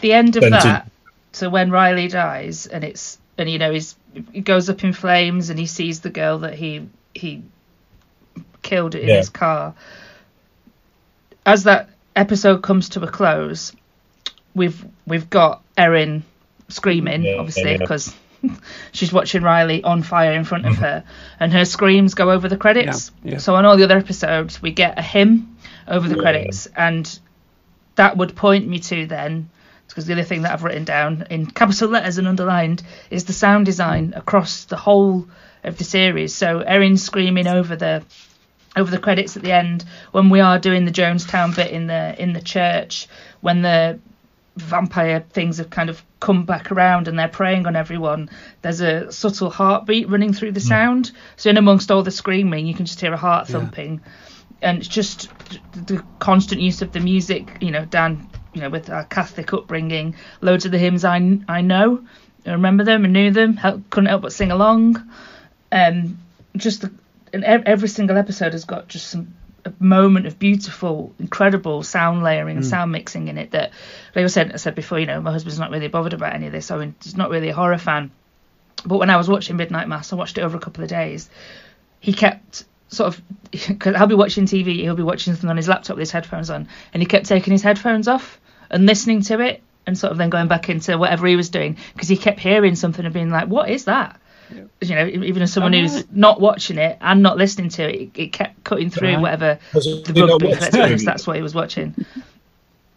the 0.00 0.12
end 0.14 0.36
of 0.36 0.40
Then 0.40 0.52
to- 0.52 0.58
that 0.68 0.90
so 1.36 1.50
when 1.50 1.70
riley 1.70 2.08
dies 2.08 2.66
and 2.66 2.82
it's 2.82 3.18
and 3.36 3.50
you 3.50 3.58
know 3.58 3.70
he's 3.70 3.94
he 4.32 4.40
goes 4.40 4.70
up 4.70 4.82
in 4.82 4.94
flames 4.94 5.50
and 5.50 5.58
he 5.58 5.66
sees 5.66 6.00
the 6.00 6.08
girl 6.08 6.38
that 6.38 6.54
he 6.54 6.88
he 7.14 7.42
killed 8.62 8.94
in 8.94 9.06
Yeah. 9.06 9.18
his 9.18 9.28
car 9.28 9.74
as 11.44 11.64
that 11.64 11.90
episode 12.16 12.62
comes 12.62 12.88
to 12.90 13.02
a 13.02 13.06
close 13.06 13.72
we've 14.54 14.82
we've 15.06 15.28
got 15.28 15.62
erin 15.76 16.24
screaming 16.68 17.22
Yeah, 17.22 17.34
obviously 17.36 17.72
yeah. 17.72 17.76
because 17.76 18.14
she's 18.92 19.12
watching 19.12 19.42
riley 19.42 19.84
on 19.84 20.02
fire 20.02 20.32
in 20.32 20.44
front 20.44 20.64
of 20.64 20.72
mm-hmm. 20.72 20.82
her 20.82 21.04
and 21.38 21.52
her 21.52 21.66
screams 21.66 22.14
go 22.14 22.30
over 22.30 22.48
the 22.48 22.56
credits 22.56 23.12
Yeah, 23.22 23.32
yeah. 23.32 23.38
so 23.38 23.54
on 23.56 23.66
all 23.66 23.76
the 23.76 23.84
other 23.84 23.98
episodes 23.98 24.62
we 24.62 24.70
get 24.72 24.98
a 24.98 25.02
hymn 25.02 25.58
over 25.86 26.08
the 26.08 26.16
Yeah. 26.16 26.22
credits 26.22 26.64
and 26.74 27.18
that 27.96 28.16
would 28.16 28.34
point 28.34 28.66
me 28.66 28.78
to 28.78 29.06
then 29.06 29.50
because 29.88 30.06
the 30.06 30.12
other 30.12 30.22
thing 30.22 30.42
that 30.42 30.52
I've 30.52 30.64
written 30.64 30.84
down 30.84 31.26
in 31.30 31.46
capital 31.46 31.88
letters 31.88 32.18
and 32.18 32.28
underlined 32.28 32.82
is 33.10 33.24
the 33.24 33.32
sound 33.32 33.66
design 33.66 34.12
across 34.16 34.64
the 34.64 34.76
whole 34.76 35.26
of 35.64 35.78
the 35.78 35.84
series. 35.84 36.34
So 36.34 36.60
Erin 36.60 36.96
screaming 36.96 37.46
over 37.46 37.76
the 37.76 38.02
over 38.76 38.90
the 38.90 38.98
credits 38.98 39.36
at 39.36 39.42
the 39.42 39.52
end 39.52 39.84
when 40.12 40.28
we 40.28 40.40
are 40.40 40.58
doing 40.58 40.84
the 40.84 40.92
Jonestown 40.92 41.56
bit 41.56 41.70
in 41.70 41.86
the 41.86 42.20
in 42.22 42.32
the 42.32 42.40
church 42.40 43.08
when 43.40 43.62
the 43.62 43.98
vampire 44.56 45.24
things 45.30 45.58
have 45.58 45.70
kind 45.70 45.90
of 45.90 46.02
come 46.20 46.44
back 46.44 46.72
around 46.72 47.08
and 47.08 47.18
they're 47.18 47.28
preying 47.28 47.66
on 47.66 47.76
everyone 47.76 48.30
there's 48.62 48.80
a 48.80 49.12
subtle 49.12 49.50
heartbeat 49.50 50.08
running 50.08 50.32
through 50.32 50.52
the 50.52 50.60
hmm. 50.60 50.68
sound. 50.68 51.12
So 51.36 51.50
in 51.50 51.56
amongst 51.56 51.90
all 51.90 52.02
the 52.02 52.10
screaming 52.10 52.66
you 52.66 52.74
can 52.74 52.86
just 52.86 53.00
hear 53.00 53.12
a 53.12 53.16
heart 53.16 53.48
thumping. 53.48 54.00
And 54.62 54.78
it's 54.78 54.88
just 54.88 55.28
the 55.72 56.02
constant 56.18 56.60
use 56.60 56.80
of 56.82 56.92
the 56.92 57.00
music 57.00 57.58
you 57.60 57.70
know 57.70 57.84
dan 57.84 58.28
you 58.56 58.62
know 58.62 58.70
with 58.70 58.90
our 58.90 59.04
catholic 59.04 59.52
upbringing. 59.52 60.16
Loads 60.40 60.64
of 60.64 60.72
the 60.72 60.78
hymns 60.78 61.04
i, 61.04 61.16
I 61.48 61.60
know 61.60 62.04
I 62.44 62.52
remember 62.52 62.84
them 62.84 63.04
and 63.04 63.12
knew 63.12 63.30
them 63.30 63.56
help, 63.56 63.90
couldn't 63.90 64.08
help 64.08 64.22
but 64.22 64.32
sing 64.32 64.50
along. 64.50 65.10
Um 65.70 66.18
just 66.56 66.80
the, 66.80 66.92
and 67.32 67.44
every 67.44 67.88
single 67.88 68.16
episode 68.16 68.52
has 68.52 68.64
got 68.64 68.88
just 68.88 69.08
some 69.08 69.34
a 69.66 69.72
moment 69.80 70.26
of 70.26 70.38
beautiful 70.38 71.12
incredible 71.18 71.82
sound 71.82 72.22
layering 72.22 72.56
and 72.56 72.64
sound 72.64 72.92
mixing 72.92 73.26
in 73.26 73.36
it 73.36 73.50
that 73.50 73.72
like 74.14 74.24
i 74.24 74.28
said 74.28 74.52
i 74.52 74.56
said 74.56 74.76
before 74.76 74.98
you 75.00 75.06
know 75.06 75.20
my 75.20 75.32
husband's 75.32 75.58
not 75.58 75.72
really 75.72 75.88
bothered 75.88 76.12
about 76.12 76.34
any 76.34 76.46
of 76.46 76.52
this 76.52 76.70
i 76.70 76.78
mean 76.78 76.94
he's 77.02 77.16
not 77.16 77.30
really 77.30 77.48
a 77.48 77.54
horror 77.54 77.76
fan. 77.76 78.10
But 78.84 78.98
when 78.98 79.10
i 79.10 79.16
was 79.16 79.28
watching 79.28 79.56
midnight 79.56 79.88
mass 79.88 80.12
i 80.12 80.16
watched 80.16 80.38
it 80.38 80.42
over 80.42 80.56
a 80.56 80.60
couple 80.60 80.84
of 80.84 80.88
days. 80.90 81.28
He 81.98 82.12
kept 82.12 82.64
sort 82.88 83.08
of 83.08 83.22
because 83.50 83.96
I'll 83.96 84.06
be 84.06 84.14
watching 84.14 84.46
TV, 84.46 84.76
he'll 84.76 84.94
be 84.94 85.02
watching 85.02 85.32
something 85.32 85.50
on 85.50 85.56
his 85.56 85.66
laptop 85.68 85.96
with 85.96 86.02
his 86.02 86.12
headphones 86.12 86.50
on, 86.50 86.68
and 86.94 87.02
he 87.02 87.06
kept 87.06 87.26
taking 87.26 87.52
his 87.52 87.62
headphones 87.62 88.06
off 88.06 88.40
and 88.70 88.86
listening 88.86 89.22
to 89.22 89.40
it, 89.40 89.62
and 89.86 89.96
sort 89.96 90.10
of 90.12 90.18
then 90.18 90.30
going 90.30 90.48
back 90.48 90.68
into 90.68 90.98
whatever 90.98 91.26
he 91.26 91.36
was 91.36 91.48
doing 91.50 91.76
because 91.94 92.08
he 92.08 92.16
kept 92.16 92.40
hearing 92.40 92.74
something 92.74 93.04
and 93.04 93.14
being 93.14 93.30
like, 93.30 93.48
"What 93.48 93.70
is 93.70 93.84
that?" 93.84 94.20
You 94.80 94.94
know, 94.94 95.06
even 95.06 95.42
as 95.42 95.52
someone 95.52 95.74
Oh, 95.74 95.78
who's 95.80 95.94
right. 95.96 96.12
not 96.14 96.40
watching 96.40 96.78
it 96.78 96.98
and 97.00 97.22
not 97.22 97.36
listening 97.36 97.68
to 97.70 97.88
it, 97.88 97.94
it, 98.00 98.10
it 98.14 98.32
kept 98.32 98.62
cutting 98.64 98.90
through 98.90 99.14
Right. 99.14 99.20
whatever 99.20 99.58
the 99.72 100.12
rugby. 100.28 100.46
watched 100.46 100.60
Let's 100.60 100.66
the 100.70 100.78
be 100.78 100.82
honest, 100.82 100.92
movie? 100.92 101.04
that's 101.04 101.26
what 101.26 101.36
he 101.36 101.42
was 101.42 101.54
watching. 101.54 101.94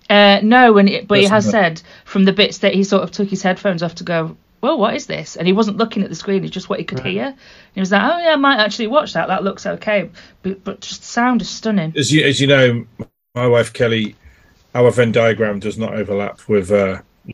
Uh, 0.10 0.40
no, 0.44 0.78
and 0.78 0.90
it, 0.90 1.08
but 1.08 1.20
he 1.20 1.26
has 1.26 1.46
Doesn't 1.46 1.52
said 1.52 1.82
from 2.06 2.26
the 2.26 2.34
bits 2.34 2.60
that 2.60 2.74
he 2.74 2.84
sort 2.84 3.04
of 3.04 3.12
took 3.12 3.30
his 3.30 3.42
headphones 3.44 3.84
off 3.84 3.96
to 3.96 4.04
go, 4.04 4.38
well, 4.62 4.78
what 4.78 4.96
is 4.96 5.06
this? 5.06 5.36
And 5.38 5.48
he 5.48 5.54
wasn't 5.54 5.78
looking 5.78 6.04
at 6.04 6.10
the 6.10 6.16
screen; 6.16 6.44
it's 6.44 6.54
just 6.54 6.68
what 6.70 6.80
he 6.80 6.86
could 6.86 7.00
hear. 7.00 7.26
And 7.26 7.36
he 7.74 7.80
was 7.80 7.92
like, 7.92 8.02
oh 8.04 8.18
yeah, 8.20 8.34
I 8.34 8.36
might 8.36 8.60
actually 8.60 8.88
watch 8.88 9.14
that. 9.14 9.28
That 9.28 9.44
looks 9.44 9.66
okay, 9.66 10.10
but, 10.44 10.64
but 10.64 10.82
just 10.82 11.04
sound 11.04 11.42
is 11.42 11.50
stunning. 11.50 11.94
as 11.96 12.12
you 12.12 12.24
as 12.26 12.42
you 12.42 12.48
know, 12.48 12.86
my 13.36 13.48
wife 13.48 13.72
Kelly, 13.72 14.16
our 14.76 14.92
Venn 14.92 15.12
diagram 15.12 15.60
does 15.60 15.78
not 15.78 15.94
overlap 15.94 16.40
with 16.48 16.72
uh, 16.72 17.00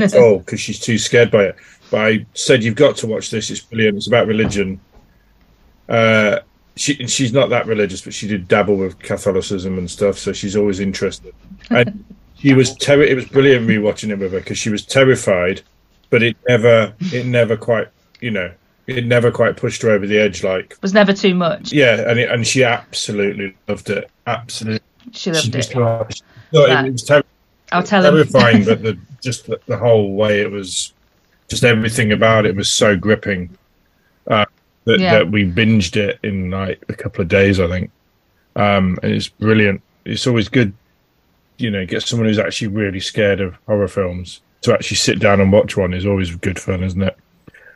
at 0.00 0.14
all 0.14 0.38
because 0.38 0.60
she's 0.60 0.80
too 0.80 0.98
scared 0.98 1.30
by 1.30 1.44
it. 1.44 1.56
But 1.90 2.00
I 2.00 2.26
said 2.34 2.62
you've 2.64 2.74
got 2.74 2.96
to 2.98 3.06
watch 3.06 3.30
this. 3.30 3.50
It's 3.50 3.60
brilliant. 3.60 3.96
It's 3.96 4.06
about 4.08 4.26
religion. 4.26 4.80
Uh, 5.88 6.40
she 6.74 6.98
and 7.00 7.08
she's 7.10 7.32
not 7.32 7.48
that 7.50 7.66
religious, 7.66 8.02
but 8.02 8.12
she 8.12 8.26
did 8.26 8.48
dabble 8.48 8.76
with 8.76 8.98
Catholicism 8.98 9.78
and 9.78 9.90
stuff, 9.90 10.18
so 10.18 10.32
she's 10.32 10.56
always 10.56 10.80
interested. 10.80 11.34
And 11.70 12.04
she 12.36 12.54
was 12.54 12.76
ter- 12.76 13.02
It 13.02 13.14
was 13.16 13.24
brilliant 13.26 13.66
rewatching 13.68 14.10
it 14.10 14.18
with 14.18 14.32
her 14.32 14.40
because 14.40 14.58
she 14.58 14.68
was 14.70 14.84
terrified, 14.84 15.62
but 16.10 16.22
it 16.22 16.36
never, 16.48 16.92
it 17.00 17.24
never 17.26 17.56
quite, 17.56 17.88
you 18.20 18.30
know, 18.30 18.52
it 18.86 19.06
never 19.06 19.30
quite 19.30 19.56
pushed 19.56 19.80
her 19.82 19.90
over 19.90 20.06
the 20.06 20.18
edge. 20.18 20.44
Like, 20.44 20.72
it 20.72 20.82
was 20.82 20.92
never 20.92 21.12
too 21.12 21.34
much. 21.34 21.72
yeah, 21.72 22.08
and 22.10 22.18
it, 22.18 22.30
and 22.30 22.46
she 22.46 22.62
absolutely 22.62 23.56
loved 23.68 23.88
it. 23.88 24.10
Absolutely. 24.26 24.80
She 25.12 25.30
loved 25.30 25.52
She 25.52 25.58
it. 25.58 25.74
loved- 25.76 26.22
no, 26.52 26.66
Right. 26.66 26.86
it 26.86 26.92
was 26.92 27.02
ter- 27.04 27.22
I'll 27.72 27.82
tell 27.82 28.04
him. 28.04 28.14
terrifying, 28.14 28.64
but 28.64 28.82
the 28.82 28.98
just 29.22 29.46
the, 29.46 29.58
the 29.66 29.76
whole 29.76 30.12
way 30.14 30.40
it 30.40 30.50
was, 30.50 30.92
just 31.48 31.64
everything 31.64 32.12
about 32.12 32.46
it 32.46 32.54
was 32.54 32.70
so 32.70 32.96
gripping. 32.96 33.50
Uh, 34.28 34.44
that, 34.84 35.00
Yeah. 35.00 35.14
that 35.18 35.30
we 35.30 35.44
binged 35.44 35.96
it 35.96 36.18
in 36.22 36.50
like 36.50 36.82
a 36.88 36.94
couple 36.94 37.22
of 37.22 37.28
days, 37.28 37.58
I 37.60 37.66
think. 37.68 37.90
Um, 38.54 38.98
and 39.02 39.12
it's 39.12 39.28
brilliant. 39.28 39.82
It's 40.04 40.26
always 40.26 40.48
good, 40.48 40.72
you 41.58 41.70
know, 41.70 41.84
get 41.86 42.02
someone 42.02 42.28
who's 42.28 42.38
actually 42.38 42.68
really 42.68 43.00
scared 43.00 43.40
of 43.40 43.56
horror 43.66 43.88
films 43.88 44.40
to 44.62 44.72
actually 44.72 44.96
sit 44.96 45.18
down 45.18 45.40
and 45.40 45.52
watch 45.52 45.76
one 45.76 45.92
is 45.92 46.06
always 46.06 46.34
good 46.36 46.58
fun, 46.58 46.82
isn't 46.84 47.02
it? 47.02 47.16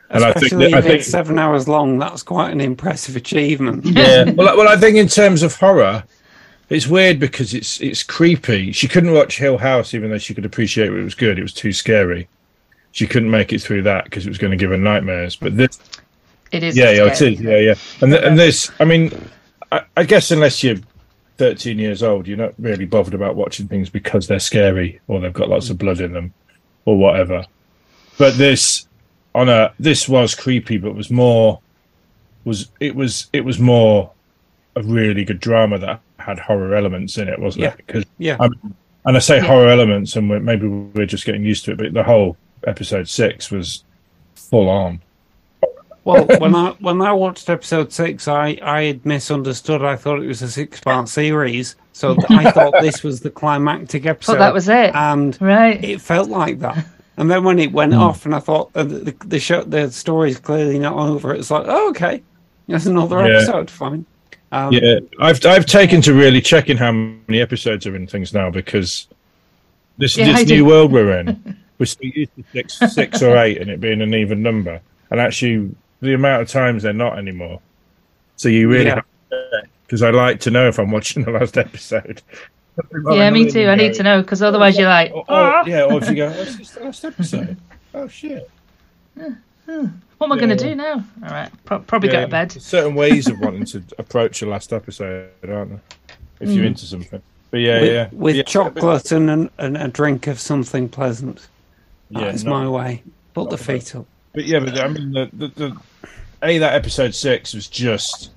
And 0.09 0.23
I 0.25 0.33
think 0.33 0.51
that- 0.53 0.73
I 0.73 0.81
think 0.81 0.95
it's 1.01 1.07
seven 1.07 1.37
hours 1.39 1.67
long. 1.67 1.97
That's 1.99 2.23
quite 2.23 2.51
an 2.51 2.59
impressive 2.61 3.15
achievement. 3.15 3.85
yeah. 3.85 4.23
well, 4.35 4.57
well, 4.57 4.67
I 4.69 4.77
think 4.77 4.97
in 4.97 5.07
terms 5.07 5.43
of 5.43 5.55
horror, 5.55 6.03
it's 6.71 6.87
weird 6.87 7.19
because 7.19 7.53
it's 7.53 7.81
it's 7.81 8.03
creepy. 8.03 8.71
She 8.71 8.87
couldn't 8.87 9.13
watch 9.13 9.37
Hill 9.37 9.57
House, 9.57 9.93
even 9.93 10.09
though 10.09 10.17
she 10.17 10.33
could 10.33 10.45
appreciate 10.45 10.87
it 10.87 11.03
was 11.03 11.15
good. 11.15 11.37
It 11.37 11.43
was 11.43 11.53
too 11.53 11.73
scary. 11.73 12.27
She 12.93 13.07
couldn't 13.07 13.29
make 13.29 13.53
it 13.53 13.61
through 13.61 13.83
that 13.83 14.05
because 14.05 14.25
it 14.25 14.29
was 14.29 14.37
going 14.37 14.51
to 14.51 14.57
give 14.57 14.69
her 14.71 14.77
nightmares. 14.77 15.35
But 15.35 15.55
this, 15.55 15.79
It 16.51 16.63
is. 16.63 16.75
yeah, 16.75 16.91
yeah, 16.91 17.05
it 17.05 17.21
is, 17.21 17.39
yeah, 17.39 17.57
yeah. 17.57 17.75
And 18.01 18.11
th- 18.11 18.23
and 18.23 18.37
this, 18.37 18.71
I 18.79 18.85
mean, 18.85 19.11
I, 19.71 19.83
I 19.95 20.03
guess 20.03 20.31
unless 20.31 20.61
you're 20.63 20.77
13 21.37 21.79
years 21.79 22.03
old, 22.03 22.27
you're 22.27 22.37
not 22.37 22.53
really 22.59 22.85
bothered 22.85 23.13
about 23.13 23.35
watching 23.35 23.67
things 23.67 23.89
because 23.89 24.27
they're 24.27 24.39
scary 24.39 24.99
or 25.07 25.19
they've 25.19 25.31
got 25.33 25.49
lots 25.49 25.69
of 25.69 25.77
blood 25.77 26.01
in 26.01 26.13
them 26.13 26.33
or 26.85 26.97
whatever. 26.97 27.45
But 28.17 28.37
this, 28.37 28.87
on 29.33 29.49
a 29.49 29.73
this 29.79 30.07
was 30.09 30.35
creepy, 30.35 30.77
but 30.77 30.93
was 30.93 31.09
more 31.09 31.59
was 32.43 32.69
it 32.79 32.95
was 32.95 33.27
it 33.33 33.45
was 33.45 33.59
more 33.59 34.11
a 34.75 34.83
really 34.83 35.23
good 35.23 35.39
drama 35.39 35.77
that 35.79 36.01
had 36.21 36.39
horror 36.39 36.75
elements 36.75 37.17
in 37.17 37.27
it, 37.27 37.39
wasn't 37.39 37.63
Yeah. 37.63 37.69
it? 37.69 37.77
Because 37.85 38.05
Yeah. 38.17 38.37
um, 38.39 38.53
and 39.05 39.15
I 39.17 39.19
say 39.19 39.37
Yeah. 39.37 39.43
horror 39.47 39.67
elements, 39.69 40.15
and 40.15 40.29
we're, 40.29 40.39
maybe 40.39 40.67
we're 40.67 41.05
just 41.05 41.25
getting 41.25 41.43
used 41.43 41.65
to 41.65 41.71
it, 41.71 41.77
but 41.77 41.93
the 41.93 42.03
whole 42.03 42.37
episode 42.67 43.07
six 43.09 43.49
was 43.51 43.83
full 44.35 44.69
on. 44.69 44.99
Well, 46.03 46.25
when 46.39 46.55
I 46.55 46.69
when 46.79 47.01
I 47.01 47.13
watched 47.13 47.49
episode 47.49 47.91
six, 47.93 48.27
I 48.27 48.57
I 48.61 48.83
had 48.83 49.05
misunderstood. 49.05 49.83
I 49.83 49.95
thought 49.95 50.21
it 50.21 50.27
was 50.27 50.41
a 50.41 50.49
six 50.49 50.79
part 50.79 51.07
series, 51.09 51.75
so 51.93 52.15
I 52.29 52.49
thought 52.51 52.73
this 52.81 53.03
was 53.03 53.19
the 53.21 53.29
climactic 53.29 54.05
episode. 54.05 54.33
Thought 54.33 54.39
that 54.39 54.53
was 54.53 54.67
it. 54.69 54.95
and 54.95 55.37
Right. 55.41 55.83
it 55.83 56.01
felt 56.01 56.29
like 56.29 56.59
that. 56.59 56.85
And 57.17 57.29
then 57.29 57.43
when 57.43 57.59
it 57.59 57.71
went 57.71 57.93
off, 57.93 58.25
and 58.25 58.33
I 58.33 58.39
thought 58.39 58.71
uh, 58.73 58.83
the 58.83 59.13
the 59.25 59.39
show 59.39 59.63
the 59.63 59.91
story's 59.91 60.39
clearly 60.39 60.79
not 60.79 60.95
over. 60.95 61.35
It's 61.35 61.51
like, 61.51 61.65
oh, 61.67 61.89
okay, 61.89 62.23
there's 62.67 62.87
another 62.87 63.17
Yeah. 63.27 63.35
episode. 63.37 63.69
Fine. 63.69 64.05
Um, 64.51 64.73
Yeah, 64.73 64.99
I've 65.19 65.45
I've 65.45 65.65
taken 65.65 66.01
to 66.01 66.13
really 66.13 66.41
checking 66.41 66.77
how 66.77 66.91
many 66.91 67.39
episodes 67.41 67.85
are 67.87 67.95
in 67.95 68.07
things 68.07 68.33
now 68.33 68.49
because 68.49 69.07
this 69.97 70.17
Yeah, 70.17 70.25
this 70.33 70.47
new 70.47 70.65
world 70.65 70.91
we're 70.91 71.19
in, 71.19 71.57
we're 71.77 71.85
so 71.85 71.99
used 72.01 72.35
to 72.35 72.43
six 72.51 72.79
six 72.93 73.21
or 73.21 73.37
eight 73.37 73.61
and 73.61 73.69
it 73.69 73.79
being 73.79 74.01
an 74.01 74.13
even 74.13 74.41
number, 74.43 74.81
and 75.09 75.19
actually 75.19 75.73
the 76.01 76.13
amount 76.13 76.41
of 76.41 76.49
times 76.49 76.83
they're 76.83 76.93
not 76.93 77.17
anymore. 77.17 77.61
So 78.35 78.49
you 78.49 78.69
really 78.69 78.85
Yeah. 78.87 79.01
because 79.85 80.01
I 80.03 80.09
like 80.09 80.39
to 80.41 80.51
know 80.51 80.67
if 80.67 80.79
I'm 80.79 80.91
watching 80.91 81.23
the 81.25 81.31
last 81.31 81.57
episode. 81.57 82.21
Yeah, 83.11 83.29
me 83.29 83.49
too. 83.51 83.67
I 83.67 83.75
need 83.75 83.93
to 83.95 84.03
know 84.03 84.21
because 84.21 84.41
otherwise 84.41 84.77
you're 84.77 84.87
like, 84.87 85.11
oh, 85.13 85.23
"Ah, 85.29 85.61
or, 85.61 85.69
yeah, 85.69 85.83
or 85.83 86.01
if 86.01 86.09
you 86.09 86.15
go, 86.15 86.27
oh, 86.27 86.41
it's 86.41 86.71
the 86.71 86.83
last 86.85 87.05
episode. 87.05 87.57
Oh 87.93 88.07
shit! 88.07 88.49
Hmm. 89.65 89.87
what 90.17 90.27
am 90.27 90.31
I 90.33 90.37
going 90.37 90.49
to 90.49 90.55
do 90.55 90.75
now? 90.75 91.03
All 91.23 91.29
right, 91.29 91.51
pro- 91.65 91.79
probably 91.79 92.09
Yeah, 92.09 92.21
go 92.21 92.21
to 92.21 92.27
bed. 92.27 92.51
Certain 92.51 92.95
ways 92.95 93.27
of 93.27 93.39
wanting 93.39 93.65
to 93.65 93.83
approach 93.97 94.39
the 94.39 94.47
last 94.47 94.73
episode, 94.73 95.29
aren't 95.47 95.71
there? 95.71 95.81
If 96.39 96.49
you're 96.49 96.59
hmm. 96.59 96.67
into 96.67 96.85
something. 96.85 97.21
But 97.51 97.59
yeah, 97.59 97.81
with, 97.81 97.91
yeah, 97.91 98.09
with 98.11 98.35
yeah. 98.37 98.43
chocolate 98.43 99.11
and, 99.11 99.29
an, 99.29 99.49
and 99.57 99.77
a 99.77 99.87
drink 99.89 100.27
of 100.27 100.39
something 100.39 100.89
pleasant. 100.89 101.47
Yeah, 102.09 102.25
That's 102.25 102.43
not- 102.43 102.63
my 102.63 102.69
way. 102.69 103.03
Put 103.33 103.49
the 103.49 103.57
feet 103.57 103.95
up. 103.95 104.05
But 104.33 104.45
yeah, 104.45 104.59
but 104.59 104.79
I 104.79 104.87
mean, 104.87 105.11
the, 105.11 105.29
the, 105.33 105.47
the 105.47 105.77
a 106.43 106.57
that 106.57 106.73
episode 106.73 107.13
six 107.13 107.53
was 107.53 107.67
just, 107.67 108.31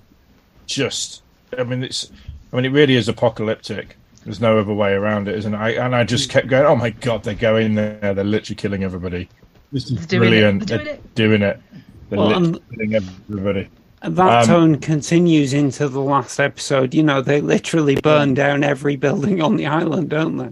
just. 0.66 1.22
I 1.56 1.62
mean, 1.64 1.82
it's. 1.82 2.10
I 2.52 2.56
mean, 2.56 2.64
it 2.64 2.70
really 2.70 2.94
is 2.94 3.08
apocalyptic. 3.08 3.96
There's 4.24 4.40
no 4.40 4.58
other 4.58 4.72
way 4.72 4.92
around 4.92 5.28
it, 5.28 5.36
isn't 5.36 5.54
it? 5.54 5.56
I, 5.56 5.70
and 5.70 5.94
I 5.94 6.04
just 6.04 6.26
hmm. 6.26 6.32
kept 6.32 6.46
going. 6.48 6.66
Oh 6.66 6.76
my 6.76 6.90
god, 6.90 7.22
they're 7.24 7.34
going 7.34 7.74
there. 7.74 8.14
They're 8.14 8.24
literally 8.24 8.56
killing 8.56 8.84
everybody. 8.84 9.28
This 9.74 9.90
is 9.90 10.06
doing 10.06 10.20
brilliant. 10.30 10.66
They're 10.68 10.78
doing 10.78 10.88
it. 10.94 11.14
doing 11.14 11.42
it. 11.42 11.60
They're 12.08 12.18
Well, 12.18 12.28
literally 12.28 12.46
and- 12.48 12.70
killing 12.70 12.94
everybody. 13.28 13.68
that 14.02 14.42
Um, 14.42 14.46
tone 14.46 14.78
continues 14.78 15.52
into 15.52 15.88
the 15.88 16.00
last 16.00 16.38
episode. 16.38 16.94
You 16.94 17.02
know, 17.02 17.20
they 17.20 17.40
literally 17.40 17.96
burn 17.96 18.34
down 18.34 18.62
every 18.62 18.94
building 18.96 19.42
on 19.42 19.56
the 19.56 19.66
island, 19.66 20.10
don't 20.10 20.36
they? 20.36 20.50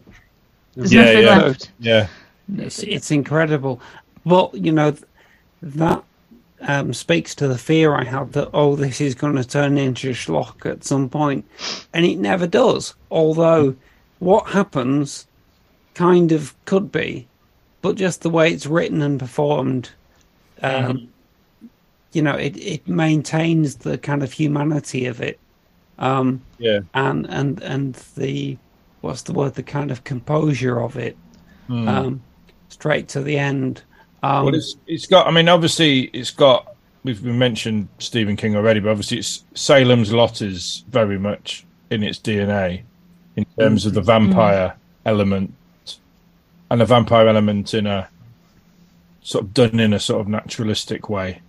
There's 0.75 0.93
Yeah, 0.93 1.03
nothing 1.05 1.23
yeah. 1.23 1.37
left. 1.39 1.71
Yeah. 1.79 2.07
It's, 2.59 2.83
it's 2.83 3.11
incredible. 3.11 3.81
But, 4.27 4.55
you 4.55 4.73
know, 4.73 4.95
that 5.63 6.03
um, 6.67 6.93
speaks 6.95 7.35
to 7.37 7.47
the 7.47 7.59
fear 7.59 7.95
I 7.95 8.05
have 8.05 8.33
that, 8.33 8.49
oh, 8.55 8.75
this 8.75 9.01
is 9.01 9.15
going 9.15 9.37
to 9.37 9.45
turn 9.45 9.79
into 9.79 10.11
schlock 10.13 10.65
at 10.69 10.83
some 10.85 11.09
point. 11.09 11.45
And 11.93 12.05
it 12.07 12.19
never 12.19 12.47
does. 12.49 12.95
Although 13.11 13.77
what 14.19 14.47
happens 14.49 15.27
kind 15.95 16.33
of 16.33 16.55
could 16.65 16.91
be. 16.91 17.27
But 17.83 17.97
just 17.97 18.23
the 18.23 18.31
way 18.31 18.53
it's 18.53 18.67
written 18.67 19.03
and 19.03 19.19
performed, 19.19 19.91
um, 20.63 21.09
you 22.13 22.23
know, 22.23 22.35
it, 22.37 22.57
it 22.57 22.89
maintains 22.89 23.77
the 23.77 23.99
kind 23.99 24.23
of 24.23 24.33
humanity 24.33 25.07
of 25.07 25.21
it. 25.21 25.39
Um, 25.99 26.41
Yeah. 26.59 26.81
and 26.95 27.27
and 27.29 27.61
and 27.63 27.95
the 28.17 28.57
what's 29.03 29.23
the 29.23 29.33
word 29.33 29.55
the 29.55 29.63
kind 29.63 29.91
of 29.91 30.05
composure 30.05 30.81
of 30.81 30.97
it 30.97 31.17
um 31.69 32.23
straight 32.69 33.09
to 33.09 33.21
the 33.21 33.37
end 33.37 33.83
um 34.23 34.47
Well, 34.47 34.55
it's 34.55 34.77
it's 34.87 35.07
got. 35.07 35.27
I 35.27 35.31
mean, 35.31 35.49
obviously, 35.49 36.03
it's 36.13 36.31
got. 36.31 36.75
We've 37.05 37.23
mentioned 37.25 37.89
Stephen 37.99 38.37
King 38.37 38.55
already, 38.57 38.79
but 38.81 38.91
obviously, 38.91 39.19
it's 39.19 39.45
Salem's 39.55 40.13
Lot 40.13 40.41
is 40.43 40.85
very 40.91 41.19
much 41.19 41.67
in 41.91 42.03
its 42.05 42.19
DNA 42.19 42.83
in 43.37 43.45
terms 43.59 43.87
of 43.87 43.95
the 43.95 44.01
vampire 44.03 44.75
element, 45.05 45.53
and 46.73 46.81
the 46.81 46.87
vampire 46.87 47.29
element 47.29 47.75
in 47.75 47.87
a 47.87 48.09
sort 49.23 49.45
of 49.45 49.55
done 49.55 49.79
in 49.79 49.93
a 49.93 50.01
sort 50.01 50.21
of 50.23 50.29
naturalistic 50.29 51.09
way. 51.11 51.43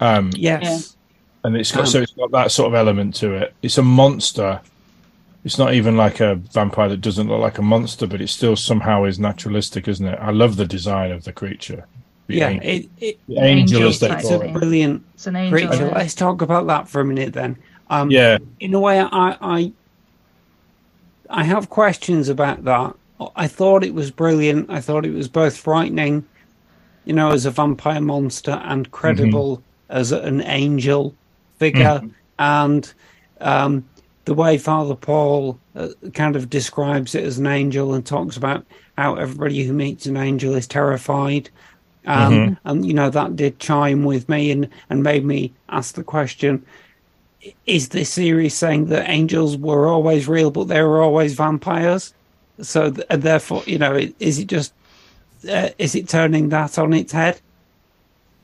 Um, 0.00 0.30
yes 0.34 0.96
and 1.44 1.56
it's 1.56 1.72
got 1.72 1.80
Um, 1.82 1.86
so 1.86 2.02
it's 2.02 2.12
got 2.12 2.30
that 2.32 2.52
sort 2.52 2.68
of 2.68 2.74
element 2.74 3.14
to 3.16 3.34
it. 3.34 3.54
It's 3.62 3.78
a 3.78 3.82
monster. 3.82 4.60
It's 5.44 5.58
not 5.58 5.74
even 5.74 5.96
like 5.96 6.20
a 6.20 6.36
vampire 6.36 6.88
that 6.90 7.00
doesn't 7.00 7.28
look 7.28 7.40
like 7.40 7.58
a 7.58 7.62
monster, 7.62 8.06
but 8.06 8.20
it 8.20 8.28
still 8.28 8.54
somehow 8.56 9.04
is 9.04 9.18
naturalistic, 9.18 9.88
isn't 9.88 10.06
it? 10.06 10.18
I 10.20 10.30
love 10.30 10.56
the 10.56 10.66
design 10.66 11.10
of 11.10 11.24
the 11.24 11.32
creature. 11.32 11.86
The 12.28 12.36
yeah 12.36 12.48
angel, 12.48 12.70
it, 12.70 12.90
it 13.00 13.18
the 13.26 13.38
angel, 13.38 13.82
Angel 13.84 13.88
as 13.88 14.02
it's 14.02 14.30
a 14.30 14.40
it. 14.40 14.52
brilliant 14.52 15.04
It's 15.14 15.26
an 15.26 15.36
angel. 15.36 15.68
creature 15.68 15.86
yeah. 15.86 15.98
let's 15.98 16.14
talk 16.14 16.42
about 16.42 16.68
that 16.68 16.88
for 16.88 17.00
a 17.00 17.04
minute 17.04 17.32
then 17.32 17.56
um 17.90 18.10
Yeah, 18.10 18.38
in 18.60 18.74
a 18.74 18.80
way 18.80 19.00
i 19.00 19.36
i 19.40 19.72
i 21.28 21.42
have 21.42 21.68
questions 21.68 22.28
about 22.28 22.62
that 22.64 22.94
i 23.36 23.46
thought 23.46 23.84
it 23.84 23.94
was 23.94 24.10
brilliant. 24.10 24.68
I 24.70 24.80
thought 24.80 25.06
it 25.06 25.12
was 25.14 25.28
both 25.28 25.56
frightening 25.56 26.24
you 27.04 27.12
know 27.12 27.30
as 27.30 27.46
a 27.46 27.50
vampire 27.50 28.00
monster 28.00 28.60
and 28.64 28.90
credible 28.90 29.62
as 29.88 30.12
an 30.12 30.40
angel 30.42 31.14
figure. 31.58 32.00
And 32.38 32.92
um 33.40 33.84
the 34.24 34.34
way 34.34 34.56
father 34.56 34.94
paul 34.94 35.58
uh, 35.74 35.88
kind 36.14 36.36
of 36.36 36.48
describes 36.48 37.14
it 37.14 37.24
as 37.24 37.38
an 37.38 37.46
angel 37.46 37.94
and 37.94 38.06
talks 38.06 38.36
about 38.36 38.64
how 38.96 39.16
everybody 39.16 39.64
who 39.64 39.72
meets 39.72 40.06
an 40.06 40.16
angel 40.16 40.54
is 40.54 40.66
terrified. 40.66 41.50
Um, 42.06 42.32
and 42.64 42.84
you 42.86 42.94
know 42.94 43.10
that 43.10 43.36
did 43.36 43.58
chime 43.58 44.04
with 44.04 44.28
me 44.28 44.50
and 44.50 44.68
and 44.90 45.02
made 45.02 45.24
me 45.24 45.52
ask 45.68 45.94
the 45.94 46.04
question 46.04 46.64
is 47.66 47.88
this 47.88 48.10
series 48.10 48.54
saying 48.54 48.86
that 48.86 49.08
angels 49.08 49.56
were 49.56 49.86
always 49.86 50.28
real 50.28 50.50
but 50.50 50.68
they 50.68 50.82
were 50.82 51.00
always 51.00 51.34
vampires 51.34 52.14
so 52.60 52.90
th- 52.90 53.06
and 53.10 53.22
therefore 53.22 53.62
you 53.66 53.78
know 53.78 53.98
is 54.18 54.38
it 54.38 54.46
just 54.46 54.72
uh, 55.50 55.70
is 55.78 55.94
it 55.94 56.08
turning 56.08 56.48
that 56.50 56.78
on 56.78 56.92
its 56.92 57.12
head 57.12 57.40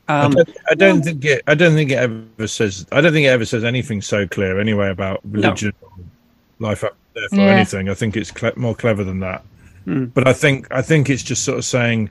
I 0.07 0.21
um 0.23 0.31
don't, 0.31 0.57
I 0.71 0.73
don't 0.75 1.01
think 1.03 1.23
it. 1.23 1.43
I 1.45 1.53
don't 1.53 1.73
think 1.75 1.91
it 1.91 1.99
ever 1.99 2.47
says. 2.47 2.83
I 2.91 2.99
don't 2.99 3.13
think 3.13 3.25
it 3.25 3.29
ever 3.29 3.45
says 3.45 3.63
anything 3.63 4.01
so 4.01 4.27
clear 4.27 4.59
anyway 4.59 4.89
about 4.89 5.19
religion, 5.23 5.71
or 5.83 5.91
life 6.57 6.83
up 6.83 6.97
there 7.13 7.29
for 7.29 7.35
Yeah. 7.35 7.43
anything. 7.43 7.89
I 7.89 7.93
think 7.93 8.17
it's 8.17 8.31
cle- 8.31 8.53
more 8.55 8.73
clever 8.73 9.03
than 9.03 9.19
that. 9.19 9.43
Hmm. 9.85 10.05
But 10.05 10.27
I 10.27 10.33
think 10.33 10.67
I 10.71 10.81
think 10.81 11.11
it's 11.11 11.21
just 11.21 11.45
sort 11.45 11.59
of 11.59 11.65
saying 11.65 12.09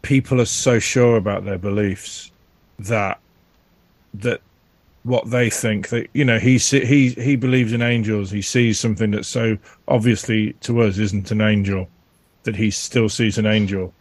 people 0.00 0.40
are 0.40 0.46
so 0.46 0.78
sure 0.78 1.18
about 1.18 1.44
their 1.44 1.58
beliefs 1.58 2.30
that 2.78 3.20
that 4.14 4.40
what 5.04 5.28
they 5.30 5.50
think 5.50 5.88
that 5.88 6.08
you 6.12 6.24
know 6.24 6.38
he 6.38 6.58
he 6.58 7.10
he 7.10 7.36
believes 7.36 7.72
in 7.72 7.82
angels. 7.82 8.30
He 8.30 8.42
sees 8.42 8.78
something 8.78 9.10
that's 9.10 9.28
so 9.28 9.58
obviously 9.88 10.52
to 10.60 10.80
us 10.82 10.98
isn't 10.98 11.30
an 11.30 11.40
angel 11.40 11.88
that 12.44 12.56
he 12.56 12.70
still 12.70 13.08
sees 13.08 13.38
an 13.38 13.46
angel. 13.46 13.92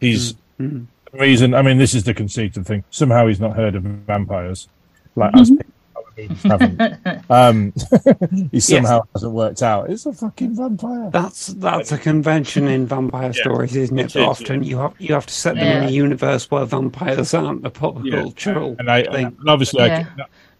He's 0.00 0.34
mm, 0.60 0.86
reason. 1.12 1.54
I 1.54 1.62
mean, 1.62 1.78
this 1.78 1.94
is 1.94 2.04
the 2.04 2.14
conceited 2.14 2.66
thing. 2.66 2.84
Somehow 2.90 3.26
he's 3.26 3.40
not 3.40 3.56
heard 3.56 3.74
of 3.74 3.82
vampires, 3.82 4.68
like 5.16 5.34
us 5.34 5.50
Mm-hmm. 6.16 6.48
haven't. 6.48 7.22
Um, 7.30 7.72
he 8.52 8.60
somehow 8.60 9.02
hasn't 9.14 9.32
worked 9.32 9.62
out. 9.62 9.88
It's 9.88 10.04
a 10.04 10.12
fucking 10.12 10.56
vampire. 10.56 11.08
that's 11.10 11.46
that's 11.46 11.90
a 11.92 11.96
convention 11.96 12.68
in 12.68 12.86
vampire 12.86 13.32
stories 13.32 13.74
isn't 13.74 13.98
it 13.98 14.06
It 14.06 14.12
that 14.12 14.20
is, 14.20 14.26
often 14.28 14.62
you 14.62 14.76
have 14.78 14.94
you 14.98 15.14
have 15.14 15.24
to 15.26 15.32
set 15.32 15.54
them 15.54 15.82
in 15.82 15.88
a 15.88 15.90
universe 15.90 16.50
where 16.50 16.66
vampires 16.66 17.32
aren't 17.32 17.64
a 17.66 17.70
pop 17.70 17.96
Yeah. 18.02 18.20
cultural 18.20 18.76
And 18.78 18.90
I 18.90 18.98
and 19.00 19.34
obviously 19.48 19.82
I 19.82 20.06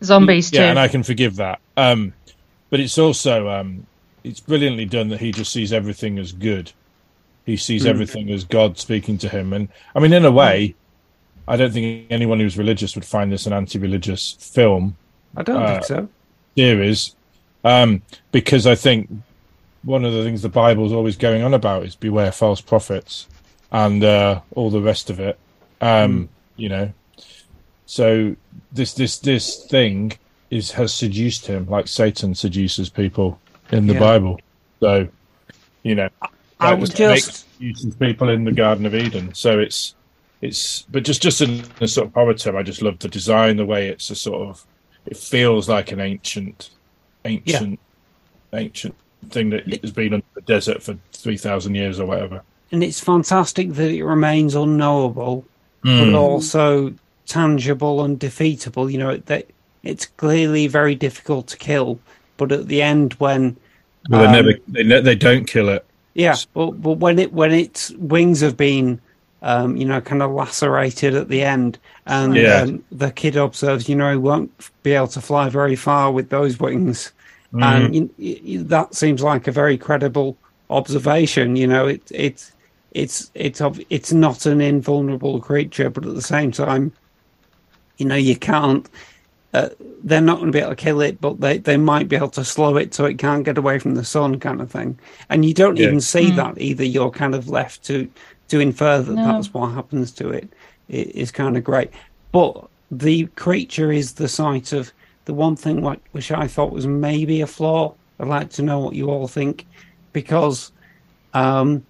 Yeah. 0.03 0.07
Zombies 0.07 0.51
too. 0.51 0.59
yeah, 0.59 0.71
and 0.71 0.79
I 0.79 0.89
can 0.89 1.03
forgive 1.03 1.37
that. 1.37 1.61
Um, 1.77 2.13
but 2.71 2.81
it's 2.81 2.99
also 2.99 3.49
um, 3.49 3.87
it's 4.25 4.41
brilliantly 4.41 4.85
done 4.87 5.09
that 5.09 5.21
he 5.21 5.33
just 5.33 5.53
sees 5.53 5.73
everything 5.73 6.19
as 6.19 6.33
good. 6.33 6.73
He 7.45 7.57
sees 7.57 7.85
Mm. 7.85 7.89
everything 7.89 8.31
as 8.31 8.45
God 8.45 8.79
speaking 8.79 9.19
to 9.19 9.29
him, 9.29 9.53
and 9.53 9.69
I 9.95 10.01
mean, 10.01 10.13
in 10.13 10.25
a 10.25 10.31
way, 10.31 10.75
I 11.49 11.57
don't 11.57 11.73
think 11.73 12.07
anyone 12.11 12.39
who's 12.41 12.57
religious 12.57 12.95
would 12.95 13.05
find 13.05 13.33
this 13.33 13.47
an 13.47 13.53
anti-religious 13.53 14.33
film. 14.39 14.97
i 15.37 15.43
don't 15.43 15.63
uh, 15.63 15.73
think 15.73 15.85
so 15.85 16.09
series 16.57 17.17
um, 17.65 18.03
because 18.33 18.67
I 18.67 18.75
think 18.75 19.09
one 19.83 20.05
of 20.05 20.13
the 20.13 20.23
things 20.23 20.43
the 20.43 20.49
Bible's 20.49 20.93
always 20.93 21.17
going 21.17 21.43
on 21.43 21.55
about 21.55 21.85
is 21.85 21.97
beware 21.97 22.31
false 22.33 22.61
prophets 22.61 23.27
and 23.73 24.05
uh, 24.05 24.41
all 24.55 24.71
the 24.71 24.81
rest 24.81 25.11
of 25.11 25.19
it. 25.21 25.39
Um, 25.81 26.29
You 26.57 26.69
know, 26.69 26.93
so 27.87 28.35
this 28.72 28.95
this 28.95 29.18
this 29.18 29.64
thing 29.66 30.12
is 30.51 30.70
has 30.72 30.93
seduced 30.93 31.47
him 31.47 31.66
like 31.68 31.89
Satan 31.89 32.35
seduces 32.35 32.89
people 32.91 33.39
in 33.70 33.87
the 33.87 33.95
Yeah. 33.95 34.01
Bible. 34.01 34.41
So 34.80 35.09
you 35.83 35.95
know, 35.95 36.09
I 36.61 36.74
would 36.74 36.95
just 36.95 37.47
seduces 37.57 37.95
people 37.97 38.28
in 38.28 38.45
the 38.45 38.53
Garden 38.53 38.87
of 38.87 38.95
Eden. 38.95 39.35
So 39.35 39.59
it's 39.59 39.95
it's 40.41 40.83
but 40.83 41.05
just 41.05 41.22
just 41.22 41.41
in 41.41 41.64
a 41.80 41.89
sort 41.89 42.09
of 42.09 42.14
horror 42.14 42.35
term, 42.35 42.57
I 42.57 42.62
just 42.62 42.83
love 42.83 42.99
the 42.99 43.09
design, 43.09 43.57
the 43.57 43.66
way 43.66 43.89
it's 43.89 44.11
a 44.11 44.14
sort 44.14 44.49
of 44.49 44.64
it 45.07 45.16
feels 45.16 45.68
like 45.68 45.91
an 45.91 46.01
ancient, 46.01 46.70
ancient, 47.24 47.80
ancient 48.53 48.95
thing 49.30 49.51
that 49.51 49.66
has 49.83 49.91
been 49.91 50.12
in 50.14 50.22
the 50.35 50.41
desert 50.43 50.83
for 50.83 50.97
three 51.12 51.37
thousand 51.37 51.74
years 51.74 51.99
or 52.01 52.07
whatever. 52.07 52.43
and 52.72 52.83
it's 52.83 53.01
fantastic 53.01 53.72
that 53.74 53.91
it 53.91 54.03
remains 54.05 54.55
unknowable, 54.55 55.45
Hmm. 55.85 55.99
but 55.99 56.14
also 56.14 56.95
tangible 57.27 58.03
and 58.05 58.18
defeatable. 58.18 58.91
You 58.91 58.99
know, 58.99 59.16
that 59.16 59.47
it's 59.83 60.07
clearly 60.07 60.66
very 60.66 60.95
difficult 60.95 61.47
to 61.49 61.57
kill, 61.57 61.99
but 62.37 62.53
at 62.53 62.68
the 62.68 62.83
end, 62.83 63.14
when 63.14 63.57
they 64.11 64.25
um, 64.27 64.33
never, 64.33 64.53
they 64.68 64.83
ne- 64.85 65.01
they 65.01 65.14
don't 65.14 65.47
kill 65.47 65.68
it. 65.68 65.85
yeah, 66.14 66.37
but 66.55 66.73
but 66.83 66.99
when 66.99 67.18
it 67.18 67.33
when 67.33 67.53
its 67.53 67.91
wings 67.93 68.41
have 68.41 68.57
been, 68.57 69.01
um, 69.43 69.77
you 69.77 69.85
know, 69.85 70.01
kind 70.01 70.23
of 70.23 70.31
lacerated 70.33 71.14
at 71.14 71.29
the 71.29 71.43
end, 71.43 71.79
and 72.07 72.37
Yeah. 72.37 72.62
um, 72.62 72.85
the 72.93 73.11
kid 73.11 73.37
observes, 73.37 73.89
you 73.89 73.97
know, 73.97 74.11
he 74.11 74.16
won't 74.16 74.51
be 74.83 74.93
able 74.93 75.09
to 75.09 75.20
fly 75.20 75.49
very 75.49 75.77
far 75.77 76.11
with 76.12 76.29
those 76.31 76.59
wings, 76.61 77.12
Mm. 77.53 77.62
and 77.62 77.95
you, 77.95 78.11
you, 78.18 78.62
that 78.64 78.95
seems 78.95 79.20
like 79.23 79.47
a 79.47 79.53
very 79.53 79.77
credible 79.77 80.37
observation. 80.70 81.55
You 81.57 81.66
know, 81.66 81.87
it 81.87 82.03
it's 82.11 82.53
it's 82.93 83.31
it's 83.35 83.61
it's 83.91 84.12
not 84.12 84.47
an 84.47 84.61
invulnerable 84.61 85.39
creature, 85.41 85.91
but 85.91 86.07
at 86.07 86.14
the 86.14 86.23
same 86.23 86.51
time, 86.51 86.93
you 87.99 88.07
know, 88.07 88.16
you 88.16 88.36
can't. 88.36 88.88
Uh, 89.55 89.68
they're 90.03 90.20
not 90.22 90.38
going 90.38 90.51
to 90.51 90.57
be 90.57 90.61
able 90.61 90.70
to 90.70 90.76
kill 90.76 91.03
it, 91.03 91.20
but 91.20 91.40
they, 91.40 91.59
they 91.59 91.76
might 91.76 92.09
be 92.09 92.16
able 92.16 92.30
to 92.30 92.45
slow 92.45 92.76
it 92.78 92.95
so 92.95 93.05
it 93.05 93.18
can't 93.18 93.45
get 93.45 93.59
away 93.59 93.78
from 93.78 93.95
the 93.95 94.05
sun, 94.05 94.40
kind 94.40 94.62
of 94.62 94.70
thing. 94.70 94.99
And 95.28 95.45
you 95.45 95.53
don't 95.53 95.76
Yeah. 95.76 95.86
even 95.88 96.01
see 96.01 96.30
that 96.32 96.59
either. 96.59 96.84
You're 96.84 97.11
kind 97.11 97.34
of 97.34 97.49
left 97.49 97.84
to 97.84 98.09
to 98.49 98.61
infer 98.61 99.03
that 99.03 99.14
No. 99.16 99.22
that's 99.32 99.53
what 99.53 99.68
happens 99.72 100.12
to 100.12 100.30
it. 100.30 100.53
It 100.88 101.09
is 101.14 101.30
kind 101.30 101.57
of 101.57 101.64
great, 101.64 101.90
but 102.32 102.68
the 102.90 103.26
creature 103.36 103.93
is 103.93 104.14
the 104.14 104.28
site 104.28 104.72
of 104.72 104.93
the 105.24 105.34
one 105.34 105.57
thing 105.57 105.80
what, 105.82 106.01
which 106.12 106.32
I 106.32 106.47
thought 106.49 106.72
was 106.72 106.86
maybe 106.86 107.40
a 107.40 107.47
flaw. 107.47 107.95
I'd 108.18 108.28
like 108.28 108.51
to 108.51 108.62
know 108.62 108.78
what 108.80 108.95
you 108.95 109.11
all 109.11 109.28
think, 109.28 109.66
because 110.12 110.72
um, 111.34 111.86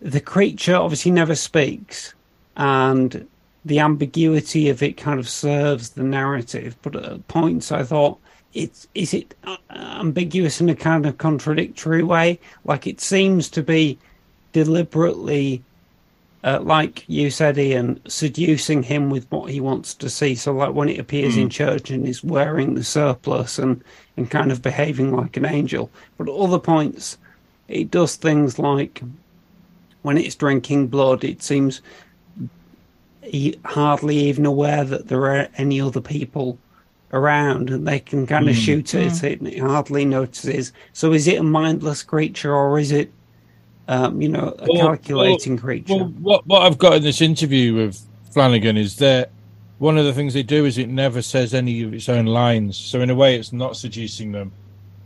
the 0.00 0.20
creature 0.20 0.76
obviously 0.76 1.10
never 1.10 1.34
speaks, 1.34 2.14
and 2.56 3.26
the 3.64 3.78
ambiguity 3.78 4.68
of 4.68 4.82
it 4.82 4.96
kind 4.96 5.18
of 5.18 5.28
serves 5.28 5.90
the 5.90 6.02
narrative. 6.02 6.76
But 6.82 6.96
at 6.96 7.28
points, 7.28 7.72
I 7.72 7.82
thought, 7.82 8.18
it's 8.52 8.86
is 8.94 9.12
it 9.14 9.34
uh, 9.44 9.56
ambiguous 9.70 10.60
in 10.60 10.68
a 10.68 10.76
kind 10.76 11.06
of 11.06 11.18
contradictory 11.18 12.02
way? 12.02 12.38
Like 12.64 12.86
it 12.86 13.00
seems 13.00 13.48
to 13.50 13.62
be 13.62 13.98
deliberately 14.52 15.62
uh, 16.44 16.60
like 16.60 17.04
you 17.08 17.30
said, 17.30 17.56
Ian, 17.56 17.98
seducing 18.06 18.82
him 18.82 19.08
with 19.08 19.26
what 19.30 19.50
he 19.50 19.60
wants 19.60 19.94
to 19.94 20.10
see. 20.10 20.34
So, 20.34 20.52
like 20.52 20.74
when 20.74 20.90
it 20.90 21.00
appears 21.00 21.38
in 21.38 21.48
church 21.48 21.90
and 21.90 22.06
is 22.06 22.22
wearing 22.22 22.74
the 22.74 22.84
surplice 22.84 23.58
and, 23.58 23.82
and 24.18 24.30
kind 24.30 24.52
of 24.52 24.60
behaving 24.60 25.16
like 25.16 25.38
an 25.38 25.46
angel. 25.46 25.90
But 26.18 26.28
at 26.28 26.34
other 26.34 26.58
points, 26.58 27.16
it 27.66 27.90
does 27.90 28.16
things 28.16 28.58
like 28.58 29.02
when 30.02 30.18
it's 30.18 30.34
drinking 30.34 30.88
blood, 30.88 31.24
it 31.24 31.42
seems 31.42 31.80
hardly 33.64 34.16
even 34.16 34.46
aware 34.46 34.84
that 34.84 35.08
there 35.08 35.26
are 35.26 35.48
any 35.56 35.80
other 35.80 36.00
people 36.00 36.58
around 37.12 37.70
and 37.70 37.86
they 37.86 38.00
can 38.00 38.26
kind 38.26 38.48
of 38.48 38.56
shoot 38.56 38.94
at 38.94 39.22
it 39.24 39.40
and 39.40 39.48
it 39.48 39.60
hardly 39.60 40.04
notices. 40.04 40.72
So 40.92 41.12
is 41.12 41.26
it 41.28 41.38
a 41.38 41.42
mindless 41.42 42.02
creature 42.02 42.54
or 42.54 42.78
is 42.78 42.92
it, 42.92 43.12
um, 43.88 44.20
you 44.20 44.28
know, 44.28 44.54
a 44.58 44.68
Well, 44.68 44.78
calculating 44.78 45.56
creature? 45.58 45.94
Well, 45.96 46.12
what 46.20 46.46
what 46.46 46.62
I've 46.62 46.78
got 46.78 46.94
in 46.94 47.02
this 47.02 47.20
interview 47.20 47.74
with 47.74 48.00
Flanagan 48.32 48.76
is 48.76 48.96
that 48.96 49.30
one 49.78 49.98
of 49.98 50.04
the 50.04 50.12
things 50.14 50.34
they 50.34 50.42
do 50.42 50.64
is 50.64 50.78
it 50.78 50.88
never 50.88 51.22
says 51.22 51.54
any 51.54 51.82
of 51.82 51.92
its 51.94 52.08
own 52.08 52.26
lines. 52.26 52.78
So 52.78 53.00
in 53.00 53.10
a 53.10 53.14
way, 53.14 53.36
it's 53.36 53.52
not 53.52 53.76
seducing 53.76 54.32
them. 54.32 54.54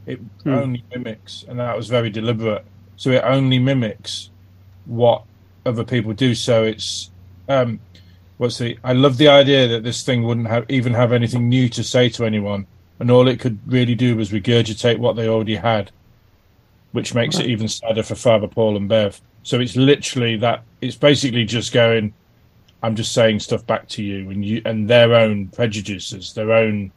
It 0.07 0.21
Hmm. 0.45 0.53
only 0.53 0.85
mimics, 0.95 1.45
and 1.49 1.59
that 1.59 1.77
was 1.77 1.89
very 1.89 2.11
deliberate. 2.11 2.65
So 2.97 3.11
it 3.11 3.23
only 3.25 3.59
mimics 3.59 4.31
what 4.85 5.25
other 5.67 5.85
people 5.85 6.13
do. 6.15 6.35
So 6.35 6.65
it's 6.65 7.11
um, 7.49 7.81
what's 8.39 8.59
the? 8.59 8.79
I 8.83 8.95
love 8.95 9.19
the 9.19 9.29
idea 9.29 9.69
that 9.69 9.85
this 9.85 10.03
thing 10.03 10.23
wouldn't 10.23 10.49
have 10.49 10.65
even 10.71 10.95
have 10.95 11.13
anything 11.13 11.49
new 11.49 11.69
to 11.71 11.85
say 11.85 12.09
to 12.11 12.25
anyone, 12.25 12.67
and 12.99 13.11
all 13.11 13.29
it 13.29 13.41
could 13.41 13.59
really 13.67 13.95
do 13.95 14.17
was 14.17 14.31
regurgitate 14.31 14.99
what 14.99 15.17
they 15.17 15.29
already 15.29 15.57
had 15.57 15.93
which 16.93 17.15
makes 17.15 17.39
it 17.39 17.47
even 17.47 17.69
sadder 17.69 18.03
for 18.03 18.15
Father 18.15 18.49
Paul 18.49 18.77
and 18.77 18.89
Bev. 18.89 19.21
So 19.43 19.61
it's 19.61 19.77
literally 19.77 20.37
that. 20.37 20.63
It's 20.81 20.97
basically 20.97 21.45
just 21.45 21.73
going. 21.73 22.15
I'm 22.83 22.95
just 22.95 23.13
saying 23.13 23.41
stuff 23.41 23.67
back 23.67 23.89
to 23.91 24.03
you, 24.03 24.31
and 24.31 24.45
you 24.45 24.63
and 24.65 24.89
their 24.89 25.15
own 25.15 25.49
prejudices, 25.49 26.33
their 26.35 26.53
own 26.53 26.93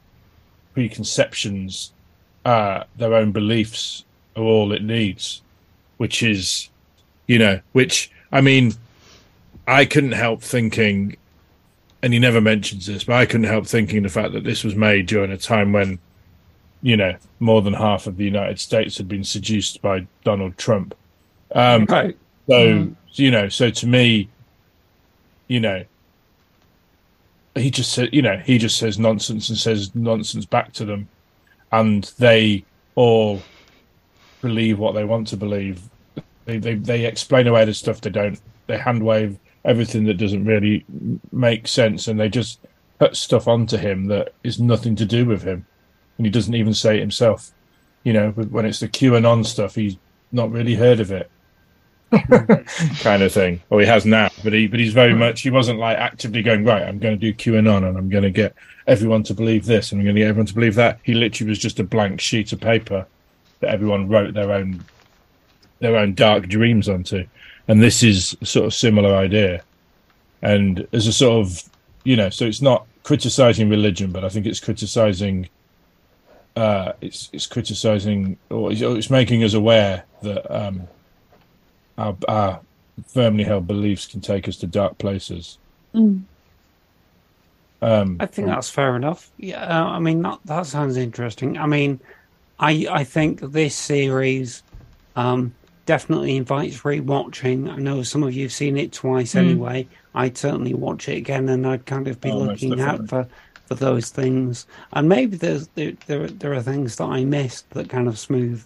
preconceptions, 0.73 1.93
uh, 2.45 2.83
their 2.97 3.13
own 3.13 3.31
beliefs 3.31 4.05
are 4.35 4.43
all 4.43 4.71
it 4.71 4.83
needs. 4.83 5.41
Which 5.97 6.23
is, 6.23 6.69
you 7.27 7.37
know, 7.37 7.59
which 7.73 8.11
I 8.31 8.41
mean, 8.41 8.73
I 9.67 9.85
couldn't 9.85 10.13
help 10.13 10.41
thinking, 10.41 11.17
and 12.03 12.13
he 12.13 12.19
never 12.19 12.41
mentions 12.41 12.85
this, 12.85 13.03
but 13.03 13.15
I 13.15 13.25
couldn't 13.25 13.47
help 13.47 13.67
thinking 13.67 14.03
the 14.03 14.09
fact 14.09 14.33
that 14.33 14.43
this 14.43 14.63
was 14.63 14.75
made 14.75 15.05
during 15.05 15.31
a 15.31 15.37
time 15.37 15.71
when 15.71 15.99
you 16.81 16.97
know, 16.97 17.15
more 17.39 17.61
than 17.61 17.73
half 17.73 18.07
of 18.07 18.17
the 18.17 18.25
United 18.25 18.59
States 18.59 18.97
had 18.97 19.07
been 19.07 19.23
seduced 19.23 19.81
by 19.81 20.05
Donald 20.23 20.57
Trump. 20.57 20.95
Um, 21.53 21.85
Right. 21.85 22.17
So, 22.47 22.89
you 23.13 23.31
know, 23.31 23.49
so 23.49 23.69
to 23.69 23.87
me, 23.87 24.29
you 25.47 25.59
know, 25.59 25.85
he 27.55 27.69
just 27.69 27.93
said, 27.93 28.09
you 28.13 28.21
know, 28.21 28.37
he 28.37 28.57
just 28.57 28.77
says 28.77 28.97
nonsense 28.97 29.49
and 29.49 29.57
says 29.57 29.93
nonsense 29.93 30.45
back 30.45 30.73
to 30.73 30.85
them, 30.85 31.07
and 31.71 32.05
they 32.17 32.65
all 32.95 33.41
believe 34.41 34.79
what 34.79 34.93
they 34.93 35.03
want 35.03 35.27
to 35.27 35.37
believe. 35.37 35.81
They 36.45 36.57
they 36.57 36.75
they 36.75 37.05
explain 37.05 37.47
away 37.47 37.65
the 37.65 37.73
stuff 37.73 38.01
they 38.01 38.09
don't. 38.09 38.39
They 38.67 38.77
hand 38.77 39.03
wave 39.03 39.37
everything 39.63 40.05
that 40.05 40.15
doesn't 40.15 40.45
really 40.45 40.85
make 41.31 41.67
sense, 41.67 42.07
and 42.07 42.19
they 42.19 42.29
just 42.29 42.59
put 42.99 43.15
stuff 43.15 43.47
onto 43.47 43.77
him 43.77 44.05
that 44.05 44.33
is 44.43 44.59
nothing 44.59 44.95
to 44.95 45.05
do 45.05 45.25
with 45.25 45.41
him 45.41 45.65
and 46.21 46.25
he 46.27 46.31
doesn't 46.31 46.53
even 46.53 46.71
say 46.71 46.97
it 46.97 46.99
himself. 46.99 47.49
You 48.03 48.13
know, 48.13 48.29
when 48.29 48.63
it's 48.63 48.79
the 48.79 48.87
QAnon 48.87 49.43
stuff, 49.43 49.73
he's 49.73 49.97
not 50.31 50.51
really 50.51 50.75
heard 50.75 50.99
of 50.99 51.11
it, 51.11 51.31
kind 52.99 53.23
of 53.23 53.31
thing. 53.31 53.59
Or 53.71 53.79
he 53.79 53.87
has 53.87 54.05
now, 54.05 54.29
but 54.43 54.53
he 54.53 54.67
but 54.67 54.79
he's 54.79 54.93
very 54.93 55.13
hmm. 55.13 55.19
much 55.19 55.41
he 55.41 55.49
wasn't 55.49 55.79
like 55.79 55.97
actively 55.97 56.43
going 56.43 56.63
right. 56.63 56.83
I'm 56.83 56.99
going 56.99 57.19
to 57.19 57.31
do 57.31 57.33
QAnon 57.33 57.87
and 57.87 57.97
I'm 57.97 58.07
going 58.07 58.23
to 58.23 58.29
get 58.29 58.53
everyone 58.85 59.23
to 59.23 59.33
believe 59.33 59.65
this 59.65 59.91
and 59.91 59.99
I'm 59.99 60.05
going 60.05 60.15
to 60.15 60.21
get 60.21 60.27
everyone 60.27 60.45
to 60.45 60.53
believe 60.53 60.75
that. 60.75 60.99
He 61.01 61.15
literally 61.15 61.49
was 61.49 61.57
just 61.57 61.79
a 61.79 61.83
blank 61.83 62.21
sheet 62.21 62.53
of 62.53 62.59
paper 62.59 63.07
that 63.61 63.71
everyone 63.71 64.07
wrote 64.07 64.35
their 64.35 64.51
own 64.51 64.83
their 65.79 65.95
own 65.95 66.13
dark 66.13 66.47
dreams 66.47 66.87
onto, 66.87 67.25
and 67.71 67.81
this 67.81 68.03
is 68.03 68.35
sort 68.43 68.65
of 68.65 68.73
similar 68.73 69.15
idea. 69.15 69.63
And 70.41 70.85
as 70.91 71.07
a 71.07 71.13
sort 71.13 71.45
of 71.45 71.63
you 72.03 72.17
know, 72.17 72.29
so 72.29 72.45
it's 72.45 72.61
not 72.61 72.85
criticizing 73.03 73.69
religion, 73.69 74.11
but 74.11 74.25
I 74.25 74.29
think 74.29 74.45
it's 74.45 74.59
criticizing 74.59 75.47
uh, 76.57 76.91
it's 76.99 77.29
it's 77.31 77.47
criticizing 77.47 78.37
or 78.49 78.73
it's, 78.73 78.81
or 78.81 78.97
it's 78.97 79.09
making 79.09 79.45
us 79.45 79.53
aware 79.53 80.03
that 80.21 80.53
um, 80.53 80.85
our, 81.97 82.13
our 82.27 82.59
firmly 83.07 83.45
held 83.45 83.67
beliefs 83.67 84.05
can 84.05 84.19
take 84.19 84.49
us 84.49 84.57
to 84.57 84.67
dark 84.67 84.97
places. 84.97 85.57
Mm. 85.95 86.23
Um, 87.81 88.17
I 88.19 88.25
think 88.25 88.47
that's 88.47 88.69
fair 88.69 88.97
enough. 88.97 89.31
Yeah, 89.37 89.63
uh, 89.63 89.85
I 89.85 89.99
mean 89.99 90.21
that 90.23 90.39
that 90.43 90.65
sounds 90.65 90.97
interesting. 90.97 91.57
I 91.57 91.67
mean, 91.67 92.01
I 92.59 92.85
I 92.91 93.05
think 93.05 93.39
this 93.39 93.75
series 93.75 94.61
um, 95.15 95.53
definitely 95.91 96.37
invites 96.37 96.77
rewatching. 96.83 97.69
I 97.69 97.75
know 97.75 98.01
some 98.01 98.23
of 98.23 98.33
you've 98.33 98.53
seen 98.53 98.77
it 98.77 98.93
twice 98.93 99.33
Mm. 99.33 99.39
anyway. 99.39 99.87
I'd 100.15 100.37
certainly 100.37 100.73
watch 100.73 101.09
it 101.09 101.17
again, 101.17 101.49
and 101.49 101.67
I'd 101.67 101.85
kind 101.85 102.07
of 102.07 102.21
be 102.21 102.31
Oh, 102.31 102.37
looking 102.37 102.79
out 102.79 103.09
for 103.09 103.27
for 103.65 103.75
those 103.75 104.07
things. 104.09 104.67
And 104.93 105.09
maybe 105.09 105.35
there's 105.35 105.67
there 105.75 105.91
there, 106.07 106.27
there 106.29 106.53
are 106.53 106.61
things 106.61 106.95
that 106.95 107.09
I 107.09 107.25
missed 107.25 107.69
that 107.71 107.89
kind 107.89 108.07
of 108.07 108.17
smooth 108.17 108.63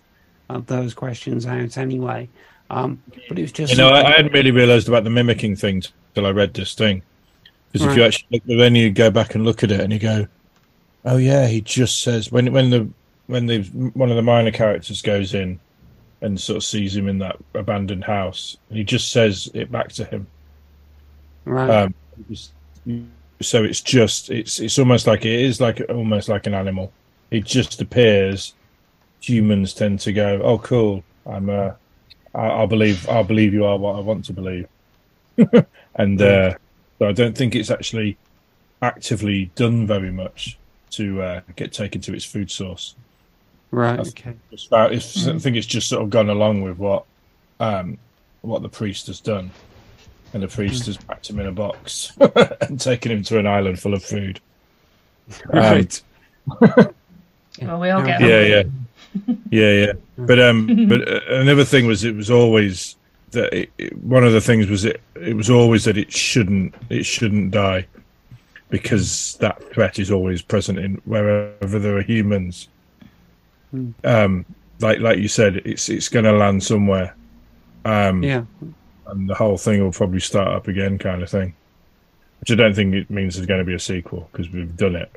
uh, 0.52 0.62
those 0.68 0.94
questions 0.94 1.48
out 1.48 1.80
anyway. 1.80 2.30
Um, 2.70 3.02
but 3.28 3.40
it 3.40 3.42
was 3.42 3.52
just 3.52 3.72
you 3.74 3.78
know, 3.80 3.90
I, 3.90 4.04
I 4.06 4.12
hadn't 4.18 4.34
really 4.34 4.52
realized 4.52 4.88
about 4.88 5.04
the 5.04 5.10
mimicking 5.10 5.56
thing 5.56 5.82
till 6.14 6.28
I 6.28 6.30
read 6.30 6.54
this 6.54 6.76
thing. 6.76 7.02
Because 7.72 7.88
if 7.88 7.98
you 7.98 8.04
actually 8.04 8.42
look, 8.46 8.60
then 8.60 8.76
you 8.76 8.92
go 8.92 9.10
back 9.10 9.34
and 9.34 9.44
look 9.44 9.64
at 9.64 9.72
it 9.72 9.80
and 9.80 9.92
you 9.92 9.98
go, 9.98 10.28
"Oh 11.06 11.18
yeah, 11.18 11.48
he 11.48 11.62
just 11.62 12.04
says 12.04 12.32
when 12.32 12.54
when 12.54 12.70
the 12.70 12.88
when 13.26 13.48
the 13.48 13.64
one 13.96 14.12
of 14.12 14.16
the 14.16 14.22
minor 14.22 14.52
characters 14.52 15.02
goes 15.02 15.34
in 15.34 15.60
and 16.22 16.40
sort 16.40 16.58
of 16.58 16.64
sees 16.64 16.96
him 16.96 17.08
in 17.08 17.20
that 17.20 17.38
abandoned 17.54 18.04
house, 18.04 18.58
and 18.70 18.78
he 18.78 18.84
just 18.84 19.12
says 19.12 19.50
it 19.54 19.72
back 19.72 19.90
to 19.94 20.06
him." 20.06 20.28
right. 21.46 21.70
Um, 21.70 21.94
so 23.42 23.64
it's 23.64 23.82
just 23.82 24.30
it's 24.30 24.60
it's 24.60 24.80
almost 24.80 25.08
like 25.08 25.26
it 25.26 25.40
is 25.40 25.60
like 25.60 25.82
almost 25.90 26.30
like 26.30 26.48
an 26.48 26.54
animal. 26.54 26.92
It 27.32 27.44
just 27.46 27.82
appears. 27.82 28.54
Humans 29.22 29.74
tend 29.74 30.00
to 30.02 30.14
go, 30.14 30.42
"Oh, 30.44 30.58
cool. 30.60 31.04
I'm 31.26 31.50
uh, 31.50 31.72
I- 32.34 32.48
I'll 32.48 32.68
believe 32.68 33.08
I'll 33.10 33.24
believe 33.24 33.54
you 33.54 33.66
are 33.66 33.78
what 33.78 33.96
I 33.96 34.00
want 34.00 34.26
to 34.26 34.34
believe," 34.34 34.68
and 35.96 36.22
uh, 36.22 36.54
so 37.00 37.08
I 37.10 37.12
don't 37.12 37.38
think 37.38 37.56
it's 37.56 37.72
actually 37.72 38.18
actively 38.82 39.52
done 39.56 39.88
very 39.88 40.12
much 40.12 40.58
to 40.92 41.22
uh, 41.22 41.42
get 41.56 41.74
taken 41.74 42.00
to 42.02 42.14
its 42.14 42.24
food 42.24 42.50
source. 42.52 42.96
Right. 43.76 44.00
I 44.00 44.04
Okay. 44.04 44.34
It's 44.52 44.66
about, 44.68 44.94
it's, 44.94 45.28
I 45.28 45.38
think 45.38 45.56
it's 45.56 45.68
just 45.68 45.90
sort 45.90 46.02
of 46.04 46.10
gone 46.10 46.30
along 46.30 46.62
with 46.64 46.78
what 46.78 47.04
um, 47.60 47.98
what 48.42 48.62
the 48.62 48.70
priest 48.70 49.08
has 49.08 49.20
done, 49.20 49.50
and 50.34 50.44
the 50.44 50.48
priest 50.48 50.86
has 50.88 50.98
packed 50.98 51.30
him 51.30 51.40
in 51.40 51.48
a 51.48 51.52
box 51.52 52.12
and 52.62 52.80
taken 52.80 53.12
him 53.12 53.24
to 53.24 53.40
an 53.40 53.48
island 53.48 53.80
full 53.80 53.94
of 53.94 54.04
food. 54.04 54.40
Um, 55.52 55.60
Right. 55.60 56.02
Well, 57.62 57.80
we 57.80 57.90
all 57.90 58.04
get 58.04 58.20
yeah, 58.20 58.62
hungry. 58.62 58.72
yeah, 59.50 59.72
yeah, 59.72 59.86
yeah. 59.86 59.94
But 60.18 60.40
um, 60.40 60.88
but 60.90 61.08
uh, 61.08 61.22
another 61.36 61.64
thing 61.64 61.88
was 61.88 62.04
it 62.04 62.14
was 62.16 62.30
always 62.30 62.98
that 63.32 63.54
it, 63.54 63.70
it- 63.78 63.98
one 64.00 64.24
of 64.26 64.34
the 64.34 64.42
things 64.42 64.68
was 64.68 64.84
it 64.86 65.00
it 65.16 65.34
was 65.36 65.50
always 65.50 65.86
that 65.86 65.98
it 65.98 66.12
shouldn't 66.12 66.76
it 66.90 67.06
shouldn't 67.06 67.52
die 67.52 67.86
because 68.70 69.38
that 69.40 69.64
threat 69.74 70.00
is 70.00 70.12
always 70.12 70.42
present 70.42 70.80
in 70.80 70.96
wherever 71.06 71.80
there 71.80 71.98
are 71.98 72.02
humans. 72.02 72.68
Um, 74.04 74.46
like 74.80 75.00
like 75.00 75.20
you 75.20 75.28
said, 75.28 75.58
it's 75.66 75.90
it's 75.90 76.10
going 76.10 76.26
to 76.26 76.32
land 76.34 76.64
somewhere. 76.64 77.16
Um, 77.86 78.24
Yeah. 78.24 78.44
and 79.08 79.30
the 79.30 79.36
whole 79.36 79.58
thing 79.58 79.82
will 79.84 79.92
probably 79.92 80.20
start 80.20 80.48
up 80.50 80.68
again, 80.68 80.98
kind 80.98 81.22
of 81.24 81.30
thing. 81.30 81.54
Which 82.40 82.52
I 82.52 82.56
don't 82.56 82.76
think 82.76 82.94
it 82.96 83.10
means 83.10 83.36
there's 83.36 83.48
going 83.48 83.60
to 83.60 83.66
be 83.66 83.74
a 83.76 83.80
sequel 83.80 84.30
because 84.32 84.50
we've 84.50 84.76
done 84.76 84.96
it. 84.96 85.12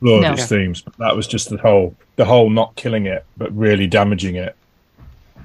Lord 0.00 0.22
No. 0.22 0.32
its 0.32 0.46
themes. 0.46 0.80
But 0.82 0.96
that 0.98 1.16
was 1.16 1.26
just 1.26 1.48
the 1.50 1.56
whole 1.58 1.94
the 2.16 2.24
whole 2.24 2.50
not 2.50 2.74
killing 2.76 3.06
it 3.06 3.24
but 3.36 3.56
really 3.56 3.86
damaging 3.86 4.36
it 4.36 4.54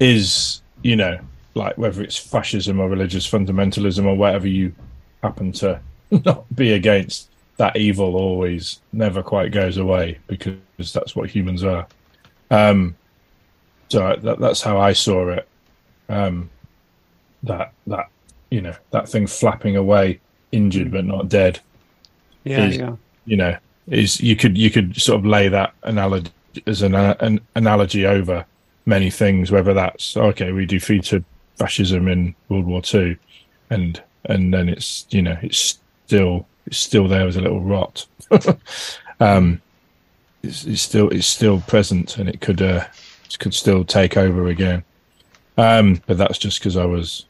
is 0.00 0.60
you 0.82 0.96
know 0.96 1.18
like 1.54 1.78
whether 1.78 2.02
it's 2.02 2.16
fascism 2.16 2.80
or 2.80 2.88
religious 2.88 3.28
fundamentalism 3.30 4.04
or 4.04 4.14
whatever 4.16 4.48
you 4.48 4.72
happen 5.22 5.52
to 5.52 5.80
not 6.24 6.44
be 6.54 6.72
against 6.72 7.28
that 7.56 7.76
evil 7.76 8.16
always 8.16 8.80
never 8.92 9.22
quite 9.22 9.52
goes 9.52 9.76
away 9.76 10.18
because 10.26 10.56
that's 10.92 11.14
what 11.14 11.30
humans 11.30 11.62
are 11.62 11.86
um 12.50 12.96
so 13.88 14.16
that, 14.22 14.38
that's 14.40 14.62
how 14.62 14.78
i 14.78 14.92
saw 14.92 15.28
it 15.28 15.48
um 16.08 16.48
that 17.42 17.72
that 17.86 18.08
you 18.50 18.60
know 18.60 18.74
that 18.90 19.08
thing 19.08 19.26
flapping 19.26 19.76
away 19.76 20.20
injured 20.52 20.90
but 20.90 21.04
not 21.04 21.28
dead 21.28 21.60
Yeah. 22.44 22.66
is- 22.66 22.76
Yeah. 22.76 22.96
you 23.26 23.36
know 23.36 23.56
is 23.88 24.20
you 24.20 24.34
could 24.36 24.56
you 24.56 24.70
could 24.70 25.00
sort 25.00 25.18
of 25.18 25.26
lay 25.26 25.48
that 25.48 25.74
analogy 25.82 26.30
as 26.66 26.82
an, 26.82 26.94
an 26.94 27.40
analogy 27.54 28.06
over 28.06 28.44
many 28.86 29.10
things 29.10 29.50
whether 29.50 29.74
that's 29.74 30.16
okay 30.16 30.52
we 30.52 30.64
defeated 30.66 31.24
fascism 31.56 32.08
in 32.08 32.34
world 32.48 32.64
war 32.66 32.80
two 32.82 33.16
and 33.70 34.02
and 34.26 34.54
then 34.54 34.68
it's 34.68 35.06
you 35.10 35.20
know 35.22 35.36
it's 35.42 35.78
still 36.06 36.46
it's 36.66 36.78
still 36.78 37.06
there 37.08 37.26
as 37.26 37.36
a 37.36 37.40
little 37.42 37.60
rot. 37.60 38.06
um, 39.20 39.60
it's, 40.44 40.64
it's 40.64 40.82
still 40.82 41.08
it's 41.08 41.26
still 41.26 41.60
present, 41.62 42.18
and 42.18 42.28
it 42.28 42.40
could 42.40 42.62
uh, 42.62 42.84
it 43.28 43.38
could 43.38 43.54
still 43.54 43.84
take 43.84 44.16
over 44.16 44.48
again. 44.48 44.84
Um, 45.56 46.02
but 46.06 46.18
that's 46.18 46.38
just 46.38 46.58
because 46.58 46.76
I 46.76 46.84
was, 46.84 47.26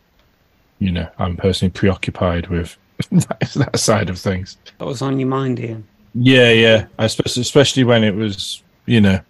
you 0.78 0.90
know, 0.90 1.08
I'm 1.18 1.36
personally 1.36 1.70
preoccupied 1.70 2.46
with 2.48 2.76
that, 3.10 3.52
that 3.56 3.78
side 3.78 4.10
of 4.10 4.18
things. 4.18 4.56
That 4.78 4.86
was 4.86 5.02
on 5.02 5.18
your 5.18 5.28
mind, 5.28 5.60
Ian. 5.60 5.86
Yeah, 6.14 6.50
yeah. 6.50 6.86
Especially, 6.98 7.42
especially 7.42 7.84
when 7.84 8.04
it 8.04 8.14
was, 8.14 8.62
you 8.86 9.00
know, 9.00 9.20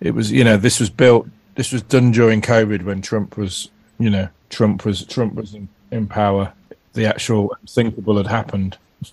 it 0.00 0.12
was, 0.12 0.30
you 0.30 0.44
know, 0.44 0.56
this 0.56 0.78
was 0.78 0.90
built, 0.90 1.26
this 1.54 1.72
was 1.72 1.82
done 1.82 2.12
during 2.12 2.40
COVID 2.40 2.84
when 2.84 3.02
Trump 3.02 3.36
was, 3.36 3.70
you 3.98 4.10
know, 4.10 4.28
Trump 4.50 4.84
was 4.84 5.04
Trump 5.04 5.34
was 5.34 5.54
in, 5.54 5.68
in 5.90 6.06
power. 6.06 6.52
The 6.92 7.06
actual 7.06 7.56
unthinkable 7.60 8.16
had 8.16 8.26
happened. 8.26 8.78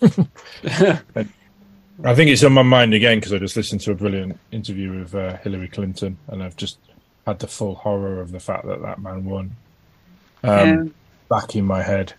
I 2.04 2.14
think 2.14 2.30
it's 2.30 2.44
on 2.44 2.52
my 2.52 2.62
mind 2.62 2.94
again 2.94 3.18
because 3.18 3.32
I 3.32 3.38
just 3.38 3.56
listened 3.56 3.80
to 3.82 3.92
a 3.92 3.94
brilliant 3.94 4.38
interview 4.52 4.98
with 5.00 5.14
uh, 5.14 5.36
Hillary 5.38 5.68
Clinton, 5.68 6.18
and 6.28 6.42
I've 6.42 6.56
just 6.56 6.78
had 7.26 7.38
the 7.38 7.46
full 7.46 7.74
horror 7.74 8.20
of 8.20 8.32
the 8.32 8.40
fact 8.40 8.66
that 8.66 8.82
that 8.82 9.00
man 9.00 9.24
won 9.24 9.56
um, 10.44 10.68
Yeah. 10.68 10.84
back 11.30 11.56
in 11.56 11.64
my 11.64 11.82
head. 11.82 12.12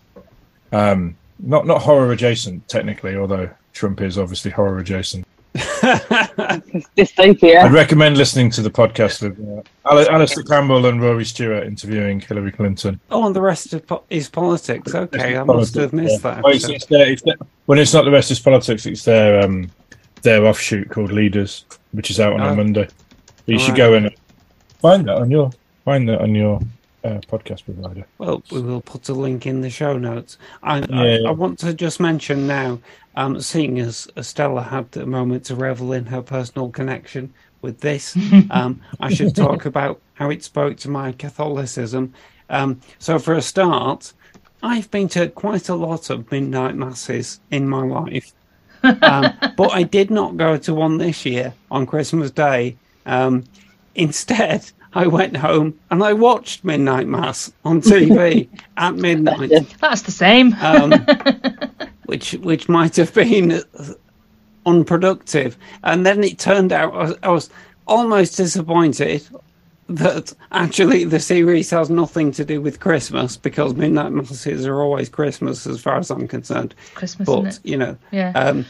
Um, 0.71 1.15
not 1.39 1.67
not 1.67 1.82
horror 1.82 2.11
adjacent 2.11 2.67
technically, 2.67 3.15
although 3.15 3.49
Trump 3.73 4.01
is 4.01 4.17
obviously 4.17 4.51
horror 4.51 4.80
adjacent. 4.80 5.25
Dystopia. 6.95 7.64
I'd 7.64 7.72
recommend 7.74 8.18
listening 8.18 8.49
to 8.51 8.62
the 8.62 8.70
podcast 8.70 9.22
with 9.22 9.39
uh, 9.39 9.62
Al- 9.91 10.10
Alastair 10.10 10.43
Campbell 10.43 10.86
and 10.86 11.01
Rory 11.01 11.26
Stewart 11.26 11.66
interviewing 11.66 12.20
Hillary 12.20 12.51
Clinton. 12.51 12.99
Oh, 13.12 13.26
and 13.26 13.36
the 13.36 13.41
rest 13.41 13.74
of 13.74 13.86
po- 13.88 14.03
is 14.10 14.30
politics. 14.30 14.93
Okay, 14.93 15.38
I 15.38 15.43
must 15.43 15.76
have 15.76 15.93
missed 15.93 16.24
Yeah. 16.24 16.36
that. 16.36 16.43
Well, 16.43 16.53
it's, 16.53 16.68
it's 16.70 16.86
their, 16.86 17.08
it's 17.12 17.22
their, 17.24 17.36
when 17.66 17.80
it's 17.80 17.93
not 17.93 18.05
the 18.05 18.12
rest 18.12 18.32
is 18.32 18.39
politics, 18.39 18.86
it's 18.86 19.03
their 19.03 19.41
um, 19.41 19.72
their 20.22 20.45
offshoot 20.45 20.89
called 20.89 21.12
Leaders, 21.12 21.66
which 21.91 22.10
is 22.12 22.20
out 22.20 22.34
on 22.34 22.41
Oh. 22.41 22.49
a 22.49 22.55
Monday. 22.55 22.88
You 23.45 23.58
should 23.60 23.80
Alright. 23.80 23.91
go 23.91 23.93
and 23.95 24.16
find 24.82 25.08
that 25.08 25.18
on 25.18 25.32
your 25.32 25.51
find 25.86 26.08
that 26.10 26.22
on 26.22 26.36
your 26.36 26.60
uh, 27.03 27.19
podcast 27.29 27.65
provider. 27.65 28.05
Well, 28.17 28.43
we 28.51 28.61
will 28.61 28.81
put 28.81 29.09
a 29.09 29.13
link 29.13 29.45
in 29.45 29.61
the 29.61 29.69
show 29.69 29.97
notes. 29.97 30.37
I, 30.63 30.79
Yeah. 30.79 31.27
I, 31.27 31.29
I 31.29 31.31
want 31.31 31.59
to 31.59 31.73
just 31.73 31.99
mention 31.99 32.47
now, 32.47 32.79
um, 33.15 33.39
seeing 33.41 33.79
as 33.79 34.07
Stella 34.21 34.61
had 34.61 34.95
a 34.97 35.05
moment 35.05 35.45
to 35.45 35.55
revel 35.55 35.93
in 35.93 36.05
her 36.07 36.21
personal 36.21 36.69
connection 36.69 37.33
with 37.61 37.79
this, 37.79 38.15
um, 38.51 38.81
I 38.99 39.13
should 39.13 39.35
talk 39.35 39.65
about 39.65 39.99
how 40.13 40.29
it 40.29 40.43
spoke 40.43 40.77
to 40.77 40.89
my 40.89 41.11
Catholicism. 41.11 42.13
Um, 42.49 42.81
so, 42.99 43.19
for 43.19 43.33
a 43.33 43.41
start, 43.41 44.13
I've 44.63 44.89
been 44.91 45.07
to 45.09 45.29
quite 45.29 45.69
a 45.69 45.75
lot 45.75 46.09
of 46.09 46.31
midnight 46.31 46.75
masses 46.75 47.39
in 47.51 47.67
my 47.67 47.83
life, 47.83 48.31
um, 48.83 49.33
but 49.57 49.71
I 49.71 49.83
did 49.83 50.09
not 50.09 50.37
go 50.37 50.57
to 50.57 50.73
one 50.73 50.97
this 50.97 51.25
year 51.25 51.53
on 51.69 51.85
Christmas 51.85 52.31
Day. 52.31 52.77
Um, 53.05 53.43
instead, 53.95 54.71
I 54.97 55.05
went 55.07 55.37
home 55.37 55.77
and 55.91 56.03
I 56.03 56.13
watched 56.13 56.63
Midnight 56.63 57.07
Mass 57.07 57.51
on 57.63 57.81
TV 57.81 58.47
at 58.77 58.95
midnight, 58.95 59.51
That's 59.79 60.01
the 60.01 60.11
same. 60.11 60.53
um, 60.61 60.91
which 62.05 62.31
which 62.33 62.67
might 62.67 62.95
have 62.95 63.13
been 63.13 63.61
unproductive. 64.65 65.57
And 65.83 66.05
then 66.05 66.23
it 66.23 66.39
turned 66.39 66.71
out 66.71 66.93
I 66.93 66.97
was, 67.03 67.15
I 67.23 67.29
was 67.29 67.49
almost 67.87 68.37
disappointed 68.37 69.25
that 69.89 70.33
actually 70.51 71.05
the 71.05 71.19
series 71.19 71.69
has 71.69 71.89
nothing 71.89 72.31
to 72.33 72.43
do 72.43 72.59
with 72.59 72.79
Christmas 72.79 73.37
because 73.37 73.73
Midnight 73.75 74.11
Masses 74.11 74.65
are 74.65 74.81
always 74.81 75.07
Christmas 75.09 75.65
as 75.65 75.79
far 75.79 75.97
as 75.97 76.09
I'm 76.11 76.27
concerned. 76.27 76.75
Christmas, 76.95 77.25
but 77.25 77.59
you 77.63 77.77
know, 77.77 77.97
Yeah. 78.11 78.31
um, 78.35 78.65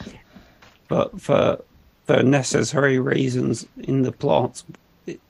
but 0.89 1.19
for 1.19 1.59
for 2.05 2.21
necessary 2.23 2.99
reasons 2.99 3.65
in 3.80 4.03
the 4.03 4.11
plot, 4.11 4.63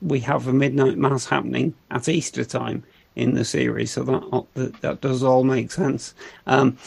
we 0.00 0.20
have 0.20 0.46
a 0.46 0.52
midnight 0.52 0.98
mass 0.98 1.26
happening 1.26 1.74
at 1.90 2.08
Easter 2.08 2.44
time 2.44 2.84
in 3.16 3.34
the 3.34 3.44
series, 3.44 3.92
so 3.92 4.02
that 4.04 4.44
that, 4.54 4.80
that 4.80 5.00
does 5.00 5.22
all 5.22 5.44
make 5.44 5.70
sense. 5.70 6.14
Um, 6.46 6.78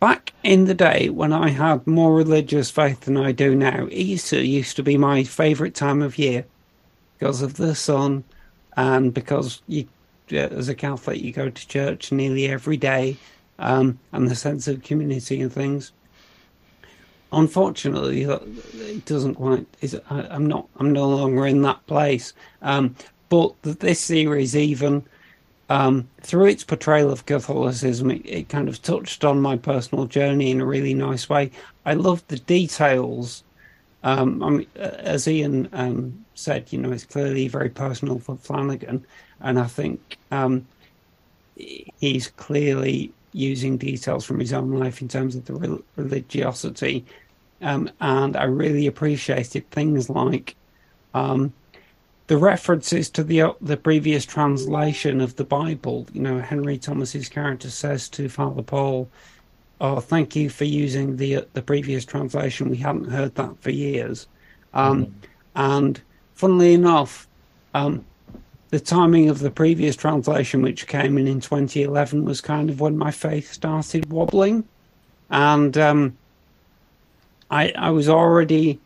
back 0.00 0.32
in 0.42 0.64
the 0.64 0.74
day 0.74 1.08
when 1.08 1.32
I 1.32 1.50
had 1.50 1.86
more 1.86 2.14
religious 2.14 2.70
faith 2.70 3.00
than 3.02 3.16
I 3.16 3.32
do 3.32 3.54
now, 3.54 3.88
Easter 3.90 4.42
used 4.42 4.76
to 4.76 4.82
be 4.82 4.96
my 4.96 5.24
favourite 5.24 5.74
time 5.74 6.02
of 6.02 6.18
year 6.18 6.44
because 7.18 7.42
of 7.42 7.54
the 7.54 7.74
sun 7.74 8.24
and 8.76 9.14
because 9.14 9.62
you, 9.66 9.86
uh, 10.32 10.36
as 10.36 10.68
a 10.68 10.74
Catholic, 10.74 11.22
you 11.22 11.32
go 11.32 11.48
to 11.48 11.68
church 11.68 12.12
nearly 12.12 12.46
every 12.46 12.76
day 12.76 13.16
um, 13.58 13.98
and 14.12 14.28
the 14.28 14.34
sense 14.34 14.68
of 14.68 14.82
community 14.82 15.40
and 15.40 15.52
things 15.52 15.92
unfortunately 17.32 18.22
it 18.22 19.04
doesn't 19.04 19.34
quite 19.34 19.66
is 19.80 19.98
I, 20.10 20.22
i'm 20.30 20.46
not 20.46 20.68
i'm 20.76 20.92
no 20.92 21.08
longer 21.08 21.46
in 21.46 21.62
that 21.62 21.84
place. 21.86 22.32
Um 22.62 22.94
but 23.28 23.60
th- 23.62 23.78
this 23.78 24.00
series 24.00 24.54
even 24.56 25.04
um 25.68 26.08
through 26.20 26.46
its 26.46 26.62
portrayal 26.64 27.10
of 27.10 27.26
catholicism 27.26 28.10
it, 28.10 28.24
it 28.24 28.48
kind 28.48 28.68
of 28.68 28.80
touched 28.82 29.24
on 29.24 29.40
my 29.40 29.56
personal 29.56 30.06
journey 30.06 30.50
in 30.50 30.60
a 30.60 30.66
really 30.66 30.94
nice 30.94 31.28
way. 31.28 31.50
I 31.84 31.94
loved 31.94 32.28
the 32.28 32.38
details. 32.38 33.42
Um 34.02 34.42
i 34.42 34.50
mean 34.50 34.66
as 34.76 35.26
ian 35.26 35.68
um 35.72 36.24
said 36.34 36.72
you 36.72 36.78
know 36.78 36.92
it's 36.92 37.04
clearly 37.04 37.48
very 37.48 37.70
personal 37.70 38.18
for 38.20 38.36
flanagan 38.36 39.04
and 39.40 39.58
i 39.58 39.66
think 39.66 40.18
um 40.30 40.66
he's 41.56 42.28
clearly 42.28 43.12
using 43.36 43.76
details 43.76 44.24
from 44.24 44.40
his 44.40 44.52
own 44.52 44.70
life 44.72 45.02
in 45.02 45.08
terms 45.08 45.36
of 45.36 45.44
the 45.44 45.54
rel- 45.54 45.82
religiosity. 45.96 47.04
Um, 47.60 47.90
and 48.00 48.36
I 48.36 48.44
really 48.44 48.86
appreciated 48.86 49.70
things 49.70 50.08
like 50.08 50.56
um, 51.14 51.52
the 52.26 52.38
references 52.38 53.10
to 53.10 53.22
the 53.22 53.54
the 53.60 53.76
previous 53.76 54.24
translation 54.26 55.20
of 55.20 55.36
the 55.36 55.44
Bible. 55.44 56.06
You 56.12 56.22
know, 56.22 56.40
Henry 56.40 56.78
Thomas's 56.78 57.28
character 57.28 57.70
says 57.70 58.08
to 58.10 58.28
Father 58.28 58.62
Paul, 58.62 59.08
"Oh, 59.80 60.00
thank 60.00 60.34
you 60.34 60.50
for 60.50 60.64
using 60.64 61.16
the 61.16 61.46
the 61.52 61.62
previous 61.62 62.04
translation. 62.04 62.70
We 62.70 62.78
hadn't 62.78 63.10
heard 63.10 63.34
that 63.36 63.60
for 63.60 63.70
years." 63.70 64.26
Um, 64.74 65.14
And 65.54 65.98
funnily 66.34 66.74
enough, 66.74 67.26
um, 67.72 68.04
the 68.70 68.80
timing 68.80 69.28
of 69.28 69.38
the 69.38 69.50
previous 69.50 69.96
translation, 69.96 70.62
which 70.62 70.86
came 70.86 71.18
in 71.18 71.28
in 71.28 71.40
2011, 71.40 72.24
was 72.24 72.40
kind 72.40 72.68
of 72.68 72.80
when 72.80 72.98
my 72.98 73.10
faith 73.10 73.52
started 73.52 74.10
wobbling, 74.10 74.64
and 75.30 75.76
um, 75.78 76.16
I 77.50 77.72
I 77.76 77.90
was 77.90 78.08
already 78.08 78.80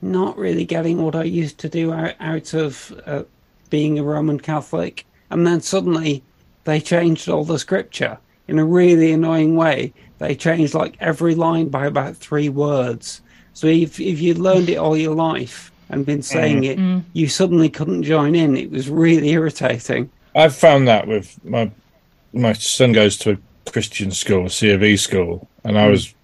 not 0.00 0.36
really 0.36 0.64
getting 0.64 1.02
what 1.02 1.14
I 1.14 1.22
used 1.22 1.58
to 1.58 1.68
do 1.68 1.92
out, 1.92 2.14
out 2.18 2.54
of 2.54 2.92
uh, 3.06 3.22
being 3.70 3.98
a 3.98 4.02
Roman 4.02 4.40
Catholic, 4.40 5.06
and 5.30 5.46
then 5.46 5.60
suddenly 5.60 6.22
they 6.64 6.80
changed 6.80 7.28
all 7.28 7.44
the 7.44 7.58
scripture 7.58 8.18
in 8.48 8.58
a 8.58 8.64
really 8.64 9.12
annoying 9.12 9.56
way. 9.56 9.92
They 10.18 10.34
changed 10.34 10.74
like 10.74 10.96
every 11.00 11.34
line 11.34 11.68
by 11.68 11.86
about 11.86 12.16
three 12.16 12.48
words. 12.48 13.20
So 13.54 13.66
if 13.66 14.00
if 14.00 14.20
you'd 14.20 14.38
learned 14.38 14.68
it 14.68 14.76
all 14.76 14.96
your 14.96 15.14
life 15.14 15.71
and 15.92 16.04
been 16.06 16.22
saying 16.22 16.64
it, 16.64 16.78
Mm. 16.78 17.04
you 17.12 17.28
suddenly 17.28 17.68
couldn't 17.68 18.02
join 18.02 18.34
in. 18.34 18.56
It 18.56 18.70
was 18.70 18.88
really 18.88 19.30
irritating. 19.30 20.10
I've 20.34 20.56
found 20.56 20.88
that 20.88 21.06
with 21.06 21.38
my 21.44 21.70
my 22.32 22.54
son 22.54 22.92
goes 22.92 23.16
to 23.18 23.32
a 23.32 23.70
Christian 23.70 24.10
school, 24.10 24.48
C 24.48 24.70
of 24.70 24.82
E 24.82 24.96
school, 24.96 25.46
and 25.64 25.78
I 25.78 25.88
was 25.88 26.14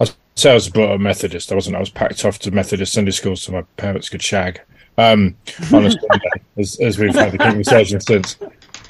I 0.00 0.06
say 0.34 0.50
I 0.50 0.54
was 0.54 0.68
brought 0.70 0.90
up 0.92 1.00
Methodist. 1.00 1.52
I 1.52 1.54
wasn't. 1.54 1.76
I 1.76 1.80
was 1.80 1.90
packed 1.90 2.24
off 2.24 2.38
to 2.40 2.50
Methodist 2.50 2.92
Sunday 2.94 3.10
school 3.12 3.36
so 3.36 3.52
my 3.52 3.62
parents 3.76 4.08
could 4.08 4.22
shag 4.22 4.60
um, 4.96 5.36
on 5.72 5.84
a 5.86 5.90
Sunday, 5.90 6.30
as, 6.56 6.80
as 6.80 6.98
we've 6.98 7.14
had 7.14 7.32
the 7.32 7.38
conversation 7.38 8.00
since. 8.10 8.36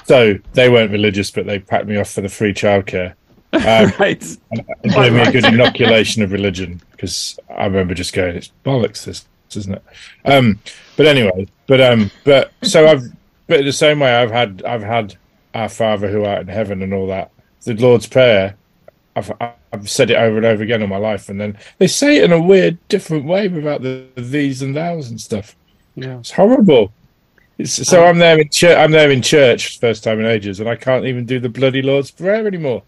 So 0.05 0.37
they 0.53 0.69
weren't 0.69 0.91
religious, 0.91 1.31
but 1.31 1.45
they 1.45 1.59
packed 1.59 1.87
me 1.87 1.97
off 1.97 2.11
for 2.11 2.21
the 2.21 2.29
free 2.29 2.53
childcare. 2.53 3.13
Um, 3.53 3.91
right. 3.99 4.23
and 4.51 4.63
it 4.83 4.91
gave 4.93 5.13
me 5.13 5.21
a 5.21 5.31
good 5.31 5.45
inoculation 5.45 6.21
of 6.23 6.31
religion 6.31 6.81
because 6.91 7.37
I 7.49 7.65
remember 7.65 7.93
just 7.93 8.13
going, 8.13 8.35
"It's 8.35 8.51
bollocks, 8.65 9.03
this, 9.05 9.25
isn't 9.55 9.73
it?" 9.73 9.83
Um, 10.25 10.59
but 10.97 11.07
anyway, 11.07 11.47
but 11.67 11.81
um, 11.81 12.11
but 12.23 12.51
so 12.63 12.87
I've, 12.87 13.03
but 13.47 13.59
in 13.59 13.65
the 13.65 13.73
same 13.73 13.99
way, 13.99 14.13
I've 14.13 14.31
had, 14.31 14.63
I've 14.63 14.83
had 14.83 15.15
our 15.53 15.69
Father 15.69 16.09
who 16.09 16.23
art 16.25 16.41
in 16.41 16.47
heaven 16.47 16.81
and 16.81 16.93
all 16.93 17.07
that. 17.07 17.31
The 17.63 17.73
Lord's 17.73 18.07
Prayer, 18.07 18.55
I've, 19.15 19.31
I've 19.73 19.89
said 19.89 20.11
it 20.11 20.17
over 20.17 20.37
and 20.37 20.45
over 20.45 20.63
again 20.63 20.81
in 20.81 20.89
my 20.89 20.97
life, 20.97 21.29
and 21.29 21.39
then 21.39 21.57
they 21.79 21.87
say 21.87 22.17
it 22.17 22.25
in 22.25 22.31
a 22.31 22.41
weird, 22.41 22.77
different 22.87 23.25
way 23.25 23.47
without 23.47 23.81
the, 23.81 24.05
the 24.15 24.21
these 24.21 24.61
and 24.61 24.75
thous 24.75 25.09
and 25.09 25.19
stuff. 25.19 25.55
Yeah. 25.95 26.19
It's 26.19 26.31
horrible. 26.31 26.91
It's, 27.57 27.87
so 27.87 28.05
I'm 28.05 28.17
there 28.17 28.39
in 28.39 28.49
church. 28.49 28.77
I'm 28.77 28.91
there 28.91 29.09
in 29.09 29.21
church, 29.21 29.79
first 29.79 30.03
time 30.03 30.19
in 30.19 30.25
ages, 30.25 30.59
and 30.59 30.69
I 30.69 30.75
can't 30.75 31.05
even 31.05 31.25
do 31.25 31.39
the 31.39 31.49
bloody 31.49 31.81
Lord's 31.81 32.11
Prayer 32.11 32.45
anymore. 32.45 32.83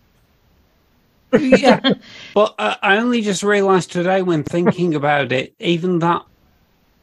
yeah, 1.39 1.79
but 2.33 2.55
uh, 2.59 2.75
I 2.81 2.97
only 2.97 3.21
just 3.21 3.43
realised 3.43 3.91
today 3.91 4.21
when 4.21 4.43
thinking 4.43 4.95
about 4.95 5.31
it, 5.31 5.53
even 5.59 5.99
that 5.99 6.23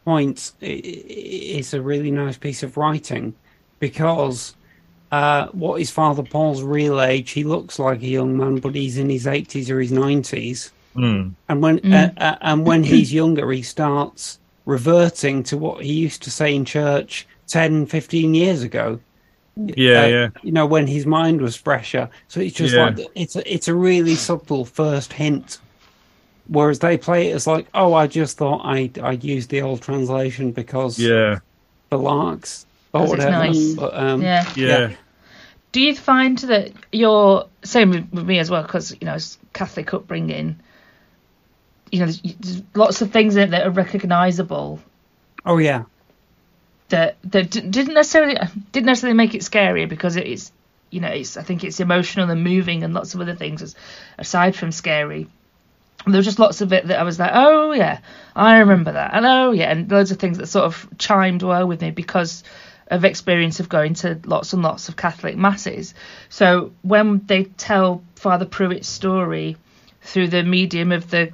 point 0.05 0.53
i- 0.63 0.67
i- 0.67 1.59
is 1.59 1.75
a 1.75 1.81
really 1.81 2.11
nice 2.11 2.37
piece 2.37 2.63
of 2.63 2.77
writing 2.77 3.35
because 3.81 4.55
uh, 5.13 5.47
what 5.53 5.81
is 5.81 5.91
Father 5.91 6.23
Paul's 6.23 6.63
real 6.63 7.01
age? 7.01 7.31
He 7.31 7.45
looks 7.45 7.79
like 7.79 8.03
a 8.03 8.07
young 8.07 8.37
man, 8.37 8.57
but 8.57 8.75
he's 8.75 8.99
in 8.99 9.09
his 9.11 9.27
eighties 9.27 9.71
or 9.71 9.81
his 9.81 9.93
nineties. 9.93 10.73
Mm. 10.97 11.35
And 11.49 11.63
when 11.63 11.79
Mm. 11.81 11.93
uh, 11.93 12.21
uh, 12.21 12.37
and 12.41 12.67
when 12.67 12.83
he's 12.85 13.13
younger, 13.13 13.51
he 13.53 13.63
starts 13.63 14.39
reverting 14.67 15.43
to 15.45 15.57
what 15.57 15.83
he 15.85 15.93
used 15.93 16.23
to 16.23 16.31
say 16.31 16.55
in 16.55 16.65
church 16.65 17.27
10, 17.47 17.87
15 17.87 18.35
years 18.35 18.63
ago. 18.63 18.99
Yeah, 19.57 20.03
Uh, 20.03 20.07
yeah. 20.07 20.29
You 20.43 20.51
know, 20.53 20.67
when 20.67 20.87
his 20.87 21.07
mind 21.07 21.41
was 21.41 21.55
fresher. 21.55 22.09
So 22.29 22.41
it's 22.41 22.57
just 22.57 22.75
Yeah. 22.75 22.87
like 22.87 22.99
it's 23.15 23.37
a, 23.37 23.53
it's 23.55 23.69
a 23.69 23.75
really 23.75 24.15
subtle 24.17 24.65
first 24.65 25.13
hint. 25.13 25.59
Whereas 26.47 26.79
they 26.79 26.99
play 26.99 27.31
it 27.31 27.35
as 27.35 27.47
like, 27.47 27.67
oh, 27.75 27.95
I 27.95 28.07
just 28.07 28.37
thought 28.37 28.61
I 28.65 28.91
I 29.03 29.13
used 29.13 29.51
the 29.51 29.63
old 29.63 29.81
translation 29.83 30.53
because 30.53 30.99
Yeah. 30.99 31.39
the 31.91 31.99
larks 31.99 32.67
or 32.93 33.01
'Cause 33.01 33.13
it's 33.13 33.25
whatever. 33.25 33.31
nice. 33.47 33.75
But, 33.75 33.95
um, 33.97 34.23
Yeah. 34.23 34.53
Yeah. 34.57 34.93
Do 35.73 35.81
you 35.81 35.95
find 35.97 36.39
that 36.39 36.73
your 36.93 37.47
same 37.65 37.91
with, 37.91 38.13
with 38.13 38.27
me 38.27 38.39
as 38.39 38.51
well? 38.51 38.63
Because 38.63 38.93
you 38.93 39.07
know, 39.07 39.15
it's 39.15 39.39
Catholic 39.55 39.93
upbringing. 39.95 40.57
You 41.91 42.01
know, 42.01 42.07
there's, 42.07 42.21
there's 42.23 42.63
lots 42.75 43.03
of 43.03 43.11
things 43.11 43.37
in 43.37 43.43
it 43.43 43.51
that 43.53 43.67
are 43.67 43.71
recognisable 43.71 44.81
Oh 45.47 45.59
yeah. 45.59 45.85
that 46.91 47.17
that 47.25 47.51
didn't 47.51 47.95
necessarily 47.95 48.37
didn't 48.73 48.87
necessarily 48.87 49.17
make 49.17 49.35
it 49.35 49.41
scarier 49.43 49.89
because 49.89 50.17
it's 50.17 50.53
you 50.91 51.01
know 51.01 51.09
it's 51.09 51.37
I 51.37 51.43
think 51.43 51.65
it's 51.65 51.81
emotional 51.81 52.31
and 52.31 52.45
moving 52.45 52.85
and 52.85 52.93
lots 52.95 53.15
of 53.15 53.21
other 53.21 53.35
things 53.35 53.63
as, 53.63 53.75
aside 54.19 54.55
from 54.55 54.71
scary. 54.73 55.27
There 56.07 56.17
was 56.19 56.27
just 56.27 56.39
lots 56.39 56.61
of 56.61 56.73
it 56.73 56.87
that 56.89 56.99
I 56.99 57.03
was 57.03 57.19
like, 57.19 57.31
oh 57.33 57.73
yeah, 57.73 58.01
I 58.37 58.59
remember 58.59 58.93
that, 58.93 59.15
and 59.15 59.25
oh 59.25 59.53
yeah, 59.53 59.71
and 59.71 59.91
loads 59.91 60.11
of 60.11 60.19
things 60.19 60.39
that 60.39 60.47
sort 60.49 60.67
of 60.67 60.87
chimed 60.99 61.43
well 61.43 61.67
with 61.67 61.81
me 61.81 61.91
because 61.91 62.45
of 62.89 63.05
experience 63.05 63.61
of 63.61 63.69
going 63.71 63.95
to 63.95 64.21
lots 64.27 64.53
and 64.53 64.63
lots 64.63 64.89
of 64.91 64.97
Catholic 64.97 65.37
masses. 65.37 65.95
So 66.29 66.73
when 66.83 67.25
they 67.27 67.45
tell 67.45 68.03
Father 68.17 68.45
Pruitt's 68.45 68.89
story 68.89 69.57
through 70.03 70.29
the 70.29 70.43
medium 70.43 70.93
of 70.93 71.09
the 71.11 71.33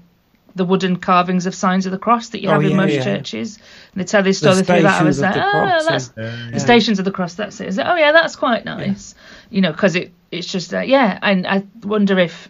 the 0.54 0.64
wooden 0.64 0.96
carvings 0.96 1.46
of 1.46 1.54
signs 1.54 1.86
of 1.86 1.92
the 1.92 1.98
cross 1.98 2.30
that 2.30 2.40
you 2.42 2.48
Oh, 2.48 2.52
have 2.52 2.64
in 2.64 2.76
most 2.76 2.92
yeah. 2.92 3.04
churches, 3.04 3.56
and 3.92 4.00
they 4.00 4.04
tell 4.04 4.22
this 4.22 4.40
The 4.40 4.52
story 4.52 4.64
through 4.64 4.82
that, 4.82 5.00
I 5.00 5.04
was 5.04 5.20
like, 5.20 5.34
the 5.34 5.46
oh, 5.46 5.50
Cross, 5.50 5.86
that's 5.86 6.12
yeah. 6.16 6.50
the 6.52 6.60
stations 6.60 6.98
of 6.98 7.04
the 7.04 7.12
cross. 7.12 7.34
That's 7.34 7.60
it. 7.60 7.78
It? 7.78 7.82
Oh 7.84 7.94
yeah, 7.94 8.12
that's 8.12 8.36
quite 8.36 8.64
nice. 8.64 9.14
You 9.48 9.60
know, 9.60 9.72
because 9.72 9.94
it 9.96 10.12
it's 10.30 10.46
just 10.46 10.74
uh, 10.74 10.80
yeah, 10.80 11.18
and 11.22 11.46
I 11.46 11.64
wonder 11.82 12.18
if 12.18 12.48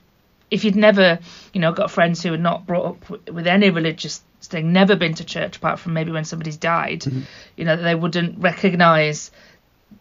if 0.51 0.65
you'd 0.65 0.77
never 0.77 1.19
you 1.53 1.61
know 1.61 1.73
got 1.73 1.91
friends 1.91 2.23
who 2.23 2.31
had 2.33 2.41
not 2.41 2.67
brought 2.67 2.87
up 2.87 3.29
with 3.31 3.47
any 3.47 3.71
religious 3.71 4.23
thing, 4.43 4.73
never 4.73 4.97
been 4.97 5.15
to 5.15 5.25
church 5.25 5.57
apart 5.59 5.79
from 5.79 5.93
maybe 5.93 6.11
when 6.11 6.25
somebody's 6.25 6.57
died, 6.57 7.01
Mm-hmm. 7.01 7.21
you 7.57 7.65
know, 7.65 7.77
they 7.77 7.95
wouldn't 7.95 8.39
recognise 8.43 9.31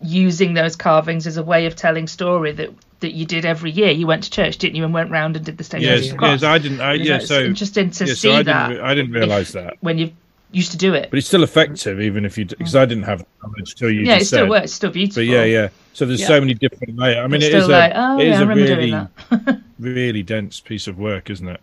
using 0.01 0.53
those 0.53 0.75
carvings 0.75 1.27
as 1.27 1.37
a 1.37 1.43
way 1.43 1.65
of 1.65 1.75
telling 1.75 2.07
story 2.07 2.51
that 2.53 2.69
that 3.01 3.13
you 3.13 3.25
did 3.25 3.45
every 3.45 3.71
year. 3.71 3.91
You 3.91 4.07
went 4.07 4.23
to 4.23 4.29
church, 4.29 4.57
didn't 4.57 4.75
you, 4.75 4.83
and 4.83 4.93
went 4.93 5.09
round 5.11 5.35
and 5.35 5.45
did 5.45 5.57
the 5.57 5.63
stations 5.63 5.89
Yes, 6.05 6.11
of 6.11 6.19
the 6.19 6.25
yes, 6.27 6.43
I 6.43 6.57
didn't. 6.57 6.81
I, 6.81 6.93
You 6.93 6.99
know, 6.99 7.05
yeah, 7.05 7.15
it's 7.17 7.27
so 7.27 7.41
interesting 7.41 7.91
to 7.91 8.05
yeah, 8.05 8.13
see 8.13 8.29
so 8.29 8.33
I 8.33 8.43
that. 8.43 8.67
Didn't, 8.69 8.83
re- 8.83 8.89
I 8.89 8.93
didn't 8.93 9.15
if- 9.15 9.19
realise 9.21 9.51
that. 9.53 9.77
when 9.81 9.97
you 9.97 10.11
used 10.51 10.71
to 10.71 10.77
do 10.77 10.93
it. 10.95 11.09
But 11.09 11.17
it's 11.19 11.27
still 11.27 11.43
effective, 11.43 12.01
even 12.01 12.25
if 12.25 12.37
you 12.37 12.45
because 12.45 12.75
I 12.75 12.85
didn't 12.85 13.03
have 13.03 13.25
knowledge 13.43 13.75
till 13.75 13.89
you. 13.91 14.01
yeah, 14.01 14.15
it 14.17 14.25
still 14.25 14.39
said. 14.39 14.49
works. 14.49 14.63
It's 14.65 14.73
still 14.73 14.91
beautiful. 14.91 15.21
But 15.21 15.27
yeah, 15.27 15.43
yeah. 15.45 15.69
So 15.93 16.05
there's 16.05 16.21
Yeah. 16.21 16.27
so 16.27 16.39
many 16.41 16.53
different 16.55 16.97
layers. 16.97 17.17
I 17.17 17.27
mean, 17.27 17.35
It's 17.41 17.45
it 17.45 17.53
is 17.55 17.63
still 17.65 17.75
a 17.75 17.79
like, 17.79 17.91
oh, 17.95 18.19
it 18.19 18.27
is 18.27 18.31
yeah, 18.31 18.33
I 18.33 18.37
a 18.37 18.45
remember 18.47 18.65
doing 18.67 18.77
really 18.79 18.91
that. 18.91 19.61
really 19.79 20.23
dense 20.23 20.59
piece 20.59 20.87
of 20.87 20.99
work, 20.99 21.29
isn't 21.29 21.47
it? 21.47 21.61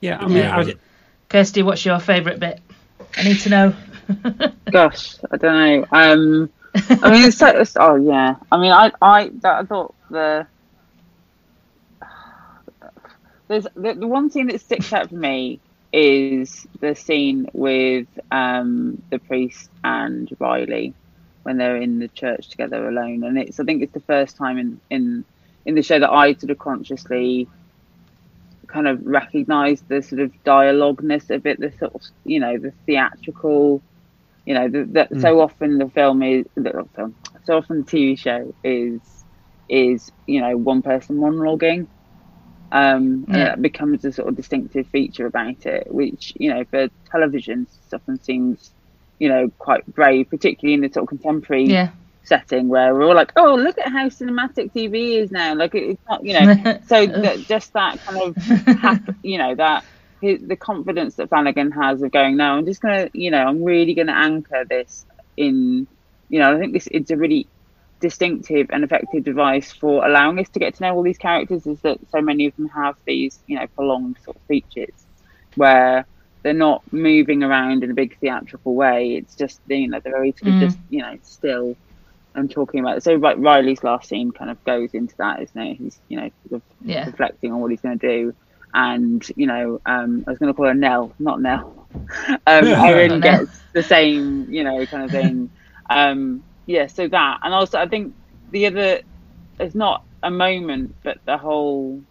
Yeah, 0.00 0.18
I 0.18 0.26
mean, 0.26 0.36
Yeah. 0.36 0.58
I, 0.58 0.74
Kirsty, 1.28 1.62
what's 1.62 1.84
your 1.84 1.98
favourite 1.98 2.40
bit? 2.40 2.60
I 3.16 3.24
need 3.24 3.38
to 3.40 3.48
know. 3.48 3.74
Gosh, 4.70 5.16
I 5.30 5.36
don't 5.36 5.54
know. 5.54 5.86
Um, 5.92 6.50
I 6.74 7.10
mean, 7.10 7.24
it's, 7.24 7.38
so, 7.38 7.48
it's 7.48 7.76
oh 7.78 7.96
yeah. 7.96 8.36
I 8.50 8.58
mean, 8.58 8.72
I 8.72 8.92
I 9.00 9.30
that, 9.42 9.54
I 9.54 9.64
thought 9.64 9.94
the 10.10 10.46
there's 13.48 13.66
the, 13.74 13.94
the 13.94 14.06
one 14.06 14.30
scene 14.30 14.46
that 14.48 14.60
sticks 14.60 14.92
out 14.92 15.08
for 15.08 15.16
me 15.16 15.60
is 15.92 16.66
the 16.80 16.94
scene 16.94 17.48
with 17.52 18.06
um 18.30 19.02
the 19.10 19.18
priest 19.18 19.70
and 19.82 20.30
Riley 20.38 20.94
when 21.42 21.56
they're 21.56 21.76
in 21.76 21.98
the 21.98 22.08
church 22.08 22.48
together 22.48 22.88
alone, 22.88 23.24
and 23.24 23.38
it's 23.38 23.58
I 23.60 23.64
think 23.64 23.82
it's 23.82 23.94
the 23.94 24.00
first 24.00 24.36
time 24.36 24.58
in 24.58 24.80
in 24.90 25.24
in 25.68 25.76
the 25.76 25.82
show 25.82 26.00
that 26.00 26.10
I 26.10 26.34
sort 26.34 26.50
of 26.52 26.58
consciously 26.58 27.50
kind 28.68 28.88
of 28.88 29.00
recognise 29.04 29.82
the 29.88 30.02
sort 30.02 30.22
of 30.22 30.32
dialogueness 30.46 31.30
of 31.30 31.46
it, 31.46 31.60
the 31.60 31.72
sort 31.78 31.94
of 31.94 32.02
you 32.24 32.40
know 32.40 32.58
the 32.58 32.72
theatrical 32.86 33.82
you 34.46 34.54
know 34.54 34.68
the, 34.68 34.84
the, 35.10 35.16
Mm. 35.16 35.20
so 35.20 35.40
often 35.40 35.78
the 35.78 35.90
film 35.90 36.22
is 36.22 36.46
the 36.56 36.72
film 36.96 37.16
so 37.44 37.56
often 37.58 37.80
the 37.80 37.84
tv 37.84 38.18
show 38.18 38.54
is 38.64 39.02
is 39.68 40.10
you 40.26 40.40
know 40.40 40.56
one 40.56 40.82
person 40.82 41.16
monologuing 41.18 41.88
um 42.72 43.26
and 43.32 43.42
Yeah. 43.42 43.46
that 43.46 43.62
becomes 43.62 44.04
a 44.04 44.12
sort 44.12 44.28
of 44.28 44.36
distinctive 44.36 44.88
feature 44.88 45.26
about 45.26 45.66
it 45.66 45.86
which 45.90 46.32
you 46.36 46.52
know 46.52 46.64
for 46.70 46.88
television 47.10 47.66
often 47.94 48.20
seems 48.22 48.72
you 49.18 49.28
know 49.28 49.48
quite 49.58 49.84
brave 49.86 50.28
particularly 50.30 50.74
in 50.74 50.80
the 50.82 50.90
sort 50.92 51.04
of 51.04 51.08
contemporary 51.08 51.68
Yeah. 51.70 51.90
Setting 52.28 52.68
where 52.68 52.94
we're 52.94 53.04
all 53.04 53.14
like 53.14 53.32
oh 53.36 53.54
look 53.56 53.78
at 53.78 53.92
how 53.92 54.08
cinematic 54.08 54.72
tv 54.74 55.22
is 55.22 55.30
now. 55.30 55.54
Like 55.54 55.74
it- 55.74 55.90
it's 55.92 56.02
not 56.08 56.20
you 56.24 56.34
know. 56.34 56.46
So 56.86 57.06
that, 57.22 57.46
just 57.48 57.72
that 57.74 57.98
kind 58.06 58.18
of 58.22 58.36
hap- 58.80 59.02
you 59.22 59.38
know 59.38 59.54
that 59.56 59.84
his, 60.20 60.40
the 60.46 60.56
confidence 60.56 61.16
that 61.16 61.28
Flanagan 61.30 61.70
has 61.72 62.02
of 62.02 62.10
going 62.12 62.36
no 62.36 62.44
I'm 62.58 62.66
just 62.66 62.80
gonna 62.82 63.08
you 63.14 63.30
know 63.30 63.38
I'm 63.44 63.62
really 63.64 63.94
gonna 63.94 64.12
anchor 64.14 64.64
this 64.68 65.06
in 65.36 65.88
you 66.28 66.40
know 66.40 66.54
I 66.56 66.58
think 66.60 66.72
this 66.74 66.88
it's 66.90 67.10
a 67.10 67.16
really 67.16 67.48
distinctive 68.00 68.68
and 68.70 68.84
effective 68.84 69.24
device 69.24 69.72
for 69.72 70.04
allowing 70.06 70.38
us 70.38 70.48
to 70.50 70.60
get 70.60 70.74
to 70.76 70.82
know 70.84 70.94
all 70.94 71.02
these 71.02 71.18
characters 71.18 71.66
is 71.66 71.80
that 71.82 71.98
so 72.10 72.20
many 72.20 72.46
of 72.46 72.54
them 72.56 72.68
have 72.74 72.94
these 73.06 73.42
you 73.46 73.58
know 73.58 73.66
prolonged 73.76 74.16
sort 74.24 74.36
of 74.36 74.42
features 74.48 75.06
where 75.54 76.06
they're 76.44 76.52
not 76.54 76.82
moving 76.92 77.42
around 77.42 77.82
in 77.82 77.90
a 77.90 77.94
big 77.94 78.16
theatrical 78.20 78.74
way. 78.74 79.16
It's 79.16 79.34
just 79.34 79.60
you 79.66 79.88
know 79.88 80.00
they're 80.02 80.12
very 80.12 80.32
sort 80.38 80.50
of 80.50 80.54
Mm. 80.56 80.60
just 80.60 80.78
you 80.88 81.02
know 81.02 81.14
still 81.22 81.76
and 82.34 82.50
talking 82.50 82.80
about 82.80 82.98
it. 82.98 83.02
so 83.02 83.14
like 83.14 83.36
Riley's 83.38 83.82
last 83.82 84.08
scene 84.08 84.30
kind 84.32 84.50
of 84.50 84.62
goes 84.64 84.90
into 84.94 85.14
that 85.18 85.42
isn't 85.42 85.60
it 85.60 85.76
he's 85.76 86.00
you 86.08 86.20
know 86.20 86.30
sort 86.48 86.62
of 86.62 86.62
Yeah. 86.84 87.06
reflecting 87.06 87.52
on 87.52 87.60
what 87.60 87.70
he's 87.70 87.80
going 87.80 87.98
to 87.98 88.06
do 88.08 88.34
and 88.74 89.26
you 89.36 89.46
know 89.46 89.80
um 89.86 90.24
I 90.26 90.30
was 90.30 90.38
going 90.38 90.52
to 90.52 90.56
call 90.56 90.66
her 90.66 90.74
Nell 90.74 91.14
not 91.18 91.40
Nell 91.40 91.88
um 92.46 92.66
Erin 92.66 93.20
Nell. 93.20 93.20
gets 93.20 93.64
the 93.74 93.82
same 93.82 94.46
you 94.48 94.64
know 94.64 94.86
kind 94.86 95.04
of 95.04 95.10
thing 95.10 95.50
um 95.90 96.44
yeah 96.66 96.86
so 96.86 97.08
that 97.08 97.38
and 97.42 97.54
also 97.54 97.78
I 97.78 97.88
think 97.88 98.14
the 98.50 98.66
other 98.66 99.00
it's 99.58 99.74
not 99.74 100.02
a 100.22 100.30
moment 100.30 100.96
but 101.02 101.18
the 101.26 101.38
whole 101.38 102.02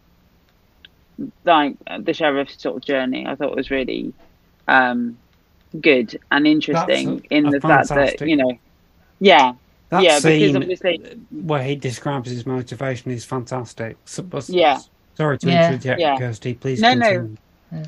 like 1.45 1.77
the 1.99 2.13
sheriff's 2.13 2.61
sort 2.61 2.77
of 2.77 2.83
journey 2.85 3.25
I 3.27 3.35
thought 3.35 3.55
was 3.55 3.71
really 3.71 4.13
um 4.67 5.17
good 5.79 6.19
and 6.31 6.45
interesting 6.47 7.21
a- 7.31 7.35
in 7.35 7.47
a 7.47 7.51
the 7.51 7.61
fact 7.61 7.89
that 7.89 8.21
you 8.21 8.37
know 8.37 8.59
yeah 9.19 9.53
that 9.89 10.03
yeah 10.03 10.17
because 10.19 10.23
scene 10.23 10.55
obviously 10.57 10.97
where 11.31 11.63
he 11.63 11.75
describes 11.75 12.29
his 12.29 12.45
motivation 12.45 13.11
is 13.11 13.23
fantastic. 13.25 13.97
So, 14.05 14.23
but- 14.23 14.47
Yeah. 14.49 14.79
Sorry 15.15 15.37
to 15.39 15.47
Yeah. 15.49 15.67
interject, 15.71 15.99
Yeah. 15.99 16.17
Kirsty. 16.17 16.53
Please 16.53 16.79
No, 16.79 16.93
no. 16.93 17.05
continue. 17.09 17.37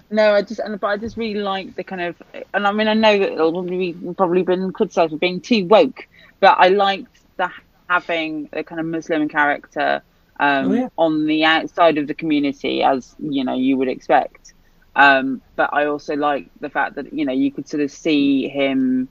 No, 0.09 0.33
I 0.33 0.41
just, 0.41 0.59
and 0.59 0.79
but 0.79 0.87
I 0.87 0.97
just 0.97 1.15
really 1.15 1.39
like 1.39 1.75
the 1.75 1.83
kind 1.83 2.01
of, 2.01 2.15
and 2.53 2.65
I 2.67 2.71
mean, 2.71 2.87
I 2.87 2.93
know 2.95 3.17
that 3.19 3.31
it'll 3.33 3.51
probably 3.53 3.93
probably 4.17 4.41
been 4.43 4.71
criticised 4.73 5.11
for 5.11 5.17
being 5.17 5.39
too 5.39 5.65
woke, 5.67 6.07
but 6.39 6.57
I 6.59 6.69
liked 6.69 7.19
the 7.37 7.49
having 7.89 8.49
the 8.51 8.63
kind 8.63 8.81
of 8.81 8.87
Muslim 8.87 9.29
character 9.29 10.01
um, 10.39 10.71
Oh, 10.71 10.73
yeah. 10.73 10.89
on 10.97 11.25
the 11.27 11.43
outside 11.45 11.97
of 11.97 12.07
the 12.07 12.13
community, 12.13 12.81
as 12.83 13.15
you 13.19 13.43
know 13.43 13.55
you 13.55 13.77
would 13.77 13.87
expect. 13.89 14.53
Um, 14.95 15.41
but 15.55 15.69
I 15.71 15.85
also 15.85 16.15
like 16.15 16.47
the 16.61 16.69
fact 16.69 16.95
that 16.95 17.13
you 17.13 17.23
know 17.25 17.33
you 17.33 17.51
could 17.51 17.67
sort 17.69 17.83
of 17.83 17.91
see 17.91 18.47
him 18.49 19.07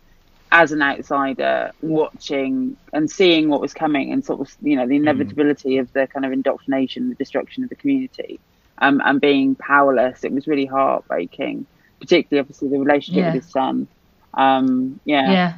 as 0.51 0.73
an 0.73 0.81
outsider 0.83 1.73
watching 1.83 2.77
and 2.93 3.11
seeing 3.11 3.49
what 3.49 3.61
was 3.61 3.75
coming 3.75 4.13
and 4.13 4.25
sort 4.25 4.41
of 4.41 4.51
you 4.63 4.77
know 4.77 4.87
the 4.87 4.97
inevitability 4.97 5.79
of 5.79 5.93
the 5.93 6.07
kind 6.07 6.25
of 6.25 6.33
indoctrination 6.33 7.09
the 7.11 7.15
destruction 7.17 7.63
of 7.65 7.69
the 7.71 7.77
community 7.77 8.41
um, 8.79 9.01
and 9.05 9.21
being 9.21 9.55
powerless 9.57 10.25
it 10.25 10.33
was 10.33 10.47
really 10.47 10.67
heartbreaking 10.67 11.67
particularly 12.01 12.41
obviously 12.41 12.69
the 12.69 12.79
relationship 12.79 13.25
Yeah. 13.25 13.27
with 13.27 13.43
his 13.43 13.51
son 13.51 13.89
um, 14.35 15.01
yeah 15.05 15.31
Yeah. 15.33 15.53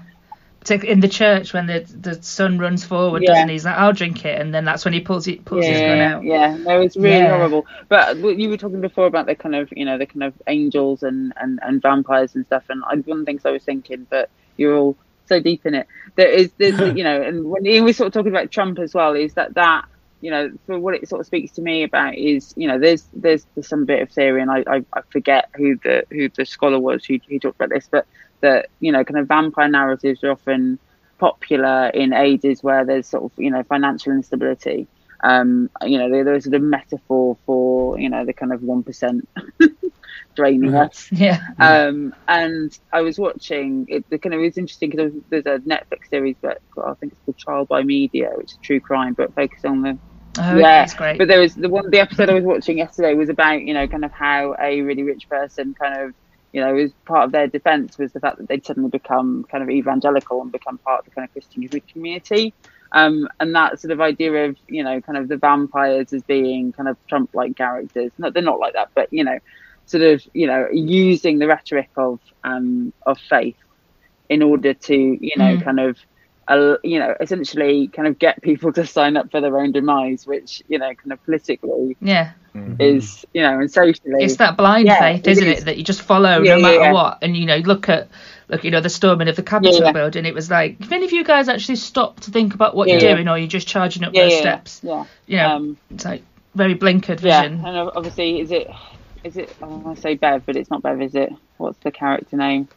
In 0.85 1.01
the 1.01 1.09
church 1.09 1.55
when 1.55 1.67
the 1.67 1.81
the 1.89 2.23
son 2.23 2.59
runs 2.59 2.85
forward, 2.85 3.23
Yeah. 3.23 3.29
doesn't 3.29 3.49
he? 3.49 3.55
He's 3.55 3.65
like, 3.65 3.79
"I'll 3.79 3.95
drink 3.95 4.27
it," 4.27 4.39
and 4.39 4.53
then 4.55 4.67
that's 4.67 4.85
when 4.85 4.93
he 4.93 5.01
pulls 5.01 5.27
it 5.27 5.43
pulls 5.47 5.65
his 5.65 5.81
gun 5.81 6.01
out. 6.03 6.23
yeah, 6.23 6.55
no, 6.61 6.83
it's 6.83 6.97
really 6.97 7.17
Yeah. 7.17 7.31
horrible. 7.31 7.67
But 7.89 8.19
you 8.19 8.51
were 8.51 8.59
talking 8.59 8.83
before 8.83 9.07
about 9.07 9.25
the 9.25 9.35
kind 9.35 9.55
of, 9.55 9.71
you 9.75 9.87
know, 9.87 9.97
the 9.97 10.05
kind 10.07 10.23
of 10.23 10.35
angels 10.47 11.03
and, 11.03 11.33
and, 11.41 11.61
and 11.63 11.81
vampires 11.81 12.35
and 12.35 12.45
stuff. 12.45 12.65
And 12.69 12.83
I, 12.85 12.97
one 12.97 13.21
of 13.21 13.25
the 13.25 13.25
things 13.25 13.47
I 13.47 13.53
was 13.53 13.65
thinking, 13.65 14.07
but 14.11 14.29
you're 14.61 14.77
all 14.77 14.97
so 15.27 15.41
deep 15.41 15.65
in 15.65 15.75
it. 15.75 15.87
There 16.17 16.29
is, 16.29 16.53
there's, 16.59 16.79
you 16.97 17.03
know, 17.03 17.21
and 17.23 17.51
when 17.51 17.65
he 17.65 17.81
was 17.81 17.97
sort 17.97 18.09
of 18.09 18.13
talking 18.13 18.31
about 18.31 18.51
Trump 18.51 18.79
as 18.79 18.95
well, 18.95 19.15
is 19.15 19.35
that 19.35 19.55
that, 19.55 19.87
you 20.21 20.31
know, 20.31 20.51
for 20.67 20.79
what 20.79 20.95
it 20.95 21.09
sort 21.09 21.21
of 21.21 21.27
speaks 21.27 21.53
to 21.53 21.63
me 21.63 21.83
about 21.83 22.15
is, 22.15 22.53
you 22.57 22.69
know, 22.69 22.79
there's 22.79 23.09
there's, 23.15 23.47
there's 23.55 23.67
some 23.67 23.87
bit 23.87 24.03
of 24.03 24.11
theory, 24.11 24.43
and 24.43 24.51
I, 24.51 24.63
I, 24.67 24.85
I 24.93 25.01
forget 25.11 25.49
who 25.57 25.77
the 25.77 26.05
who 26.11 26.29
the 26.29 26.45
scholar 26.45 26.79
was 26.79 27.05
who, 27.07 27.19
who 27.27 27.39
talked 27.39 27.57
about 27.57 27.71
this, 27.71 27.89
but 27.91 28.07
that 28.41 28.69
you 28.81 28.93
know, 28.93 29.03
kind 29.03 29.19
of 29.19 29.29
vampire 29.29 29.69
narratives 29.69 30.23
are 30.23 30.33
often 30.33 30.79
popular 31.19 31.89
in 31.89 32.13
ages 32.13 32.63
where 32.63 32.85
there's 32.85 33.07
sort 33.07 33.25
of 33.25 33.33
you 33.39 33.51
know 33.51 33.63
financial 33.63 34.13
instability. 34.13 34.89
Um, 35.23 35.71
you 35.83 35.99
know, 35.99 36.11
there, 36.11 36.25
there's 36.25 36.45
sort 36.45 36.55
of 36.55 36.63
metaphor 36.63 37.37
for 37.47 37.99
you 37.99 38.09
know 38.09 38.25
the 38.25 38.33
kind 38.33 38.53
of 38.53 38.63
one 38.63 38.83
percent 38.83 39.29
draining 40.35 40.75
us. 40.75 41.11
Yeah. 41.13 41.41
Um, 41.59 42.15
and 42.27 42.77
I 42.93 43.03
was 43.03 43.19
watching 43.19 43.87
it. 43.89 44.09
The 44.09 44.19
kind 44.19 44.35
of 44.35 44.41
it 44.41 44.45
was 44.45 44.59
interesting 44.59 44.91
because 44.91 45.13
there's 45.29 45.47
a 45.47 45.59
Netflix 45.59 46.09
series, 46.09 46.37
but 46.41 46.61
I 46.83 46.95
think 46.95 47.13
it's 47.13 47.23
called 47.25 47.39
Trial 47.39 47.65
by 47.67 47.83
Media, 47.83 48.31
which 48.37 48.53
is 48.53 48.59
true 48.63 48.81
crime, 48.81 49.15
but 49.15 49.35
focused 49.35 49.65
on 49.65 49.83
the 49.83 49.99
Oh, 50.39 50.57
yeah, 50.57 50.85
it's 50.85 50.95
great. 50.95 51.19
But 51.19 51.29
there 51.29 51.41
was 51.41 51.55
the 51.55 51.69
one 51.69 51.91
the 51.91 51.99
episode 51.99 52.31
I 52.31 52.35
was 52.35 52.45
watching 52.45 52.79
yesterday 52.79 53.15
was 53.15 53.29
about 53.29 53.63
you 53.63 53.75
know 53.75 53.89
kind 53.89 54.05
of 54.05 54.13
how 54.13 54.55
a 54.61 54.81
really 54.83 55.03
rich 55.03 55.29
person 55.29 55.75
kind 55.75 56.03
of 56.03 56.15
you 56.53 56.61
know 56.61 56.73
was 56.73 56.93
part 57.05 57.25
of 57.25 57.33
their 57.33 57.49
defense 57.49 57.99
was 57.99 58.13
the 58.13 58.21
fact 58.21 58.39
that 58.39 58.49
they'd 58.49 58.65
suddenly 58.65 58.91
become 58.91 59.45
kind 59.51 59.63
of 59.63 59.71
evangelical 59.71 60.41
and 60.41 60.53
become 60.53 60.79
part 60.79 61.01
of 61.01 61.05
the 61.07 61.11
kind 61.11 61.27
of 61.27 61.33
Christian 61.33 61.69
community. 61.93 62.55
Um, 62.93 63.29
and 63.39 63.55
that 63.55 63.81
sort 63.81 63.93
of 63.93 64.01
idea 64.01 64.47
of 64.49 64.57
you 64.69 64.83
know 64.85 65.01
kind 65.01 65.19
of 65.19 65.29
the 65.29 65.37
vampires 65.37 66.13
as 66.13 66.23
being 66.25 66.73
kind 66.73 66.89
of 66.89 66.97
Trump 67.09 67.31
like 67.35 67.57
characters. 67.57 68.13
No, 68.19 68.31
they're 68.31 68.43
not 68.43 68.61
like 68.61 68.75
that, 68.75 68.89
but 68.95 69.09
you 69.13 69.25
know, 69.25 69.39
sort 69.87 70.03
of 70.03 70.23
you 70.35 70.47
know 70.47 70.67
using 70.73 71.39
the 71.39 71.47
rhetoric 71.47 71.91
of 71.97 72.21
um, 72.45 72.93
of 73.07 73.19
faith 73.29 73.57
in 74.29 74.43
order 74.43 74.75
to 74.75 74.95
you 74.95 75.37
know 75.37 75.57
Mm. 75.57 75.65
kind 75.65 75.81
of 75.81 75.99
uh, 76.49 76.77
you 76.83 76.99
know 76.99 77.15
essentially 77.21 77.89
kind 77.95 78.09
of 78.09 78.19
get 78.19 78.43
people 78.43 78.73
to 78.75 78.87
sign 78.87 79.17
up 79.17 79.31
for 79.31 79.41
their 79.41 79.59
own 79.59 79.73
demise, 79.73 80.25
which 80.27 80.63
you 80.69 80.79
know 80.79 80.89
kind 81.03 81.13
of 81.13 81.23
politically 81.25 81.97
Yeah. 82.01 82.33
is 82.79 83.25
you 83.33 83.43
know 83.43 83.59
and 83.61 83.71
socially 83.71 84.25
It's 84.25 84.37
that 84.37 84.57
blind 84.57 84.87
Yeah, 84.87 84.99
faith, 84.99 85.27
isn't 85.27 85.47
is. 85.47 85.61
it? 85.61 85.65
That 85.67 85.79
you 85.79 85.85
just 85.85 86.03
follow 86.03 86.43
Yeah, 86.43 86.55
no 86.55 86.61
yeah, 86.61 86.69
matter 86.69 86.81
yeah. 86.81 86.93
what. 86.93 87.19
And 87.23 87.37
you 87.37 87.47
know, 87.47 87.57
look 87.59 87.89
at 87.89 88.09
look, 88.51 88.65
you 88.65 88.71
know, 88.71 88.81
the 88.81 88.91
storming 88.91 89.29
of 89.29 89.37
the 89.37 89.43
Capitol 89.43 89.83
Yeah, 89.83 89.93
building. 89.93 90.27
It 90.27 90.35
was 90.35 90.51
like, 90.51 90.81
if 90.81 90.93
any 90.93 91.05
of 91.05 91.13
you 91.13 91.25
guys 91.25 91.49
actually 91.49 91.77
stop 91.77 92.21
to 92.21 92.31
think 92.31 92.55
about 92.55 92.75
what 92.75 92.89
you're 92.89 92.99
doing, 92.99 93.29
or 93.29 93.39
you're 93.39 93.49
just 93.49 93.69
charging 93.69 94.05
up 94.05 94.13
those 94.15 94.33
yeah, 94.33 94.41
steps, 94.41 94.81
yeah. 94.83 95.05
you 95.27 95.37
know, 95.37 95.57
Um, 95.57 95.79
it's 95.91 96.05
like 96.05 96.23
very 96.55 96.75
blinkered 96.75 97.21
vision. 97.21 97.61
yeah, 97.63 97.69
and 97.69 97.91
obviously 97.95 98.41
is 98.41 98.51
it 98.51 98.69
is 99.25 99.37
it 99.37 99.57
I 99.63 99.67
want 99.67 99.97
to 99.97 100.03
say 100.03 100.15
Bev, 100.17 100.45
but 100.47 100.57
it's 100.57 100.71
not 100.71 100.83
Bev, 100.83 101.01
is 101.03 101.15
it? 101.15 101.31
What's 101.59 101.79
the 101.79 101.91
character 101.93 102.37
name 102.37 102.69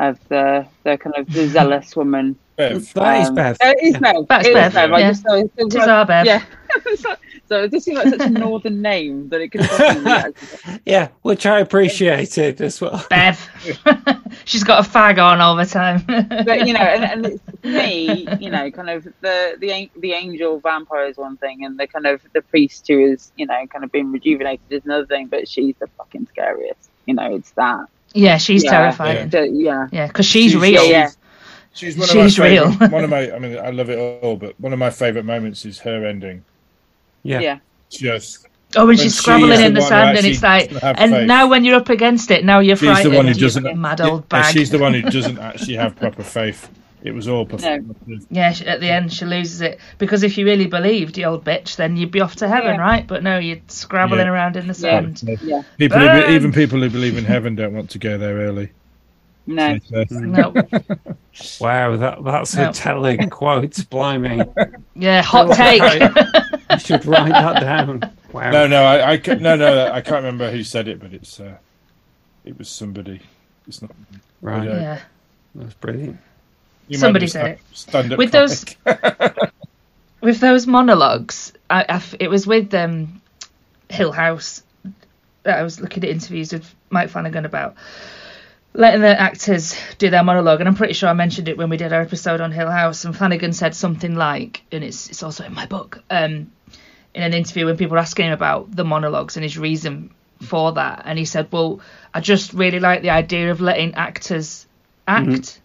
of 0.00 0.18
the 0.28 0.66
the 0.84 0.96
kind 0.98 1.14
of 1.16 1.32
the 1.32 1.46
zealous 1.48 1.94
woman? 1.96 2.36
Bev. 2.56 2.92
That 2.92 3.20
is 3.22 3.28
Um, 3.28 3.34
Bev. 3.36 3.56
uh, 3.62 3.72
It 3.78 3.84
is 3.84 3.92
Yeah. 3.94 3.98
Bev. 4.00 4.26
That's 4.28 4.46
It 4.46 4.50
is 4.50 4.54
Bev, 4.54 4.72
Bev. 4.74 4.92
I 4.92 4.98
yeah. 4.98 5.08
just 5.10 5.22
thought 5.22 5.38
it 5.38 5.50
It 5.56 5.74
is 5.74 5.86
our 5.86 6.04
Bev. 6.04 6.26
Yeah. 6.26 6.44
so, 6.96 7.14
so 7.48 7.62
it 7.64 7.70
just 7.72 7.84
seemed 7.86 7.96
like 7.98 8.08
such 8.08 8.20
a 8.20 8.28
northern 8.30 8.82
name 8.82 9.28
that 9.30 9.40
it 9.40 9.48
could 9.50 9.62
be. 9.62 10.78
Yeah, 10.86 11.08
which 11.22 11.46
I 11.46 11.60
appreciated 11.60 12.60
as 12.60 12.80
well. 12.80 13.04
Bev. 13.10 13.48
She's 14.44 14.62
got 14.62 14.86
a 14.86 14.88
fag 14.88 15.18
on 15.22 15.40
all 15.40 15.56
the 15.56 15.64
time. 15.66 16.02
but 16.06 16.66
you 16.66 16.74
know, 16.74 16.80
and, 16.80 17.04
and 17.04 17.26
it's, 17.26 17.42
for 17.60 17.66
me, 17.66 18.26
you 18.38 18.50
know, 18.50 18.70
kind 18.70 18.90
of 18.90 19.04
the 19.20 19.56
the 19.58 19.88
the 19.98 20.12
angel 20.12 20.60
vampire 20.60 21.06
is 21.06 21.16
one 21.16 21.36
thing, 21.38 21.64
and 21.64 21.78
the 21.78 21.86
kind 21.86 22.06
of 22.06 22.20
the 22.34 22.42
priest 22.42 22.86
who 22.88 23.00
is, 23.00 23.32
you 23.36 23.46
know, 23.46 23.66
kind 23.68 23.84
of 23.84 23.90
been 23.90 24.12
rejuvenated 24.12 24.60
is 24.70 24.84
another 24.84 25.06
thing. 25.06 25.26
But 25.26 25.48
she's 25.48 25.74
the 25.80 25.88
fucking 25.98 26.26
scariest. 26.30 26.90
You 27.06 27.14
know, 27.14 27.34
it's 27.34 27.50
that. 27.52 27.86
Yeah, 28.14 28.36
she's 28.38 28.64
Yeah, 28.64 28.70
terrifying. 28.70 29.28
the- 29.28 29.48
yeah. 29.48 29.88
Yeah, 29.92 30.06
because 30.06 30.26
she's, 30.26 30.52
She's- 30.52 30.62
real. 30.62 30.84
Yeah, 30.84 30.90
yeah. 30.90 31.10
She's 31.72 31.96
one 31.96 32.04
of 32.04 32.10
She's 32.10 32.38
my 32.38 32.48
real. 32.48 32.72
one 32.72 33.04
of 33.04 33.10
my. 33.10 33.32
I 33.32 33.38
mean, 33.38 33.56
I 33.56 33.70
love 33.70 33.90
it 33.90 33.98
all, 33.98 34.36
but 34.36 34.58
one 34.58 34.72
of 34.72 34.78
my 34.80 34.90
favorite 34.90 35.24
moments 35.24 35.64
is 35.64 35.78
her 35.80 36.04
ending. 36.04 36.44
Yeah. 37.22 37.40
Yeah. 37.40 37.58
Just 37.90 38.46
Oh, 38.76 38.80
when 38.80 38.88
When 38.88 38.96
she's 38.98 39.20
she 39.20 39.30
in 39.32 39.40
the 39.48 39.70
the 39.70 39.82
sand, 39.82 40.16
and 40.16 40.24
it's 40.26 40.42
like, 40.44 40.70
and 40.82 41.12
faith. 41.12 41.26
now 41.26 41.48
when 41.48 41.64
you're 41.64 41.74
up 41.76 41.88
against 41.88 42.30
it, 42.30 42.44
now 42.44 42.60
you're 42.60 42.76
she's 42.76 42.86
the 42.88 42.92
frightened. 42.94 43.14
one 43.16 43.26
who 43.26 43.34
doesn't. 43.34 43.76
mad 43.80 44.00
old 44.00 44.20
yeah, 44.22 44.42
bag. 44.42 44.52
she's 44.54 44.70
the 44.70 44.78
one 44.78 44.94
who 44.94 45.02
doesn't 45.10 45.38
actually 45.38 45.74
have 45.74 45.96
proper 45.96 46.22
faith. 46.22 46.68
It 47.02 47.12
was 47.12 47.28
all 47.28 47.46
performative. 47.46 48.26
Yeah, 48.30 48.54
at 48.66 48.80
the 48.80 48.90
end 48.90 49.12
she 49.12 49.24
loses 49.24 49.60
it 49.62 49.78
because 49.98 50.22
if 50.22 50.36
you 50.36 50.44
really 50.44 50.66
believed 50.66 51.14
the 51.14 51.24
old 51.24 51.44
bitch, 51.44 51.76
then 51.76 51.96
you'd 51.96 52.10
be 52.10 52.20
off 52.20 52.36
to 52.36 52.48
heaven, 52.48 52.74
Yeah. 52.74 52.80
right? 52.80 53.06
But 53.06 53.22
no, 53.22 53.38
you're 53.38 53.58
scrabbling 53.68 54.26
Yeah. 54.26 54.32
around 54.32 54.56
in 54.56 54.66
the 54.66 54.74
sand. 54.74 55.22
Yeah. 55.42 55.62
People, 55.78 55.98
who, 55.98 56.32
even 56.32 56.52
people 56.52 56.80
who 56.80 56.90
believe 56.90 57.16
in 57.16 57.24
heaven, 57.24 57.54
don't 57.54 57.72
want 57.72 57.90
to 57.90 57.98
go 57.98 58.18
there 58.18 58.36
early. 58.36 58.70
No. 59.46 59.78
No, 60.10 60.52
Wow, 61.60 61.96
that 61.96 62.22
that's 62.22 62.54
No. 62.54 62.68
a 62.70 62.72
telling 62.72 63.30
quote. 63.30 63.88
Blimey. 63.90 64.42
yeah, 64.94 65.22
hot 65.22 65.52
take. 65.56 65.82
You 66.70 66.78
should 66.78 67.04
write 67.04 67.30
that 67.32 67.60
down. 67.60 68.00
Wow. 68.32 68.50
no, 68.52 68.66
no, 68.68 68.84
I, 68.84 69.14
I 69.14 69.16
no, 69.40 69.56
no, 69.56 69.90
I 69.90 70.00
can't 70.00 70.22
remember 70.22 70.52
who 70.52 70.62
said 70.62 70.86
it, 70.86 71.00
but 71.00 71.12
it's 71.12 71.40
uh, 71.40 71.56
it 72.44 72.56
was 72.58 72.68
somebody. 72.68 73.20
It's 73.66 73.82
not. 73.82 73.90
Right. 74.40 74.68
Yeah. 74.68 74.80
yeah, 74.80 75.00
That's 75.56 75.74
brilliant. 75.74 76.18
You 76.90 76.98
Somebody 76.98 77.26
said 77.28 77.46
it. 77.52 77.60
With 78.18 78.32
those- 78.32 78.64
with 80.20 80.40
those 80.40 80.66
monologues, 80.66 81.52
I, 81.70 81.86
I 81.88 82.02
it 82.18 82.28
was 82.28 82.48
with 82.48 82.74
um, 82.74 83.22
Hill 83.88 84.10
House 84.10 84.64
that 85.44 85.56
I 85.56 85.62
was 85.62 85.80
looking 85.80 86.02
at 86.02 86.10
interviews 86.10 86.52
with 86.52 86.74
Mike 86.90 87.10
Flanagan 87.10 87.44
about 87.44 87.76
letting 88.74 89.02
the 89.02 89.20
actors 89.20 89.76
do 89.98 90.10
their 90.10 90.24
monologue, 90.24 90.58
and 90.58 90.68
I'm 90.68 90.74
pretty 90.74 90.94
sure 90.94 91.08
I 91.08 91.12
mentioned 91.12 91.48
it 91.48 91.56
when 91.56 91.70
we 91.70 91.76
did 91.76 91.92
our 91.92 92.02
episode 92.02 92.40
on 92.40 92.50
Hill 92.50 92.68
House. 92.70 93.04
And 93.04 93.16
Flanagan 93.16 93.52
said 93.52 93.76
something 93.76 94.16
like, 94.16 94.62
and 94.72 94.82
it's 94.82 95.08
it's 95.10 95.22
also 95.22 95.44
in 95.44 95.54
my 95.54 95.66
book, 95.66 96.02
um, 96.10 96.50
in 97.14 97.22
an 97.22 97.34
interview 97.34 97.66
when 97.66 97.76
people 97.76 97.92
were 97.92 97.98
asking 97.98 98.26
him 98.26 98.32
about 98.32 98.74
the 98.74 98.84
monologues 98.84 99.36
and 99.36 99.44
his 99.44 99.56
reason 99.56 100.10
for 100.42 100.72
that, 100.72 101.02
and 101.04 101.20
he 101.20 101.24
said, 101.24 101.46
"Well, 101.52 101.82
I 102.12 102.18
just 102.18 102.52
really 102.52 102.80
like 102.80 103.02
the 103.02 103.10
idea 103.10 103.52
of 103.52 103.60
letting 103.60 103.94
actors 103.94 104.66
act 105.06 105.60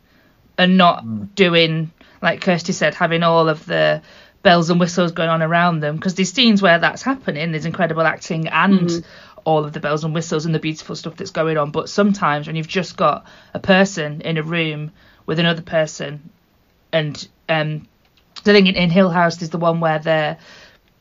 and 0.58 0.78
not 0.78 1.04
hmm. 1.04 1.26
doing 1.36 1.92
like 2.22 2.42
Kirsty 2.42 2.74
said, 2.74 2.96
having 2.96 3.24
all 3.24 3.48
of 3.48 3.66
the 3.66 4.02
bells 4.42 4.70
and 4.70 4.80
whistles 4.80 5.12
going 5.12 5.30
on 5.30 5.42
around 5.42 5.80
them. 5.80 5.96
Because 5.96 6.16
there's 6.16 6.32
scenes 6.32 6.62
where 6.62 6.80
that's 6.80 7.02
happening. 7.02 7.52
There's 7.52 7.66
incredible 7.66 8.04
acting 8.04 8.48
and 8.48 8.90
mm-hmm. 8.90 9.40
all 9.44 9.64
of 9.64 9.74
the 9.74 9.80
bells 9.80 10.04
and 10.04 10.14
whistles 10.14 10.46
and 10.46 10.54
the 10.54 10.60
beautiful 10.60 10.96
stuff 10.96 11.16
that's 11.16 11.32
going 11.32 11.58
on. 11.58 11.72
But 11.72 11.88
sometimes 11.88 12.48
when 12.48 12.56
you've 12.56 12.68
just 12.68 12.98
got 12.98 13.26
a 13.54 13.60
person 13.60 14.22
in 14.22 14.38
a 14.38 14.44
room 14.44 14.92
with 15.26 15.40
another 15.40 15.62
person 15.62 16.30
and 16.92 17.28
um 17.50 17.88
the 18.44 18.54
thing 18.54 18.68
in, 18.68 18.76
in 18.76 18.92
hill 18.92 19.10
house 19.10 19.42
is 19.42 19.50
the 19.50 19.58
one 19.58 19.80
where 19.80 19.98
their 19.98 20.38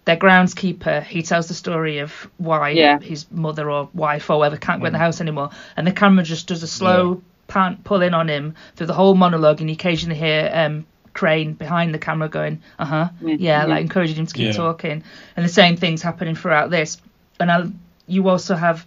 their 0.06 0.16
groundskeeper 0.16 1.02
he 1.02 1.22
tells 1.22 1.46
the 1.46 1.54
story 1.54 1.98
of 1.98 2.10
why 2.38 2.70
Yeah. 2.70 2.98
his 2.98 3.30
mother 3.30 3.70
or 3.70 3.90
wife 3.92 4.30
or 4.30 4.38
whatever 4.38 4.56
can't 4.56 4.80
go 4.80 4.86
in 4.86 4.92
the 4.92 4.98
hmm. 4.98 5.04
house 5.04 5.20
anymore. 5.20 5.50
And 5.76 5.86
the 5.86 5.92
camera 5.92 6.24
just 6.24 6.48
does 6.48 6.62
a 6.62 6.66
slow 6.66 7.16
pan 7.16 7.24
pull 7.46 8.02
in 8.02 8.14
on 8.14 8.28
him 8.28 8.54
through 8.76 8.86
the 8.86 8.94
whole 8.94 9.14
monologue 9.14 9.60
and 9.60 9.68
you 9.70 9.74
occasionally 9.74 10.18
hear 10.18 10.50
um 10.52 10.86
Crain 11.12 11.52
behind 11.52 11.94
the 11.94 11.98
camera 11.98 12.28
going 12.28 12.60
uh-huh 12.78 13.08
yeah, 13.20 13.36
yeah. 13.38 13.64
like 13.66 13.82
encouraging 13.82 14.16
him 14.16 14.26
to 14.26 14.34
keep 14.34 14.46
Yeah. 14.46 14.52
talking 14.52 15.04
and 15.36 15.44
the 15.44 15.48
same 15.48 15.76
things 15.76 16.02
happening 16.02 16.34
throughout 16.34 16.70
this 16.70 16.96
and 17.38 17.50
I, 17.52 17.66
you 18.08 18.28
also 18.28 18.56
have 18.56 18.84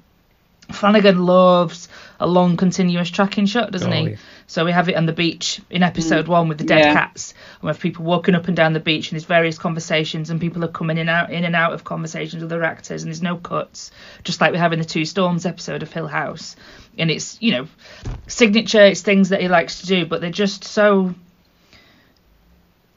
Flanagan 0.72 1.26
loves 1.26 1.88
a 2.20 2.28
long 2.28 2.58
continuous 2.58 3.10
tracking 3.10 3.45
shot, 3.45 3.72
doesn't 3.72 3.91
Oh, 3.91 3.95
he? 3.95 4.10
yeah. 4.12 4.16
So 4.50 4.64
we 4.64 4.72
have 4.72 4.88
it 4.88 4.95
on 4.95 5.06
the 5.06 5.14
beach 5.14 5.62
in 5.70 5.82
mm. 5.82 5.86
episode 5.86 6.28
one 6.28 6.48
with 6.48 6.58
the 6.58 6.64
dead 6.64 6.86
Yeah. 6.86 6.93
cats, 6.93 7.34
and 7.56 7.64
we 7.64 7.68
have 7.68 7.80
people 7.80 8.06
walking 8.06 8.34
up 8.34 8.48
and 8.48 8.56
down 8.56 8.74
the 8.74 8.80
beach, 8.80 9.12
and 9.12 9.18
there's 9.18 9.26
various 9.26 9.58
conversations, 9.58 10.30
and 10.30 10.39
people 10.39 10.64
are 10.64 10.70
coming 10.70 10.98
in 10.98 11.10
out 11.10 11.32
in 11.32 11.43
and 11.43 11.56
out 11.56 11.74
of 11.74 11.84
conversations 11.84 12.41
with 12.41 12.52
other 12.52 12.64
actors, 12.64 13.04
and 13.04 13.12
there's 13.12 13.22
no 13.22 13.36
cuts, 13.36 13.91
just 14.24 14.39
like 14.39 14.54
we 14.54 14.58
have 14.58 14.74
in 14.74 14.80
the 14.80 14.86
Two 14.86 15.06
Storms 15.06 15.45
episode 15.45 15.84
of 15.84 15.91
Hill 15.91 16.08
House. 16.08 16.56
And 16.98 17.12
it's 17.12 17.38
you 17.41 17.52
know 17.52 17.68
signature, 18.28 18.86
it's 18.86 19.02
things 19.02 19.30
that 19.30 19.41
he 19.41 19.50
likes 19.50 19.82
to 19.82 19.86
do, 19.86 20.06
but 20.06 20.22
they're 20.22 20.30
just 20.32 20.64
so 20.64 21.14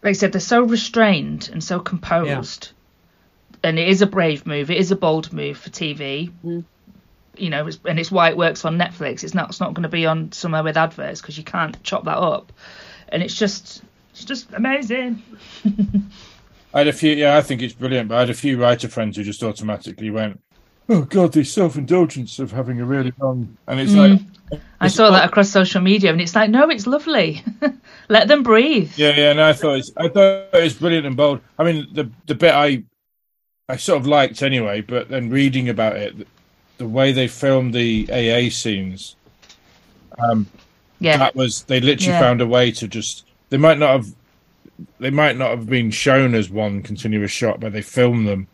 like 0.03 0.11
I 0.11 0.13
said, 0.13 0.33
they're 0.33 0.41
so 0.41 0.63
restrained 0.63 1.51
and 1.53 1.63
so 1.63 1.79
composed. 1.79 2.71
And 3.63 3.79
it 3.79 3.89
is 3.89 4.01
a 4.01 4.07
brave 4.07 4.47
move. 4.47 4.71
It 4.71 4.79
is 4.79 4.91
a 4.91 4.97
bold 4.97 5.33
move 5.33 5.59
for 5.59 5.69
TV. 5.69 6.33
Mm. 6.45 6.65
You 7.37 7.51
know, 7.51 7.69
and 7.85 7.99
it's 7.99 8.11
why 8.11 8.31
it 8.31 8.37
works 8.37 8.65
on 8.65 8.79
Netflix. 8.79 9.25
It's 9.25 9.35
not. 9.35 9.51
It's 9.51 9.61
not 9.61 9.75
going 9.75 9.85
to 9.85 9.89
be 9.89 10.07
on 10.07 10.33
somewhere 10.33 10.63
with 10.63 10.77
adverts 10.77 11.21
because 11.21 11.39
you 11.39 11.45
can't 11.45 11.83
chop 11.83 12.05
that 12.05 12.19
up. 12.19 12.53
And 13.09 13.23
it's 13.23 13.37
just, 13.37 13.83
it's 14.13 14.25
just 14.25 14.53
amazing. 14.53 15.23
I 16.75 16.79
had 16.79 16.89
a 16.89 16.93
few. 16.93 17.13
Yeah, 17.13 17.37
I 17.37 17.43
think 17.43 17.63
it's 17.63 17.75
brilliant. 17.75 18.09
But 18.09 18.17
I 18.17 18.21
had 18.21 18.31
a 18.31 18.35
few 18.35 18.61
writer 18.61 18.89
friends 18.89 19.17
who 19.17 19.25
just 19.25 19.43
automatically 19.43 20.11
went, 20.11 20.41
"Oh 20.89 21.03
God, 21.03 21.33
the 21.33 21.45
self-indulgence 21.45 22.39
of 22.39 22.53
having 22.53 22.81
a 22.81 22.85
really 22.85 23.13
long." 23.21 23.57
And 23.67 23.81
it's 23.81 23.93
mm. 23.93 24.11
like, 24.51 24.61
I 24.81 24.89
saw 24.89 25.11
that 25.11 25.29
across 25.29 25.51
social 25.51 25.81
media, 25.81 26.11
and 26.11 26.21
it's 26.21 26.35
like, 26.35 26.51
no, 26.51 26.71
it's 26.71 26.87
lovely. 26.87 27.45
Let 28.09 28.29
them 28.29 28.43
breathe. 28.43 28.93
yeah, 28.97 29.15
yeah. 29.17 29.31
And 29.31 29.41
I 29.41 29.53
thought 29.53 29.79
it's, 29.79 29.93
I 29.97 30.09
thought 30.09 30.49
it 30.53 30.63
was 30.63 30.75
brilliant 30.75 31.07
and 31.07 31.17
bold. 31.17 31.41
I 31.59 31.65
mean, 31.65 31.87
the 31.93 32.11
the 32.27 32.35
bit 32.35 32.55
I, 32.55 32.85
I 33.69 33.77
sort 33.77 34.01
of 34.01 34.07
liked 34.07 34.43
anyway. 34.43 34.81
But 34.81 35.09
then 35.09 35.31
reading 35.31 35.69
about 35.69 35.97
it, 35.97 36.27
the, 36.81 36.85
the 36.85 36.89
way 36.91 37.13
they 37.13 37.29
filmed 37.29 37.75
the 37.75 38.09
AA 38.11 38.51
scenes, 38.51 39.17
um, 40.19 40.47
Yeah, 40.99 41.17
that 41.17 41.35
was 41.35 41.63
they 41.63 41.81
literally 41.81 42.13
Yeah. 42.13 42.21
found 42.21 42.41
a 42.41 42.47
way 42.47 42.71
to 42.73 42.89
just. 42.89 43.25
They 43.51 43.57
might 43.57 43.79
not 43.79 43.91
have. 43.91 44.07
They 44.99 45.11
might 45.11 45.37
not 45.37 45.51
have 45.51 45.67
been 45.67 45.91
shown 45.91 46.35
as 46.35 46.51
one 46.51 46.83
continuous 46.83 47.31
shot, 47.31 47.61
but 47.61 47.73
they 47.73 47.83
filmed 47.83 48.27
them 48.29 48.47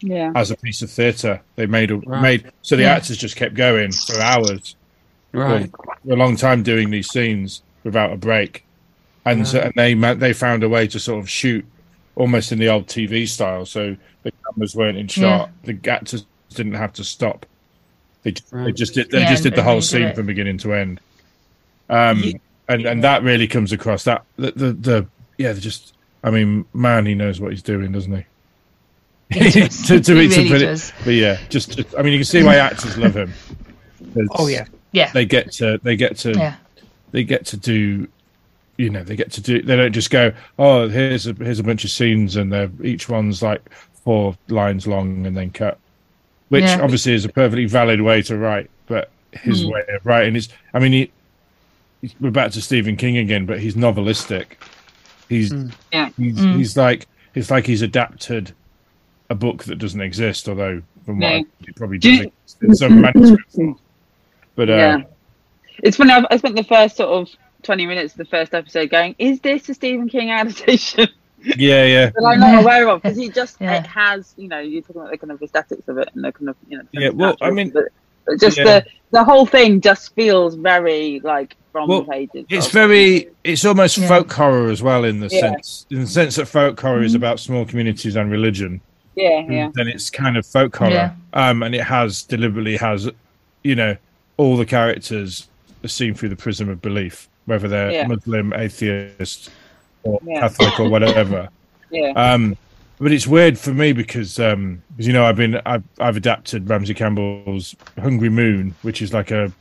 Yeah. 0.00 0.32
as 0.34 0.50
a 0.50 0.56
piece 0.56 0.82
of 0.82 0.90
theatre. 0.90 1.40
They 1.56 1.66
made 1.66 1.90
a, 1.90 1.96
Right. 1.96 2.22
made 2.22 2.52
so 2.62 2.76
the 2.76 2.82
Yeah. 2.82 2.94
actors 2.94 3.16
just 3.18 3.36
kept 3.36 3.54
going 3.54 3.92
for 3.92 4.20
hours, 4.20 4.76
Right. 5.32 5.70
for 5.70 6.12
a 6.12 6.16
long 6.16 6.36
time 6.36 6.62
doing 6.62 6.90
these 6.90 7.08
scenes 7.10 7.62
without 7.82 8.12
a 8.12 8.16
break. 8.16 8.64
and 9.26 9.48
so, 9.48 9.58
and 9.60 9.72
they 9.74 9.94
they 9.94 10.32
found 10.34 10.62
a 10.62 10.68
way 10.68 10.86
to 10.86 11.00
sort 11.00 11.18
of 11.18 11.30
shoot 11.30 11.64
almost 12.14 12.52
in 12.52 12.58
the 12.58 12.68
old 12.68 12.86
TV 12.86 13.26
style. 13.26 13.64
So 13.66 13.96
the 14.22 14.32
cameras 14.44 14.74
weren't 14.76 14.98
in 14.98 15.08
shot. 15.08 15.50
The 15.64 15.78
actors 15.90 16.26
didn't 16.54 16.74
have 16.74 16.92
to 16.94 17.04
stop. 17.04 17.46
They 18.24 18.32
just, 18.32 18.50
they 18.52 18.72
just 18.72 18.94
did 18.94 19.10
they 19.10 19.20
Yeah, 19.20 19.30
just 19.30 19.42
did 19.44 19.54
the 19.54 19.62
whole 19.62 19.76
they 19.76 19.80
scene 19.82 20.02
it. 20.02 20.16
from 20.16 20.26
beginning 20.26 20.58
to 20.58 20.72
end. 20.74 21.00
Um, 21.88 22.18
Ye- 22.18 22.40
and 22.68 22.84
and 22.86 23.04
that 23.04 23.22
really 23.22 23.46
comes 23.46 23.72
across. 23.72 24.04
That 24.04 24.24
the 24.36 24.50
the, 24.52 24.72
the 24.72 25.06
yeah, 25.38 25.52
just. 25.52 25.94
I 26.24 26.30
mean, 26.30 26.64
man, 26.72 27.04
he 27.06 27.14
knows 27.14 27.38
what 27.38 27.50
he's 27.52 27.62
doing, 27.62 27.92
doesn't 27.92 28.12
he? 29.30 29.38
He 29.38 29.60
does. 29.60 29.82
to, 29.88 30.00
to, 30.00 30.14
He 30.14 30.28
really 30.28 30.48
put 30.48 30.58
does. 30.58 30.92
but 31.04 31.12
yeah, 31.12 31.38
just, 31.50 31.76
just 31.76 31.94
I 31.96 32.02
mean, 32.02 32.12
you 32.14 32.18
can 32.20 32.24
see 32.24 32.42
why 32.42 32.56
actors 32.56 32.96
love 32.96 33.14
him. 33.14 33.32
Oh 34.30 34.46
yeah. 34.48 34.66
Yeah. 34.92 35.10
they 35.12 35.26
get 35.26 35.52
to 35.52 35.78
they 35.82 35.96
get 35.96 36.16
to 36.18 36.32
Yeah. 36.32 36.54
they 37.10 37.24
get 37.24 37.44
to 37.46 37.56
do 37.56 38.06
you 38.76 38.90
know 38.90 39.02
they 39.02 39.16
get 39.16 39.32
to 39.32 39.40
do 39.40 39.60
they 39.60 39.76
don't 39.76 39.92
just 39.92 40.10
go 40.10 40.32
oh 40.58 40.88
here's 40.88 41.26
a 41.26 41.32
here's 41.32 41.58
a 41.58 41.64
bunch 41.64 41.84
of 41.84 41.90
scenes 41.90 42.36
and 42.36 42.52
they're 42.52 42.70
each 42.82 43.08
one's 43.08 43.42
like 43.42 43.68
four 44.04 44.36
lines 44.48 44.86
long 44.86 45.26
and 45.26 45.36
then 45.36 45.50
cut 45.50 45.78
which 46.54 46.64
Yeah. 46.64 46.80
obviously 46.82 47.12
is 47.14 47.24
a 47.24 47.28
perfectly 47.28 47.66
valid 47.66 48.00
way 48.00 48.22
to 48.22 48.36
write 48.36 48.70
but 48.86 49.10
his 49.32 49.66
way 49.66 49.82
of 49.88 50.04
writing 50.06 50.36
is 50.36 50.48
i 50.72 50.78
mean 50.78 50.92
he, 50.92 51.10
he's- 52.00 52.14
we're 52.20 52.30
back 52.30 52.52
to 52.52 52.62
stephen 52.62 52.96
king 52.96 53.16
again 53.18 53.44
but 53.46 53.58
he's 53.60 53.74
novelistic 53.74 54.46
he's 55.28 55.52
Yeah. 55.92 56.10
he's, 56.16 56.36
Mm. 56.38 56.56
he's 56.56 56.76
like 56.76 57.06
it's 57.34 57.50
like 57.50 57.66
he's 57.66 57.82
adapted 57.82 58.52
a 59.30 59.34
book 59.34 59.64
that 59.64 59.76
doesn't 59.76 60.00
exist 60.00 60.48
although 60.48 60.82
from 61.04 61.18
what 61.20 61.28
Yeah. 61.30 61.36
I, 61.38 61.44
it 61.68 61.76
probably 61.76 61.98
does 61.98 62.12
you- 62.18 62.32
exist 62.44 62.62
in 62.62 62.74
some 62.74 63.00
manuscripts 63.00 63.58
but 64.56 64.70
uh, 64.70 64.74
yeah. 64.74 64.98
It's 65.82 65.96
funny. 65.96 66.12
I've, 66.12 66.24
I 66.30 66.36
spent 66.36 66.54
the 66.54 66.62
first 66.62 66.96
sort 66.96 67.10
of 67.10 67.28
twenty 67.64 67.84
minutes 67.84 68.12
of 68.14 68.18
the 68.18 68.24
first 68.26 68.54
episode 68.54 68.90
going, 68.90 69.16
"Is 69.18 69.40
this 69.40 69.68
a 69.68 69.74
Stephen 69.74 70.08
King 70.08 70.30
adaptation?" 70.30 71.08
yeah 71.56 71.84
yeah 71.84 72.10
that 72.14 72.24
I'm 72.26 72.40
not 72.40 72.62
aware 72.62 72.88
of 72.88 73.02
because 73.02 73.16
he 73.16 73.28
just 73.28 73.60
Yeah. 73.60 73.78
it 73.80 73.86
has, 73.86 74.34
you 74.36 74.48
know, 74.48 74.60
you're 74.60 74.82
talking 74.82 75.02
about 75.02 75.10
the 75.12 75.18
kind 75.18 75.30
of 75.32 75.42
aesthetics 75.42 75.86
of 75.88 75.98
it 75.98 76.08
and 76.14 76.24
the 76.24 76.32
kind 76.32 76.48
of, 76.48 76.56
you 76.68 76.78
know, 76.78 76.84
Yeah, 76.92 77.10
well, 77.10 77.36
I 77.40 77.50
mean- 77.50 77.70
but, 77.70 77.84
but 78.26 78.40
just 78.40 78.56
Yeah. 78.58 78.64
the 78.64 78.86
the 79.10 79.22
whole 79.24 79.46
thing 79.46 79.80
just 79.80 80.12
feels 80.14 80.54
very 80.56 81.20
like 81.22 81.54
from 81.70 81.88
Well, 81.88 82.02
the 82.02 82.10
pages. 82.10 82.46
It's 82.48 82.66
of- 82.66 82.72
very, 82.72 83.28
it's 83.44 83.64
almost 83.64 83.96
Yeah. 83.98 84.08
folk 84.08 84.32
horror 84.32 84.70
as 84.70 84.82
well 84.82 85.04
in 85.04 85.20
the 85.20 85.28
Yeah. 85.30 85.40
sense, 85.40 85.86
in 85.90 86.00
the 86.00 86.06
sense 86.06 86.36
that 86.36 86.46
folk 86.46 86.80
horror 86.80 87.02
is 87.02 87.14
about 87.14 87.38
small 87.40 87.64
communities 87.64 88.16
and 88.16 88.30
religion. 88.30 88.80
yeah, 89.16 89.42
yeah, 89.48 89.70
Then 89.74 89.86
it's 89.86 90.10
kind 90.10 90.36
of 90.36 90.44
folk 90.44 90.74
horror, 90.76 90.90
Yeah. 90.90 91.10
um, 91.34 91.62
and 91.62 91.72
it 91.74 91.82
has 91.84 92.22
deliberately 92.24 92.76
has, 92.76 93.08
you 93.62 93.76
know, 93.76 93.96
all 94.38 94.56
the 94.56 94.66
characters 94.66 95.46
are 95.84 95.88
seen 95.88 96.14
through 96.14 96.30
the 96.30 96.36
prism 96.36 96.68
of 96.68 96.82
belief, 96.82 97.28
whether 97.46 97.68
they're 97.68 97.92
Yeah. 97.92 98.06
Muslim, 98.08 98.52
atheist, 98.52 99.50
or 100.04 100.20
Yeah. 100.24 100.40
Catholic 100.40 100.78
or 100.80 100.88
whatever. 100.88 101.48
yeah. 101.90 102.10
Um, 102.12 102.56
but 102.98 103.10
it's 103.12 103.26
weird 103.26 103.58
for 103.58 103.74
me 103.74 103.92
because, 103.92 104.38
um, 104.38 104.80
'cause, 104.96 105.06
you 105.06 105.12
know, 105.12 105.24
I've 105.24 105.36
been 105.36 105.60
I've, 105.66 105.82
I've 105.98 106.16
adapted 106.16 106.68
Ramsey 106.68 106.94
Campbell's 106.94 107.74
Hungry 107.98 108.28
Moon, 108.30 108.74
which 108.82 109.02
is 109.02 109.12
like 109.12 109.30
a, 109.30 109.52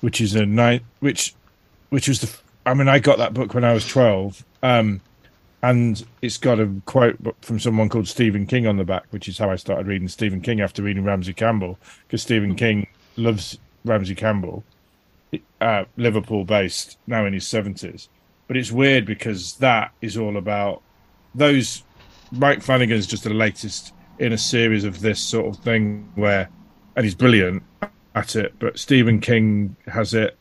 which 0.00 0.20
is 0.20 0.34
a 0.34 0.44
night, 0.44 0.82
which, 1.00 1.34
which 1.90 2.08
was 2.08 2.20
the. 2.20 2.36
I 2.66 2.74
mean, 2.74 2.88
I 2.88 2.98
got 2.98 3.18
that 3.18 3.32
book 3.32 3.54
when 3.54 3.64
I 3.64 3.72
was 3.72 3.86
twelve, 3.86 4.44
um, 4.64 5.00
and 5.62 6.04
it's 6.22 6.36
got 6.36 6.58
a 6.58 6.68
quote 6.86 7.16
from 7.42 7.60
someone 7.60 7.88
called 7.88 8.08
Stephen 8.08 8.46
King 8.46 8.66
on 8.66 8.76
the 8.76 8.84
back, 8.84 9.04
which 9.10 9.28
is 9.28 9.38
how 9.38 9.48
I 9.50 9.56
started 9.56 9.86
reading 9.86 10.08
Stephen 10.08 10.40
King 10.40 10.60
after 10.60 10.82
reading 10.82 11.04
Ramsey 11.04 11.32
Campbell, 11.32 11.78
because 12.06 12.22
Stephen 12.22 12.56
King 12.56 12.88
loves 13.16 13.56
Ramsey 13.84 14.16
Campbell, 14.16 14.64
uh, 15.60 15.84
Liverpool 15.96 16.44
based, 16.44 16.98
now 17.06 17.24
in 17.24 17.32
his 17.32 17.46
seventies. 17.46 18.08
But 18.48 18.56
it's 18.56 18.70
weird 18.70 19.04
because 19.04 19.54
that 19.56 19.92
is 20.00 20.16
all 20.16 20.36
about 20.36 20.82
those 21.34 21.82
Mike 22.32 22.62
Flanagan's 22.62 23.06
just 23.06 23.24
the 23.24 23.30
latest 23.30 23.92
in 24.18 24.32
a 24.32 24.38
series 24.38 24.84
of 24.84 25.00
this 25.00 25.20
sort 25.20 25.46
of 25.46 25.62
thing 25.62 26.10
where, 26.14 26.48
and 26.96 27.04
he's 27.04 27.14
brilliant 27.14 27.62
at 28.14 28.36
it. 28.36 28.54
But 28.58 28.78
Stephen 28.78 29.20
King 29.20 29.76
has 29.86 30.14
it. 30.14 30.36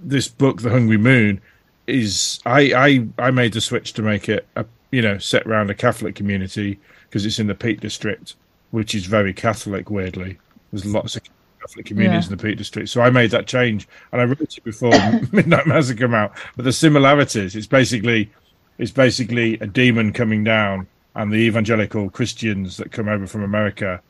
This 0.00 0.28
book, 0.28 0.62
The 0.62 0.70
Hungry 0.70 0.96
Moon, 0.96 1.40
is 1.86 2.40
I 2.46 2.72
I 2.74 3.26
I 3.26 3.30
made 3.30 3.52
the 3.52 3.60
switch 3.60 3.92
to 3.94 4.02
make 4.02 4.28
it 4.28 4.46
a 4.56 4.64
you 4.90 5.02
know 5.02 5.18
set 5.18 5.46
around 5.46 5.70
a 5.70 5.74
Catholic 5.74 6.14
community 6.14 6.78
because 7.04 7.26
it's 7.26 7.38
in 7.38 7.46
the 7.46 7.54
Peak 7.54 7.80
District, 7.80 8.34
which 8.70 8.94
is 8.94 9.04
very 9.06 9.34
Catholic. 9.34 9.90
Weirdly, 9.90 10.38
there's 10.72 10.86
lots 10.86 11.16
of 11.16 11.22
Catholic 11.64 11.86
communities 11.86 12.26
Yeah. 12.26 12.32
in 12.32 12.36
the 12.38 12.42
Peak 12.42 12.58
District, 12.58 12.88
so 12.88 13.00
I 13.00 13.10
made 13.10 13.30
that 13.30 13.46
change, 13.46 13.88
and 14.12 14.20
I 14.20 14.24
wrote 14.24 14.40
it 14.40 14.64
before 14.64 14.92
Midnight 15.32 15.66
Massacre 15.66 16.00
came 16.00 16.14
out. 16.14 16.32
But 16.56 16.64
the 16.64 16.72
similarities, 16.72 17.56
it's 17.56 17.66
basically 17.66 18.30
it's 18.76 18.90
basically 18.90 19.54
a 19.60 19.66
demon 19.66 20.12
coming 20.12 20.44
down 20.44 20.86
and 21.14 21.32
the 21.32 21.36
evangelical 21.36 22.10
Christians 22.10 22.76
that 22.76 22.90
come 22.90 23.08
over 23.08 23.26
from 23.26 23.42
America 23.44 24.02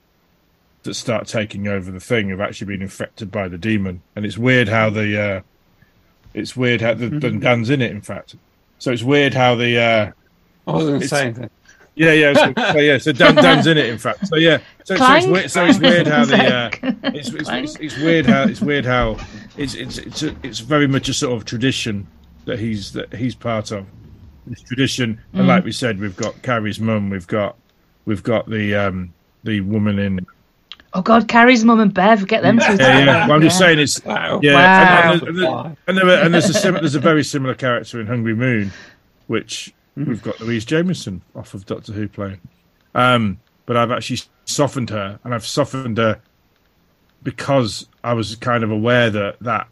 that 0.85 0.95
start 0.95 1.27
taking 1.27 1.69
over 1.69 1.91
the 1.91 2.01
thing 2.01 2.31
have 2.31 2.41
actually 2.41 2.67
been 2.69 2.83
infected 2.83 3.31
by 3.31 3.47
the 3.47 3.59
demon. 3.59 4.01
And 4.17 4.25
it's 4.25 4.39
weird 4.39 4.69
how 4.69 4.89
the 4.91 5.21
uh, 5.21 5.41
it's 6.33 6.57
weird 6.57 6.81
how 6.81 6.95
the, 6.95 7.09
the 7.09 7.31
Dan's 7.31 7.71
in 7.71 7.83
it. 7.83 7.91
In 7.93 8.01
fact, 8.01 8.35
so 8.79 8.91
it's 8.91 9.03
weird 9.03 9.35
how 9.35 9.55
the 9.55 9.79
uh, 9.79 10.11
I 10.67 10.73
was 10.73 10.87
going 10.87 11.01
to 11.01 11.09
say 11.09 11.31
that. 11.31 11.53
Yeah 11.97 12.13
yeah 12.13 12.33
so, 12.35 12.53
so 12.73 12.79
yeah 12.79 12.99
so 12.99 13.13
Dan, 13.13 13.35
Dan's 13.37 13.67
in 13.67 13.79
it. 13.79 13.87
In 13.87 13.99
fact, 13.99 14.27
so 14.27 14.37
yeah 14.37 14.59
so, 14.85 14.97
so 14.97 15.15
it's 15.15 15.27
weird. 15.27 15.51
So 15.51 15.65
it's 15.65 15.79
weird 15.79 16.07
how 16.07 16.25
the 16.25 16.37
uh, 16.55 16.71
it's, 17.15 17.29
it's, 17.31 17.49
it's, 17.49 17.77
it's 17.77 17.97
weird 17.99 18.27
how 18.27 18.43
it's 18.45 18.61
weird 18.61 18.85
how 18.85 19.17
it's 19.57 19.75
it's 19.75 19.99
it's 19.99 20.23
a, 20.23 20.35
it's 20.43 20.59
very 20.61 20.87
much 20.87 21.09
a 21.09 21.15
sort 21.15 21.37
of 21.37 21.45
tradition 21.45 22.07
that 22.47 22.59
he's 22.59 22.93
that 22.93 23.13
he's 23.13 23.35
part 23.35 23.71
of 23.71 23.87
this 24.47 24.61
tradition 24.63 25.19
and 25.33 25.47
like 25.47 25.65
we 25.65 25.73
said 25.73 25.99
we've 25.99 26.17
got 26.17 26.41
Carrie's 26.43 26.79
mum 26.81 27.09
we've 27.11 27.27
got 27.27 27.57
we've 28.05 28.23
got 28.23 28.49
the 28.51 28.75
um 28.75 29.13
the 29.45 29.61
woman 29.63 29.99
in 29.99 30.27
Oh 30.97 31.03
God, 31.03 31.27
Carrie's 31.27 31.65
mum 31.65 31.81
and 31.81 31.93
Bev, 31.93 32.25
get 32.29 32.43
them 32.43 32.57
two. 32.59 32.65
yeah 32.65 32.71
yeah 32.77 32.99
together. 33.01 33.19
well, 33.27 33.33
I'm 33.33 33.41
just 33.43 33.61
Yeah. 33.61 33.67
saying 33.67 33.79
it's 33.81 34.05
Wow. 34.05 34.39
yeah 34.45 34.55
Wow. 34.55 35.13
and, 35.13 35.23
and, 35.23 35.39
and, 35.39 35.77
and, 35.89 35.99
there, 35.99 36.25
and 36.25 36.33
there's 36.35 36.49
a 36.49 36.55
sim- 36.55 36.75
there's 36.75 36.95
a 36.95 37.01
very 37.01 37.25
similar 37.25 37.55
character 37.55 38.01
in 38.01 38.07
Hungry 38.07 38.35
Moon 38.37 38.71
which 39.27 39.75
we've 39.97 40.23
got 40.23 40.41
Louise 40.41 40.65
Jameson 40.65 41.23
off 41.35 41.55
of 41.55 41.67
Doctor 41.67 41.93
Who 41.93 42.09
playing. 42.09 42.41
Um 42.95 43.39
but 43.67 43.77
I've 43.77 43.91
actually 43.91 44.21
softened 44.45 44.91
her 44.91 45.19
and 45.25 45.35
I've 45.35 45.47
softened 45.47 45.99
her 45.99 46.21
because 47.23 47.87
I 48.05 48.13
was 48.13 48.37
kind 48.37 48.63
of 48.63 48.71
aware 48.71 49.11
that 49.11 49.39
that 49.41 49.69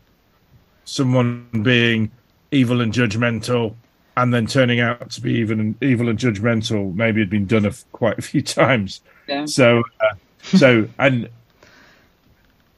someone 0.85 1.47
being 1.63 2.11
evil 2.51 2.81
and 2.81 2.93
judgmental 2.93 3.75
and 4.17 4.33
then 4.33 4.47
turning 4.47 4.81
out 4.81 5.11
to 5.11 5.21
be 5.21 5.33
even 5.35 5.75
evil 5.81 6.09
and 6.09 6.19
judgmental 6.19 6.95
maybe 6.95 7.21
had 7.21 7.31
been 7.31 7.47
done 7.47 7.65
a 7.65 7.69
f- 7.69 7.85
quite 7.93 8.19
a 8.19 8.23
few 8.23 8.43
times. 8.61 9.01
Yeah. 9.29 9.45
so 9.47 9.83
uh, 10.01 10.15
so 10.43 10.89
and 10.99 11.29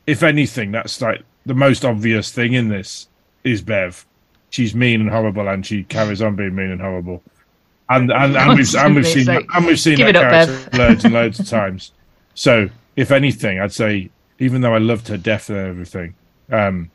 if 0.06 0.22
anything 0.22 0.72
that's 0.72 1.00
like 1.00 1.22
the 1.46 1.54
most 1.54 1.84
obvious 1.84 2.30
thing 2.30 2.52
in 2.52 2.68
this 2.68 3.08
is 3.42 3.62
bev. 3.62 4.06
She's 4.50 4.74
mean 4.74 5.00
and 5.00 5.10
horrible 5.10 5.48
and 5.48 5.66
she 5.66 5.82
carries 5.84 6.22
on 6.22 6.36
being 6.36 6.54
mean 6.54 6.70
and 6.70 6.80
horrible 6.80 7.22
and 7.90 8.10
and, 8.10 8.36
and 8.36 8.58
we've 8.58 8.74
and 8.74 8.94
we've 8.94 9.06
seen 9.06 9.24
Sake. 9.24 9.46
and 9.54 9.66
we've 9.66 9.80
seen 9.80 9.96
Give 9.96 10.06
that 10.12 10.16
it 10.16 10.22
up, 10.24 10.30
character 10.48 10.78
loads 10.78 11.04
and 11.04 11.14
loads 11.14 11.40
of 11.40 11.48
times 11.48 11.92
so 12.34 12.68
if 12.96 13.10
anything 13.10 13.60
i'd 13.60 13.72
say 13.72 14.10
even 14.38 14.60
though 14.62 14.74
i 14.74 14.78
loved 14.78 15.08
her 15.08 15.16
death 15.18 15.50
and 15.50 15.58
everything 15.58 16.14
um 16.50 16.90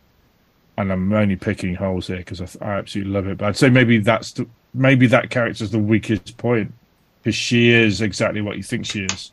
and 0.78 0.92
i'm 0.92 1.14
only 1.14 1.36
picking 1.36 1.76
holes 1.76 2.08
here 2.08 2.18
because 2.18 2.42
I, 2.42 2.66
I 2.66 2.72
absolutely 2.80 3.14
love 3.14 3.28
it 3.28 3.38
but 3.38 3.46
i'd 3.50 3.58
say 3.58 3.70
maybe 3.70 4.00
that's 4.00 4.32
the 4.32 4.48
maybe 4.74 5.08
that 5.08 5.30
character's 5.30 5.72
the 5.72 5.80
weakest 5.80 6.38
point 6.38 6.74
because 7.22 7.36
she 7.36 7.70
is 7.70 8.02
exactly 8.02 8.42
what 8.42 8.58
you 8.58 8.64
think 8.64 8.86
she 8.86 9.04
is 9.04 9.32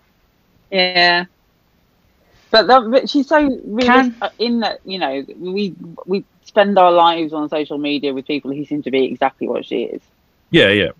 Yeah. 0.70 1.24
But, 2.50 2.68
that, 2.68 2.90
but 2.90 3.10
she's 3.10 3.28
so 3.28 3.60
really 3.64 4.12
in 4.38 4.60
that 4.60 4.80
you 4.84 4.98
know 4.98 5.24
we 5.38 5.74
we 6.06 6.24
spend 6.44 6.78
our 6.78 6.92
lives 6.92 7.32
on 7.32 7.48
social 7.48 7.76
media 7.76 8.14
with 8.14 8.26
people 8.26 8.52
who 8.52 8.64
seem 8.64 8.82
to 8.84 8.90
be 8.90 9.04
exactly 9.04 9.48
what 9.48 9.64
she 9.66 9.82
is. 9.82 10.00
yeah 10.50 10.68
yeah 10.68 10.90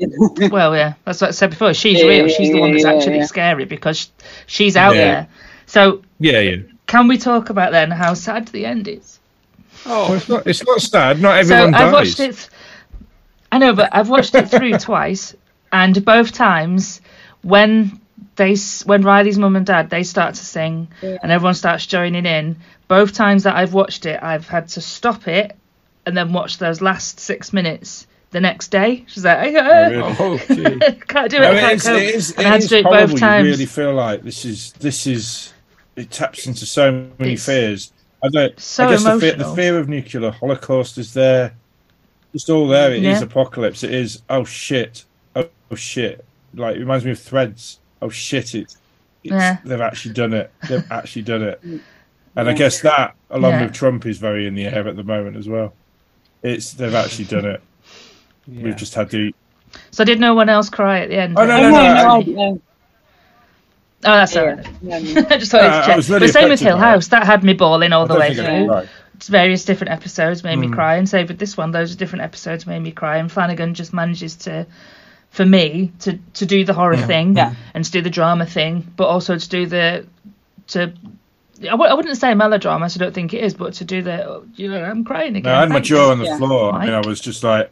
Well, 0.50 0.74
yeah, 0.76 0.94
that's 1.04 1.20
what 1.20 1.28
I 1.28 1.32
said 1.32 1.50
before. 1.50 1.74
She's 1.74 2.02
Yeah, 2.02 2.08
real. 2.08 2.28
She's 2.28 2.50
the 2.50 2.58
one 2.60 2.72
that's 2.72 2.84
yeah, 2.84 2.90
actually 2.90 3.18
yeah. 3.18 3.24
scary 3.24 3.64
because 3.64 4.10
she's 4.46 4.76
out 4.76 4.96
Yeah. 4.96 5.04
there. 5.04 5.28
So, 5.66 6.02
yeah 6.18 6.40
yeah 6.40 6.56
can 6.86 7.06
we 7.08 7.18
talk 7.18 7.50
about 7.50 7.72
then 7.72 7.90
how 7.90 8.14
sad 8.14 8.48
the 8.48 8.66
end 8.66 8.88
is? 8.88 9.20
Oh. 9.86 10.08
well, 10.08 10.14
it's 10.14 10.28
not 10.28 10.46
it's 10.46 10.64
not 10.66 10.80
sad 10.80 11.20
not 11.20 11.36
everyone 11.38 11.46
So 11.46 11.54
everyone 11.68 11.74
I've 11.74 11.90
dies 11.92 11.92
watched 11.92 12.20
it. 12.20 12.48
I 13.52 13.58
know, 13.58 13.74
but 13.74 13.90
I've 13.92 14.08
watched 14.08 14.34
it 14.34 14.48
through 14.50 14.74
twice, 14.78 15.34
and 15.72 16.04
both 16.04 16.32
times 16.32 17.00
when 17.42 18.00
they 18.36 18.56
when 18.84 19.02
Riley's 19.02 19.38
mum 19.38 19.56
and 19.56 19.66
dad 19.66 19.90
they 19.90 20.02
start 20.02 20.34
to 20.36 20.44
sing 20.44 20.88
and 21.02 21.30
everyone 21.32 21.54
starts 21.54 21.86
joining 21.86 22.26
in. 22.26 22.56
Both 22.88 23.12
times 23.12 23.44
that 23.44 23.54
I've 23.56 23.72
watched 23.72 24.06
it, 24.06 24.20
I've 24.22 24.48
had 24.48 24.68
to 24.70 24.80
stop 24.80 25.28
it 25.28 25.56
and 26.06 26.16
then 26.16 26.32
watch 26.32 26.58
those 26.58 26.80
last 26.80 27.20
six 27.20 27.52
minutes 27.52 28.06
the 28.30 28.40
next 28.40 28.68
day. 28.68 29.04
She's 29.08 29.24
like, 29.24 29.54
Oh, 29.54 29.90
really? 29.90 30.02
Oh, 30.18 30.38
can't 31.08 31.30
do 31.30 31.38
it. 31.38 31.42
I 31.42 31.48
I 31.48 31.52
mean, 31.52 31.60
can't 31.60 31.72
it's, 31.74 31.86
cope. 31.86 31.96
it 32.00 32.14
is, 32.14 32.30
and 32.32 32.40
it 32.40 32.46
I 32.46 32.50
had 32.50 32.60
to 32.62 32.68
do 32.68 32.76
it 32.76 32.84
both 32.84 33.18
times. 33.18 33.44
You 33.46 33.50
really 33.52 33.66
feel 33.66 33.92
like 33.94 34.22
this 34.22 34.44
is 34.44 34.72
this 34.74 35.06
is 35.06 35.52
it 35.96 36.10
taps 36.10 36.46
into 36.46 36.64
so 36.66 37.08
many 37.18 37.32
It's 37.34 37.44
fears. 37.44 37.92
I 38.22 38.28
don't. 38.28 38.58
so 38.60 38.86
I 38.86 38.90
guess 38.92 39.04
the 39.04 39.18
fear, 39.20 39.34
the 39.34 39.54
fear 39.54 39.78
of 39.78 39.88
nuclear 39.88 40.30
holocaust 40.30 40.98
is 40.98 41.12
there. 41.14 41.54
just 42.32 42.48
all 42.50 42.68
there. 42.68 42.92
It 42.92 42.98
is 43.04 43.18
Yeah. 43.18 43.22
apocalypse. 43.24 43.82
It 43.82 43.92
is 43.92 44.22
oh 44.30 44.44
shit, 44.44 45.04
oh, 45.36 45.48
oh 45.70 45.74
shit. 45.74 46.24
Like 46.54 46.76
it 46.76 46.80
reminds 46.80 47.04
me 47.04 47.10
of 47.12 47.18
Threads. 47.18 47.78
Oh 48.02 48.08
shit, 48.10 48.54
it, 48.54 48.62
it's, 48.62 48.76
Yeah. 49.22 49.58
they've 49.64 49.80
actually 49.80 50.14
done 50.14 50.32
it. 50.34 50.52
They've 50.68 50.84
actually 50.90 51.22
done 51.22 51.42
it. 51.42 51.60
And 52.36 52.48
I 52.48 52.52
guess 52.52 52.80
that, 52.82 53.16
along 53.30 53.50
Yeah. 53.54 53.62
with 53.64 53.72
Trump, 53.74 54.06
is 54.06 54.18
very 54.18 54.46
in 54.46 54.54
the 54.54 54.64
air 54.64 54.86
at 54.86 54.94
the 54.94 55.02
moment 55.02 55.36
as 55.36 55.48
well. 55.48 55.74
It's 56.44 56.72
they've 56.74 56.94
actually 56.94 57.24
done 57.24 57.44
it. 57.44 57.60
We've 58.50 58.76
just 58.76 58.94
had 58.94 59.10
to. 59.10 59.32
So 59.90 60.04
did 60.04 60.18
no 60.20 60.34
one 60.34 60.48
else 60.48 60.68
cry 60.68 61.00
at 61.00 61.08
the 61.10 61.16
end? 61.16 61.38
Oh, 61.38 61.46
no, 61.46 61.56
Oh, 61.56 61.60
no, 61.62 61.70
no, 61.70 61.94
no, 61.94 62.20
no, 62.20 62.32
no. 62.32 62.60
Oh, 64.02 64.14
that's 64.16 64.34
Yeah, 64.34 64.40
all 64.40 64.46
right. 64.48 64.82
no, 64.82 64.98
no. 64.98 65.26
I 65.30 65.36
just 65.36 65.52
thought 65.52 65.60
Uh, 65.62 65.68
I 65.68 65.80
to 65.80 65.86
check. 65.86 65.96
was 65.96 66.10
really 66.10 66.26
But 66.26 66.32
same 66.32 66.48
with 66.48 66.60
Hill. 66.60 66.78
House. 66.78 67.08
That 67.08 67.24
had 67.26 67.44
me 67.44 67.52
bawling 67.52 67.92
all 67.92 68.04
I 68.04 68.08
the 68.08 68.18
way 68.18 68.34
through. 68.34 68.88
various 69.28 69.64
different 69.66 69.92
episodes 69.92 70.42
made 70.42 70.56
me 70.58 70.68
Mm. 70.68 70.72
cry, 70.72 70.96
and 70.96 71.06
same 71.08 71.26
with 71.26 71.38
this 71.38 71.56
one. 71.56 71.70
Those 71.70 71.94
different 71.96 72.24
episodes 72.24 72.66
made 72.66 72.80
me 72.80 72.90
cry, 72.92 73.18
and 73.18 73.30
Flanagan 73.30 73.74
just 73.74 73.92
manages 73.92 74.36
to, 74.36 74.66
for 75.30 75.44
me, 75.44 75.92
to 76.00 76.18
to 76.34 76.46
do 76.46 76.64
the 76.64 76.72
horror 76.72 76.96
thing 76.96 77.36
Yeah. 77.36 77.54
and 77.74 77.84
to 77.84 77.90
do 77.90 78.00
the 78.00 78.08
drama 78.10 78.46
thing, 78.46 78.86
but 78.96 79.04
also 79.06 79.36
to 79.36 79.48
do 79.48 79.66
the 79.66 80.06
to. 80.68 80.92
I 81.62 81.66
w- 81.66 81.90
I 81.90 81.92
wouldn't 81.92 82.16
say 82.16 82.32
melodrama, 82.32 82.88
so 82.88 82.98
I 82.98 83.04
don't 83.04 83.12
think 83.14 83.34
it 83.34 83.44
is, 83.44 83.52
but 83.52 83.74
to 83.74 83.84
do 83.84 84.00
the, 84.00 84.40
you 84.56 84.70
know, 84.70 84.82
I'm 84.82 85.04
crying 85.04 85.36
again. 85.36 85.52
No, 85.52 85.54
I 85.58 85.60
had 85.60 85.68
my 85.68 85.74
thanks. 85.74 85.88
jaw 85.88 86.10
on 86.10 86.18
the 86.18 86.24
Yeah. 86.24 86.38
floor. 86.38 86.72
I 86.72 86.86
mean, 86.86 86.94
I 86.94 87.06
was 87.06 87.20
just 87.20 87.44
like, 87.44 87.70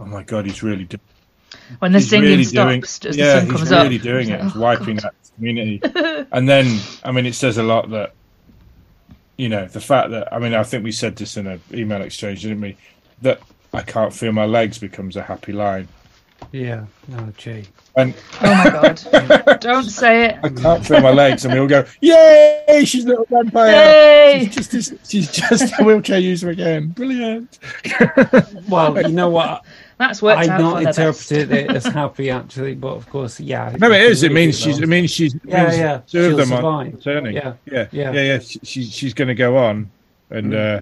oh 0.00 0.04
my 0.06 0.22
god, 0.22 0.46
he's 0.46 0.62
really 0.62 0.84
doing. 0.84 1.00
when 1.78 1.92
the 1.92 2.00
singing 2.00 2.30
really 2.30 2.44
stops 2.44 2.98
doing, 2.98 3.10
as 3.10 3.16
the 3.16 3.22
yeah, 3.22 3.38
sun 3.38 3.46
he's 3.46 3.56
comes 3.56 3.70
really 3.70 3.96
up. 3.96 4.02
doing 4.02 4.28
it. 4.30 4.40
like, 4.40 4.42
He's 4.42 4.56
oh, 4.56 4.60
wiping 4.60 4.96
God. 4.96 5.04
out 5.06 5.14
the 5.22 5.30
community. 5.36 5.80
and 6.32 6.48
then, 6.48 6.80
I 7.04 7.12
mean, 7.12 7.26
it 7.26 7.34
says 7.34 7.58
a 7.58 7.62
lot 7.62 7.90
that, 7.90 8.14
you 9.36 9.48
know, 9.48 9.66
the 9.66 9.80
fact 9.80 10.10
that, 10.10 10.32
I 10.32 10.38
mean, 10.38 10.54
I 10.54 10.62
think 10.62 10.84
we 10.84 10.92
said 10.92 11.16
this 11.16 11.36
in 11.36 11.46
an 11.46 11.60
email 11.72 12.02
exchange, 12.02 12.42
didn't 12.42 12.60
we? 12.60 12.76
That 13.22 13.40
I 13.72 13.82
can't 13.82 14.12
feel 14.12 14.32
my 14.32 14.46
legs 14.46 14.78
becomes 14.78 15.16
a 15.16 15.22
happy 15.22 15.52
line. 15.52 15.88
Yeah. 16.52 16.86
Oh, 17.16 17.32
gee. 17.36 17.64
And 17.98 18.14
Oh 18.42 18.54
my 18.54 18.64
god! 18.70 19.58
Don't 19.60 19.84
say 19.84 20.26
it. 20.26 20.38
I 20.42 20.50
can't 20.50 20.84
feel 20.84 21.00
my 21.00 21.10
legs, 21.12 21.46
and 21.46 21.54
we 21.54 21.60
all 21.60 21.66
go, 21.66 21.84
"Yay! 22.02 22.82
She's 22.84 23.06
a 23.06 23.08
little 23.08 23.24
vampire! 23.24 23.70
Yay! 23.72 24.50
She's 24.52 24.68
just 24.68 25.10
she's 25.10 25.30
just 25.32 25.72
a 25.80 25.84
wheelchair 25.84 26.18
user 26.18 26.50
again. 26.50 26.88
Brilliant!" 26.88 27.58
Well, 28.68 29.00
you 29.00 29.14
know 29.14 29.30
what? 29.30 29.64
That's 29.98 30.20
worked 30.20 30.40
I've 30.40 30.50
out 30.50 30.60
not 30.60 30.74
for 30.74 30.78
the 30.80 30.84
best. 30.86 30.98
interpreted 31.32 31.52
it 31.70 31.70
as 31.74 31.86
happy, 31.86 32.28
actually, 32.30 32.74
but 32.74 32.88
of 32.96 33.08
course, 33.08 33.40
yeah. 33.40 33.74
No, 33.78 33.90
it 33.90 34.02
is. 34.02 34.22
It 34.24 34.32
means 34.32 34.58
she's. 34.60 34.78
It 34.78 34.88
means 34.88 35.10
she's. 35.10 35.34
Yeah, 35.44 35.64
means 35.64 35.78
yeah, 35.78 36.00
Two 36.06 36.18
of 36.18 36.24
she'll 36.32 36.36
them 36.36 36.52
are 36.52 36.56
survive. 36.84 37.02
turning. 37.02 37.34
Yeah, 37.36 37.54
yeah, 37.64 37.86
yeah. 37.92 38.12
yeah, 38.12 38.20
yeah. 38.22 38.38
She, 38.40 38.58
she, 38.62 38.84
she's 38.84 39.14
going 39.14 39.28
to 39.28 39.34
go 39.34 39.56
on, 39.56 39.90
and 40.28 40.52
Mm. 40.52 40.78
uh, 40.78 40.80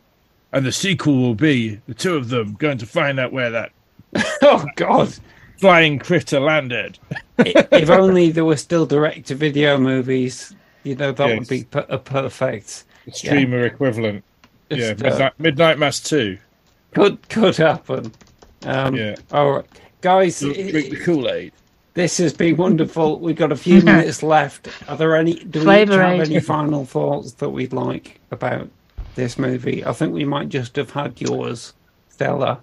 and 0.53 0.67
the 0.67 0.73
sequel 0.73 1.17
will 1.21 1.35
be 1.37 1.81
the 1.87 1.95
two 1.95 2.17
of 2.17 2.29
them 2.29 2.55
going 2.55 2.79
to 2.79 2.87
find 2.87 3.21
out 3.21 3.33
where 3.33 3.51
that 3.51 3.71
Oh 4.43 4.65
God! 4.75 5.15
Flying 5.59 5.99
critter 5.99 6.41
landed. 6.41 6.99
If 7.39 7.91
only 7.91 8.31
there 8.31 8.45
were 8.45 8.57
still 8.57 8.87
direct-to-video 8.87 9.79
movies, 9.79 10.55
you 10.83 10.95
know, 10.95 11.13
that 11.13 11.39
would 11.39 11.49
be 11.49 11.65
per- 11.65 11.87
a 11.89 11.99
perfect. 11.99 12.85
Streamer 13.13 13.65
equivalent. 13.67 14.25
It's, 14.71 14.81
yeah, 15.01 15.09
uh, 15.09 15.11
Midnight, 15.11 15.41
Midnight 15.41 15.79
Mass 15.79 16.01
two. 16.01 16.39
Could 16.95 17.29
could 17.29 17.57
happen. 17.57 18.13
Um, 18.65 18.95
Yeah. 18.95 19.17
All 19.33 19.53
right, 19.53 19.67
guys. 20.01 20.41
Drink 20.41 20.57
the 20.91 21.01
Kool 21.05 21.29
Aid. 21.29 21.53
This 21.95 22.17
has 22.19 22.33
been 22.33 22.57
wonderful. 22.57 23.21
We've 23.21 23.37
got 23.37 23.53
a 23.53 23.57
few 23.57 23.83
minutes 23.83 24.23
left. 24.23 24.69
Are 24.89 24.97
there 24.97 25.17
any? 25.17 25.35
Do 25.35 25.61
we 25.61 25.67
have 25.67 25.91
aid. 25.91 26.21
any 26.23 26.41
final 26.41 26.85
thoughts 26.85 27.33
that 27.35 27.51
we'd 27.51 27.73
like 27.73 28.21
about 28.31 28.69
this 29.17 29.39
movie? 29.39 29.85
I 29.85 29.93
think 29.93 30.13
we 30.15 30.25
might 30.25 30.49
just 30.49 30.77
have 30.77 30.91
had 30.91 31.21
yours, 31.21 31.75
Stella, 32.09 32.61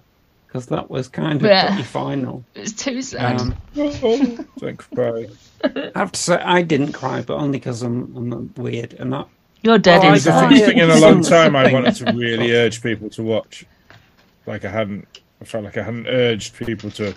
because 0.52 0.66
that 0.66 0.90
was 0.90 1.08
kind 1.08 1.40
of 1.40 1.46
Yeah. 1.46 1.68
pretty 1.68 1.82
final. 1.82 2.44
It's 2.54 2.72
too 2.72 3.00
sad. 3.00 3.40
Um, 3.40 3.54
Don't 3.74 4.76
cry. 4.76 5.26
I 5.64 5.90
have 5.98 6.12
to 6.12 6.20
say, 6.20 6.34
I 6.36 6.60
didn't 6.60 6.92
cry, 6.92 7.22
but 7.22 7.36
only 7.38 7.58
because 7.58 7.82
I'm, 7.82 8.14
I'm 8.14 8.52
weird 8.58 8.92
and 8.94 9.14
that. 9.14 9.28
You're 9.62 9.78
dead 9.78 10.04
Oh, 10.04 10.08
I 10.08 10.14
It's 10.16 10.24
the 10.24 10.32
first 10.32 10.64
thing 10.66 10.76
in 10.76 10.90
a 10.90 10.96
long 11.00 11.22
time 11.36 11.56
I 11.56 11.72
wanted 11.72 11.94
to 11.96 12.12
really 12.12 12.52
urge 12.54 12.82
people 12.82 13.08
to 13.10 13.22
watch. 13.22 13.64
Like 14.44 14.66
I 14.66 14.70
hadn't, 14.70 15.06
I 15.40 15.44
felt 15.46 15.64
like 15.64 15.78
I 15.78 15.82
hadn't 15.84 16.06
urged 16.08 16.54
people 16.56 16.90
to. 16.92 17.14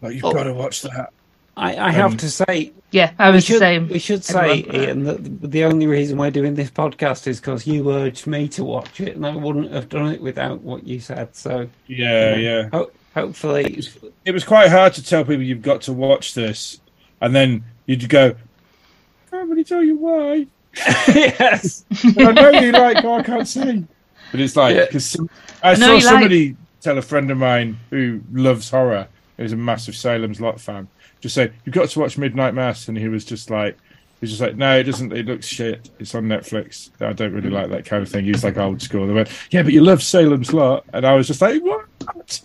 Like 0.00 0.14
you've 0.14 0.24
Oh. 0.24 0.32
got 0.32 0.44
to 0.44 0.54
watch 0.54 0.82
that. 0.82 1.12
I, 1.56 1.76
I 1.76 1.90
have 1.90 2.12
Um, 2.12 2.16
to 2.18 2.30
say, 2.30 2.72
Yeah, 2.90 3.12
I 3.18 3.30
we 3.30 3.36
was 3.36 3.44
should, 3.44 3.54
the 3.56 3.58
same. 3.60 3.88
we 3.88 3.98
should 3.98 4.24
say, 4.24 4.62
Everyone- 4.62 4.76
Ian, 4.88 5.04
that 5.04 5.50
the 5.50 5.64
only 5.64 5.86
reason 5.86 6.18
we're 6.18 6.30
doing 6.30 6.54
this 6.54 6.70
podcast 6.70 7.26
is 7.26 7.40
because 7.40 7.66
you 7.66 7.90
urged 7.90 8.26
me 8.26 8.46
to 8.48 8.64
watch 8.64 9.00
it, 9.00 9.16
and 9.16 9.26
I 9.26 9.34
wouldn't 9.34 9.72
have 9.72 9.88
done 9.88 10.12
it 10.12 10.20
without 10.20 10.60
what 10.60 10.86
you 10.86 11.00
said. 11.00 11.34
So, 11.34 11.68
Yeah, 11.86 12.36
yeah. 12.36 12.68
ho- 12.72 12.90
hopefully, 13.14 13.82
It 14.24 14.32
was 14.32 14.44
quite 14.44 14.70
hard 14.70 14.92
to 14.94 15.02
tell 15.04 15.24
people 15.24 15.42
you've 15.42 15.62
got 15.62 15.80
to 15.82 15.92
watch 15.92 16.34
this, 16.34 16.80
and 17.22 17.34
then 17.34 17.64
you'd 17.86 18.06
go, 18.08 18.28
I 18.28 19.30
"Can't 19.30 19.48
really 19.48 19.64
tell 19.64 19.82
you 19.82 19.96
why." 19.96 20.46
yes. 21.08 21.84
I 22.18 22.32
know 22.32 22.50
you 22.50 22.70
like. 22.72 23.02
Oh, 23.02 23.14
I 23.14 23.22
can't 23.22 23.48
say. 23.48 23.82
But 24.30 24.40
it's 24.40 24.56
like 24.56 24.76
Yeah. 24.76 24.84
because 24.86 25.16
I, 25.62 25.72
saw 25.74 25.86
you 25.86 25.92
like- 25.94 26.02
somebody 26.02 26.56
tell 26.82 26.98
a 26.98 27.02
friend 27.02 27.30
of 27.30 27.38
mine 27.38 27.78
who 27.88 28.20
loves 28.32 28.68
horror, 28.68 29.08
who's 29.38 29.52
a 29.52 29.56
massive 29.56 29.96
Salem's 29.96 30.38
Lot 30.40 30.60
fan, 30.60 30.86
just 31.20 31.34
say 31.34 31.50
you've 31.64 31.74
got 31.74 31.88
to 31.88 31.98
watch 32.00 32.18
Midnight 32.18 32.54
Mass, 32.54 32.88
and 32.88 32.96
he 32.96 33.08
was 33.08 33.24
just 33.24 33.50
like. 33.50 33.76
He 34.18 34.24
was 34.24 34.30
just 34.30 34.40
like, 34.40 34.56
no, 34.56 34.78
it 34.78 34.84
doesn't. 34.84 35.12
It 35.12 35.26
looks 35.26 35.46
shit. 35.46 35.90
It's 35.98 36.14
on 36.14 36.24
Netflix. 36.24 36.88
I 37.02 37.12
don't 37.12 37.34
really 37.34 37.50
like 37.50 37.68
that 37.68 37.84
kind 37.84 38.02
of 38.02 38.08
thing. 38.08 38.24
He 38.24 38.32
was 38.32 38.42
like 38.44 38.56
old 38.56 38.80
school. 38.80 39.06
They 39.06 39.12
went, 39.12 39.28
yeah, 39.50 39.62
but 39.62 39.74
you 39.74 39.82
love 39.82 40.02
Salem's 40.02 40.54
Lot, 40.54 40.84
and 40.94 41.06
I 41.06 41.12
was 41.12 41.26
just 41.26 41.42
like, 41.42 41.62
what? 41.62 42.40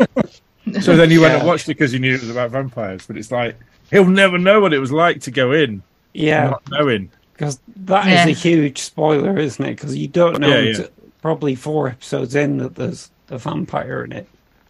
so 0.80 0.96
then 0.96 1.10
he 1.10 1.18
went 1.18 1.34
and 1.34 1.46
watched 1.46 1.66
it 1.66 1.74
because 1.78 1.92
he 1.92 2.00
knew 2.00 2.14
it 2.14 2.20
was 2.22 2.30
about 2.30 2.50
vampires. 2.50 3.06
But 3.06 3.16
it's 3.16 3.30
like 3.30 3.56
he'll 3.92 4.04
never 4.04 4.36
know 4.36 4.60
what 4.60 4.72
it 4.72 4.80
was 4.80 4.90
like 4.90 5.20
to 5.22 5.30
go 5.30 5.52
in, 5.52 5.82
Yeah, 6.12 6.50
not 6.50 6.62
knowing. 6.70 7.08
because 7.34 7.60
that 7.76 8.06
is 8.06 8.12
Yeah. 8.12 8.26
a 8.26 8.30
huge 8.34 8.78
spoiler, 8.80 9.38
isn't 9.38 9.64
it? 9.64 9.76
Because 9.76 9.96
you 9.96 10.08
don't 10.08 10.40
know 10.40 10.48
Yeah, 10.48 10.58
yeah. 10.58 10.68
until 10.70 10.88
probably 11.20 11.54
four 11.54 11.88
episodes 11.88 12.34
in 12.34 12.58
that 12.58 12.74
there's 12.74 13.10
a 13.30 13.38
vampire 13.38 14.04
in 14.04 14.10
it. 14.12 14.28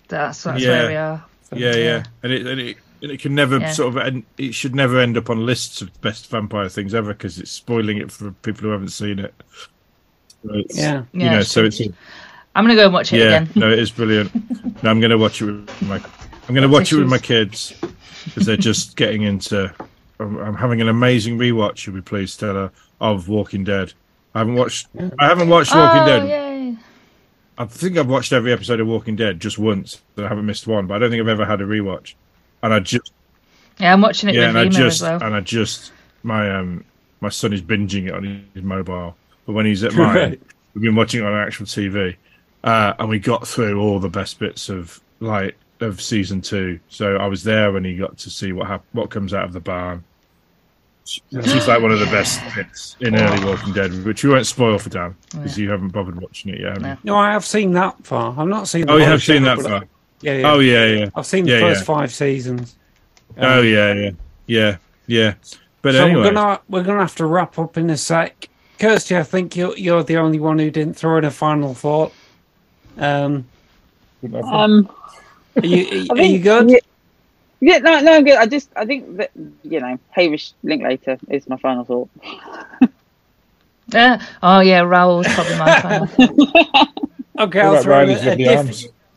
That's, 0.09 0.43
that's 0.43 0.61
Yeah. 0.63 0.69
where 0.69 0.89
we 0.89 0.97
are. 0.97 1.25
So, 1.49 1.57
Yeah, 1.57 1.77
yeah, 1.77 2.05
and 2.23 2.31
it 2.33 2.47
and 2.47 2.61
it 2.61 2.77
and 3.03 3.11
it 3.11 3.21
can 3.21 3.35
never 3.35 3.59
Yeah. 3.59 3.73
sort 3.73 3.89
of 3.89 3.97
and 4.07 4.23
it 4.39 4.55
should 4.55 4.75
never 4.75 4.99
end 4.99 5.17
up 5.17 5.29
on 5.29 5.45
lists 5.45 5.83
of 5.83 6.01
best 6.01 6.31
vampire 6.31 6.69
things 6.69 6.95
ever 6.95 7.13
because 7.13 7.39
it's 7.39 7.51
spoiling 7.51 7.99
it 7.99 8.11
for 8.13 8.31
people 8.43 8.63
who 8.63 8.69
haven't 8.71 8.89
seen 8.91 9.19
it. 9.19 9.35
So 10.45 10.55
it's- 10.55 10.79
Yeah. 10.79 11.03
you 11.13 11.21
Yeah, 11.25 11.33
know. 11.33 11.39
it's 11.41 11.51
So 11.51 11.65
it's 11.65 11.81
I'm 12.55 12.65
gonna 12.65 12.75
go 12.75 12.85
and 12.85 12.95
watch 12.95 13.13
it 13.13 13.19
yeah, 13.19 13.43
again. 13.43 13.49
no, 13.55 13.71
it 13.71 13.79
is 13.79 13.91
brilliant. 13.91 14.33
No, 14.83 14.91
I'm 14.91 15.01
going 15.01 15.11
to 15.11 15.17
watch 15.19 15.41
it 15.41 15.47
with 15.47 15.83
my 15.83 15.97
I'm 16.49 16.55
going 16.55 16.69
to 16.69 16.73
watch 16.73 16.93
it 16.93 16.97
with 16.99 17.09
my 17.09 17.19
kids 17.19 17.73
because 18.25 18.47
they're 18.47 18.57
just 18.57 18.97
getting 18.97 19.23
into. 19.23 19.73
I'm, 20.21 20.37
I'm 20.39 20.55
having 20.55 20.81
an 20.81 20.89
amazing 20.89 21.39
rewatch. 21.39 21.87
You'll 21.87 21.95
be 21.97 22.03
pleased, 22.03 22.35
Stella, 22.35 22.71
of 23.01 23.29
Walking 23.29 23.65
Dead. 23.65 23.93
I 24.35 24.41
haven't 24.41 24.55
watched. 24.57 24.89
I 25.19 25.27
haven't 25.29 25.49
watched 25.49 25.75
Walking 25.75 26.03
oh, 26.03 26.07
Dead. 26.07 26.29
yay. 26.29 26.77
I 27.59 27.65
think 27.65 27.97
I've 27.97 28.09
watched 28.09 28.33
every 28.33 28.53
episode 28.53 28.81
of 28.81 28.87
Walking 28.89 29.15
Dead 29.17 29.41
just 29.41 29.57
once. 29.59 30.03
But 30.17 30.25
I 30.25 30.29
haven't 30.29 30.47
missed 30.47 30.67
one, 30.67 30.87
but 30.87 30.95
I 30.95 30.99
don't 30.99 31.11
think 31.11 31.21
I've 31.23 31.29
ever 31.29 31.47
had 31.47 31.61
a 31.61 31.65
rewatch. 31.65 32.15
And 32.63 32.73
I 32.75 32.81
just 32.81 33.13
Yeah, 33.79 33.93
I'm 33.93 34.01
watching 34.01 34.29
it 34.29 34.35
yeah, 34.35 34.49
and 34.49 34.55
with 34.55 34.67
I 34.67 34.69
just 34.71 35.03
as 35.03 35.09
well. 35.11 35.23
and 35.23 35.35
I 35.35 35.41
just 35.41 35.93
my 36.23 36.51
um 36.55 36.85
my 37.21 37.29
son 37.29 37.53
is 37.53 37.63
binging 37.63 38.07
it 38.09 38.15
on 38.15 38.47
his 38.55 38.63
mobile, 38.65 39.17
but 39.47 39.53
when 39.53 39.67
he's 39.67 39.83
at 39.85 39.93
mine, 39.95 40.15
Right. 40.17 40.41
we've 40.75 40.83
been 40.83 40.95
watching 40.97 41.21
it 41.23 41.27
on 41.27 41.35
actual 41.35 41.67
TV, 41.67 42.17
uh, 42.65 42.95
and 42.99 43.09
we 43.09 43.19
got 43.19 43.47
through 43.47 43.81
all 43.81 43.99
the 43.99 44.09
best 44.09 44.39
bits 44.39 44.69
of 44.69 45.01
like 45.21 45.57
of 45.81 46.01
season 46.01 46.41
two. 46.41 46.79
So 46.89 47.17
I 47.17 47.27
was 47.27 47.43
there 47.45 47.73
when 47.73 47.85
he 47.85 47.97
got 47.97 48.17
to 48.19 48.31
see 48.31 48.53
what 48.53 48.67
hap- 48.69 48.85
what 48.93 49.11
comes 49.11 49.35
out 49.35 49.45
of 49.45 49.53
the 49.53 49.61
barn. 49.61 50.05
She's 51.05 51.67
like 51.67 51.83
one 51.83 51.91
of 51.91 51.99
the 51.99 52.07
best 52.13 52.41
bits 52.55 52.97
in 53.01 53.17
early 53.17 53.45
Walking 53.45 53.73
Dead, 53.73 54.05
which 54.05 54.23
we 54.23 54.31
won't 54.31 54.47
spoil 54.47 54.79
for 54.79 54.89
Dan 54.89 55.17
because 55.33 55.59
you 55.59 55.69
haven't 55.71 55.89
bothered 55.89 56.21
watching 56.21 56.55
it 56.55 56.61
yet. 56.61 56.81
Have 56.81 56.87
you? 56.87 56.99
No, 57.03 57.17
I 57.17 57.33
have 57.33 57.45
seen 57.45 57.73
that 57.73 58.05
far. 58.07 58.33
I've 58.39 58.47
not 58.47 58.69
seen. 58.69 58.87
the 58.87 58.93
Oh, 58.93 58.97
you 58.99 59.05
have 59.05 59.21
seen 59.23 59.41
show, 59.43 59.45
that 59.47 59.57
but 59.57 59.67
far. 59.67 59.85
Yeah, 60.23 60.39
yeah. 60.39 60.53
Oh 60.53 60.59
yeah, 60.61 60.85
yeah. 60.87 61.11
I've 61.15 61.27
seen 61.27 61.45
the 61.45 61.53
Yeah, 61.53 61.61
first 61.61 61.81
yeah. 61.81 61.85
five 61.85 62.13
seasons. 62.13 62.77
Oh 63.39 63.61
yeah, 63.61 63.93
yeah, 63.93 64.11
yeah, 64.47 64.77
yeah. 65.07 65.35
But 65.83 65.95
so 65.95 66.05
anyway, 66.07 66.23
we're 66.23 66.33
gonna 66.33 66.61
we're 66.69 66.83
gonna 66.85 67.01
have 67.01 67.17
to 67.17 67.27
wrap 67.27 67.59
up 67.59 67.77
in 67.77 67.91
a 67.91 67.97
sec. 67.97 68.49
Kirsty, 68.79 69.17
I 69.17 69.23
think 69.23 69.57
you're 69.57 69.77
you're 69.77 70.03
the 70.03 70.17
only 70.17 70.39
one 70.41 70.59
who 70.59 70.71
didn't 70.71 70.95
throw 70.95 71.19
in 71.19 71.25
a 71.25 71.31
final 71.31 71.75
thought. 71.75 72.13
Um, 72.99 73.47
Um, 74.45 74.89
are 75.57 75.67
you 75.67 76.07
I 76.11 76.15
are 76.15 76.23
you 76.23 76.39
good? 76.39 76.71
Yeah, 76.71 76.79
yeah, 77.61 77.79
no, 77.79 78.01
no, 78.01 78.15
I'm 78.15 78.25
good. 78.25 78.37
I 78.39 78.47
just, 78.47 78.71
I 78.77 78.85
think 78.87 79.17
that 79.17 79.31
you 79.63 79.81
know, 79.81 79.99
Hamish 80.11 80.53
Linklater 80.63 81.19
is 81.29 81.49
my 81.49 81.57
final 81.57 81.85
thought. 81.85 82.11
Yeah. 83.89 84.23
oh 84.43 84.61
yeah, 84.61 84.83
Rahul's 84.83 85.27
probably 85.35 85.59
my 85.59 85.81
final. 85.83 86.09
Okay, 87.39 87.61
I'll 87.61 87.73
about 87.73 87.83
throw 87.83 87.99
Riley's 87.99 88.25
a, 88.25 88.37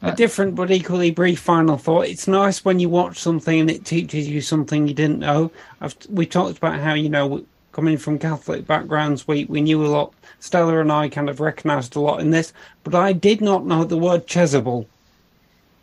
a, 0.06 0.10
Lovely 0.10 0.12
diff- 0.12 0.12
Arms? 0.12 0.14
a 0.14 0.16
different 0.24 0.56
but 0.56 0.72
equally 0.72 1.12
brief 1.12 1.40
final 1.40 1.78
thought. 1.78 2.08
It's 2.08 2.28
nice 2.28 2.64
when 2.66 2.80
you 2.80 2.90
watch 2.90 3.20
something 3.20 3.60
and 3.60 3.70
it 3.72 3.86
teaches 3.86 4.28
you 4.28 4.42
something 4.42 4.88
you 4.88 4.94
didn't 4.94 5.20
know. 5.20 5.52
I've, 5.82 5.96
we 6.10 6.26
talked 6.26 6.58
about 6.58 6.80
how 6.80 6.94
you 6.94 7.10
know 7.10 7.46
coming 7.72 7.98
from 7.98 8.18
Catholic 8.20 8.66
backgrounds, 8.66 9.28
we 9.28 9.46
we 9.46 9.62
knew 9.62 9.86
a 9.86 9.88
lot. 9.88 10.14
Stella 10.40 10.80
and 10.80 10.92
I 10.92 11.10
kind 11.10 11.30
of 11.30 11.40
recognised 11.40 11.96
a 11.96 12.00
lot 12.00 12.20
in 12.22 12.30
this, 12.32 12.54
but 12.84 12.96
I 12.96 13.12
did 13.14 13.42
not 13.42 13.66
know 13.66 13.84
the 13.84 13.98
word 13.98 14.28
Chasuble. 14.28 14.86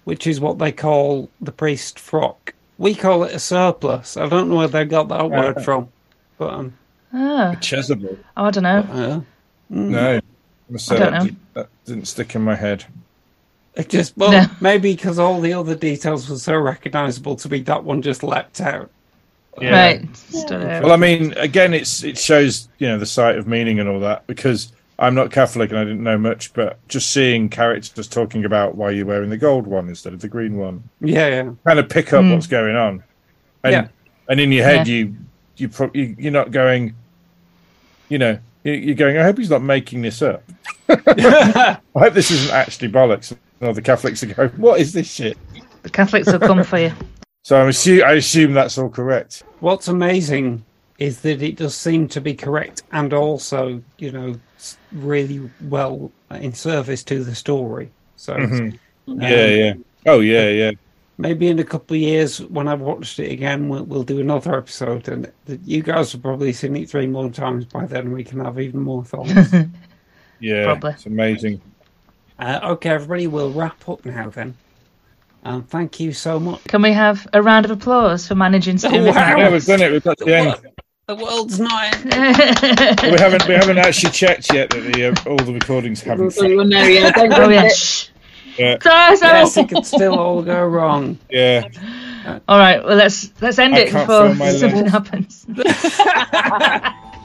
which 0.05 0.27
is 0.27 0.41
what 0.41 0.59
they 0.59 0.73
call 0.73 1.29
the 1.41 1.53
priest 1.53 1.99
frock. 1.99 2.55
We 2.79 2.95
call 2.95 3.25
it 3.25 3.35
a 3.35 3.39
surplice. 3.39 4.17
I 4.17 4.29
don't 4.29 4.49
know 4.49 4.57
where 4.57 4.69
they 4.69 4.85
got 4.85 5.09
that 5.09 5.31
word 5.31 5.63
from, 5.65 5.89
but 6.39 6.51
um, 6.55 6.73
Oh, 7.15 7.55
Chasuble. 7.61 8.17
oh 8.37 8.45
I 8.47 8.51
don't 8.51 8.63
know. 8.65 8.79
uh, 8.91 9.21
No, 9.69 10.21
must 10.71 10.91
I 10.91 10.97
don't 10.99 11.13
that, 11.13 11.19
know. 11.19 11.25
did- 11.27 11.37
that 11.55 11.69
didn't 11.85 12.07
stick 12.07 12.35
in 12.35 12.43
my 12.43 12.55
head. 12.55 12.85
It 13.75 13.89
just 13.89 14.15
well 14.17 14.33
No. 14.33 14.47
maybe 14.61 14.95
because 14.95 15.19
all 15.19 15.41
the 15.41 15.53
other 15.53 15.75
details 15.75 16.29
were 16.29 16.37
so 16.37 16.57
recognisable 16.57 17.37
to 17.37 17.49
me, 17.49 17.61
that 17.61 17.85
one 17.85 18.03
just 18.03 18.23
leapt 18.23 18.61
out. 18.61 18.91
Right. 19.61 20.09
Stood 20.17 20.63
out. 20.63 20.83
Well, 20.83 20.93
I 20.93 20.97
mean, 20.97 21.33
again, 21.37 21.75
it's 21.75 22.03
it 22.03 22.17
shows 22.19 22.69
you 22.79 22.89
know 22.89 22.99
the 22.99 23.07
sight 23.07 23.37
of 23.37 23.47
meaning 23.47 23.81
and 23.81 23.89
all 23.89 24.01
that 24.01 24.27
because 24.27 24.73
I'm 24.99 25.15
not 25.15 25.31
Catholic 25.31 25.71
and 25.71 25.79
I 25.79 25.85
didn't 25.85 26.03
know 26.03 26.17
much, 26.17 26.53
but 26.55 26.79
just 26.89 27.11
seeing 27.11 27.49
characters 27.51 28.07
talking 28.09 28.45
about 28.45 28.77
why 28.77 28.91
you're 28.91 29.05
wearing 29.07 29.29
the 29.31 29.37
gold 29.37 29.67
one 29.67 29.89
instead 29.89 30.13
of 30.15 30.21
the 30.21 30.29
green 30.29 30.57
one, 30.57 30.83
Yeah, 31.01 31.27
yeah. 31.29 31.51
kind 31.67 31.79
of 31.79 31.89
pick 31.89 32.13
up 32.13 32.25
what's 32.25 32.47
going 32.47 32.77
on, 32.77 33.03
and 33.65 33.73
Yeah. 33.73 33.89
and 34.29 34.41
in 34.41 34.53
your 34.53 34.65
head 34.65 34.87
Yeah. 34.89 34.95
you 34.95 35.15
you, 35.59 35.69
pro- 35.69 35.91
you 35.93 36.17
you're 36.19 36.33
not 36.33 36.51
going, 36.51 36.95
you 38.09 38.19
know, 38.19 38.39
you're 38.65 38.95
going. 38.95 39.19
I 39.19 39.23
hope 39.23 39.37
he's 39.39 39.51
not 39.51 39.63
making 39.63 40.01
this 40.03 40.23
up. 40.23 40.43
I 40.89 41.79
hope 41.95 42.15
this 42.15 42.31
isn't 42.31 42.53
actually 42.55 42.89
bollocks. 42.91 43.37
No, 43.63 43.73
the 43.73 43.81
Catholics 43.81 44.23
are 44.25 44.27
going. 44.27 44.51
What 44.51 44.81
is 44.81 44.93
this 44.93 45.11
shit? 45.11 45.39
The 45.83 45.89
Catholics 45.89 46.27
will 46.31 46.41
come 46.41 46.65
for 46.65 46.79
you. 46.81 46.93
So 47.45 47.61
I'm 47.61 47.69
assume 47.69 48.03
I 48.05 48.13
assume 48.15 48.53
that's 48.55 48.77
all 48.77 48.89
correct. 48.91 49.45
What's 49.61 49.87
amazing 49.89 50.65
is 50.99 51.21
that 51.23 51.41
it 51.43 51.57
does 51.57 51.75
seem 51.77 52.09
to 52.09 52.21
be 52.21 52.35
correct 52.35 52.83
and 52.93 53.13
also, 53.13 53.81
you 53.99 54.11
know, 54.13 54.35
really 54.91 55.49
well 55.69 56.11
in 56.33 56.53
service 56.53 57.03
to 57.05 57.23
the 57.25 57.35
story. 57.37 57.91
So 58.17 58.35
Mhm. 58.35 58.79
um, 59.09 59.21
Yeah, 59.21 59.47
yeah. 59.47 59.75
Oh, 60.07 60.21
yeah, 60.21 60.49
yeah. 60.49 60.71
maybe 61.19 61.47
in 61.49 61.59
a 61.61 61.65
couple 61.65 61.95
of 61.97 62.03
years 62.03 62.41
when 62.43 62.67
I've 62.69 62.81
watched 62.81 63.19
it 63.21 63.31
again, 63.31 63.69
we'll, 63.69 63.85
we'll 63.85 64.03
do 64.03 64.21
another 64.21 64.57
episode, 64.59 65.09
and 65.09 65.31
th- 65.47 65.61
you 65.65 65.83
guys 65.83 66.11
have 66.13 66.23
probably 66.23 66.53
seen 66.53 66.77
it 66.77 66.91
three 66.91 67.07
more 67.07 67.31
times 67.31 67.65
by 67.65 67.87
then. 67.87 68.07
and 68.07 68.13
We 68.13 68.25
can 68.25 68.45
have 68.45 68.59
even 68.59 68.81
more 68.81 69.05
thoughts. 69.05 69.31
Yeah, 70.41 70.65
Probably. 70.65 70.91
it's 70.95 71.07
amazing. 71.07 71.61
Uh, 72.39 72.61
okay, 72.73 72.91
everybody, 72.91 73.27
we'll 73.27 73.53
wrap 73.53 73.89
up 73.89 74.05
now 74.05 74.31
then. 74.31 74.55
Um, 75.45 75.65
thank 75.65 75.99
you 75.99 76.13
so 76.13 76.39
much. 76.39 76.63
Can 76.65 76.83
we 76.83 76.93
have 76.93 77.27
a 77.33 77.43
round 77.43 77.65
of 77.65 77.73
applause 77.73 78.27
for 78.29 78.35
managing 78.37 78.77
to 78.79 78.89
do 78.89 78.97
Oh, 78.97 79.07
wow. 79.11 79.37
Yeah, 79.37 79.51
we've 79.51 79.65
done 79.65 79.83
it. 79.83 79.91
We've 79.91 80.03
got 80.05 80.19
to 80.19 80.25
the 80.25 80.37
end. 80.37 80.57
The 81.09 81.17
world's 81.17 81.59
not. 81.59 82.05
we 82.05 82.11
haven't 83.19 83.49
we 83.49 83.55
haven't 83.55 83.79
actually 83.79 84.13
checked 84.13 84.53
yet 84.53 84.71
that 84.71 84.81
the 84.93 85.07
uh, 85.09 85.15
all 85.29 85.37
the 85.37 85.53
recordings 85.53 86.01
haven't. 86.05 86.31
So 86.31 86.47
you'll 86.47 86.71
yeah, 86.71 87.11
don't 87.13 87.33
Oh 87.33 87.49
yeah. 87.49 87.63
jinx 87.63 87.73
it. 87.73 87.77
Shh. 87.77 88.09
Yes, 88.59 89.57
it 89.57 89.69
could 89.69 89.85
still 89.85 90.19
all 90.19 90.43
go 90.43 90.65
wrong. 90.65 91.19
yeah. 91.29 91.69
All 92.49 92.59
right. 92.59 92.85
Well, 92.85 92.97
let's 92.97 93.33
let's 93.43 93.59
end 93.59 93.75
I 93.75 93.81
it 93.81 93.93
before 93.93 94.35
something 94.37 94.87
legs. 94.87 94.93
happens. 94.93 95.47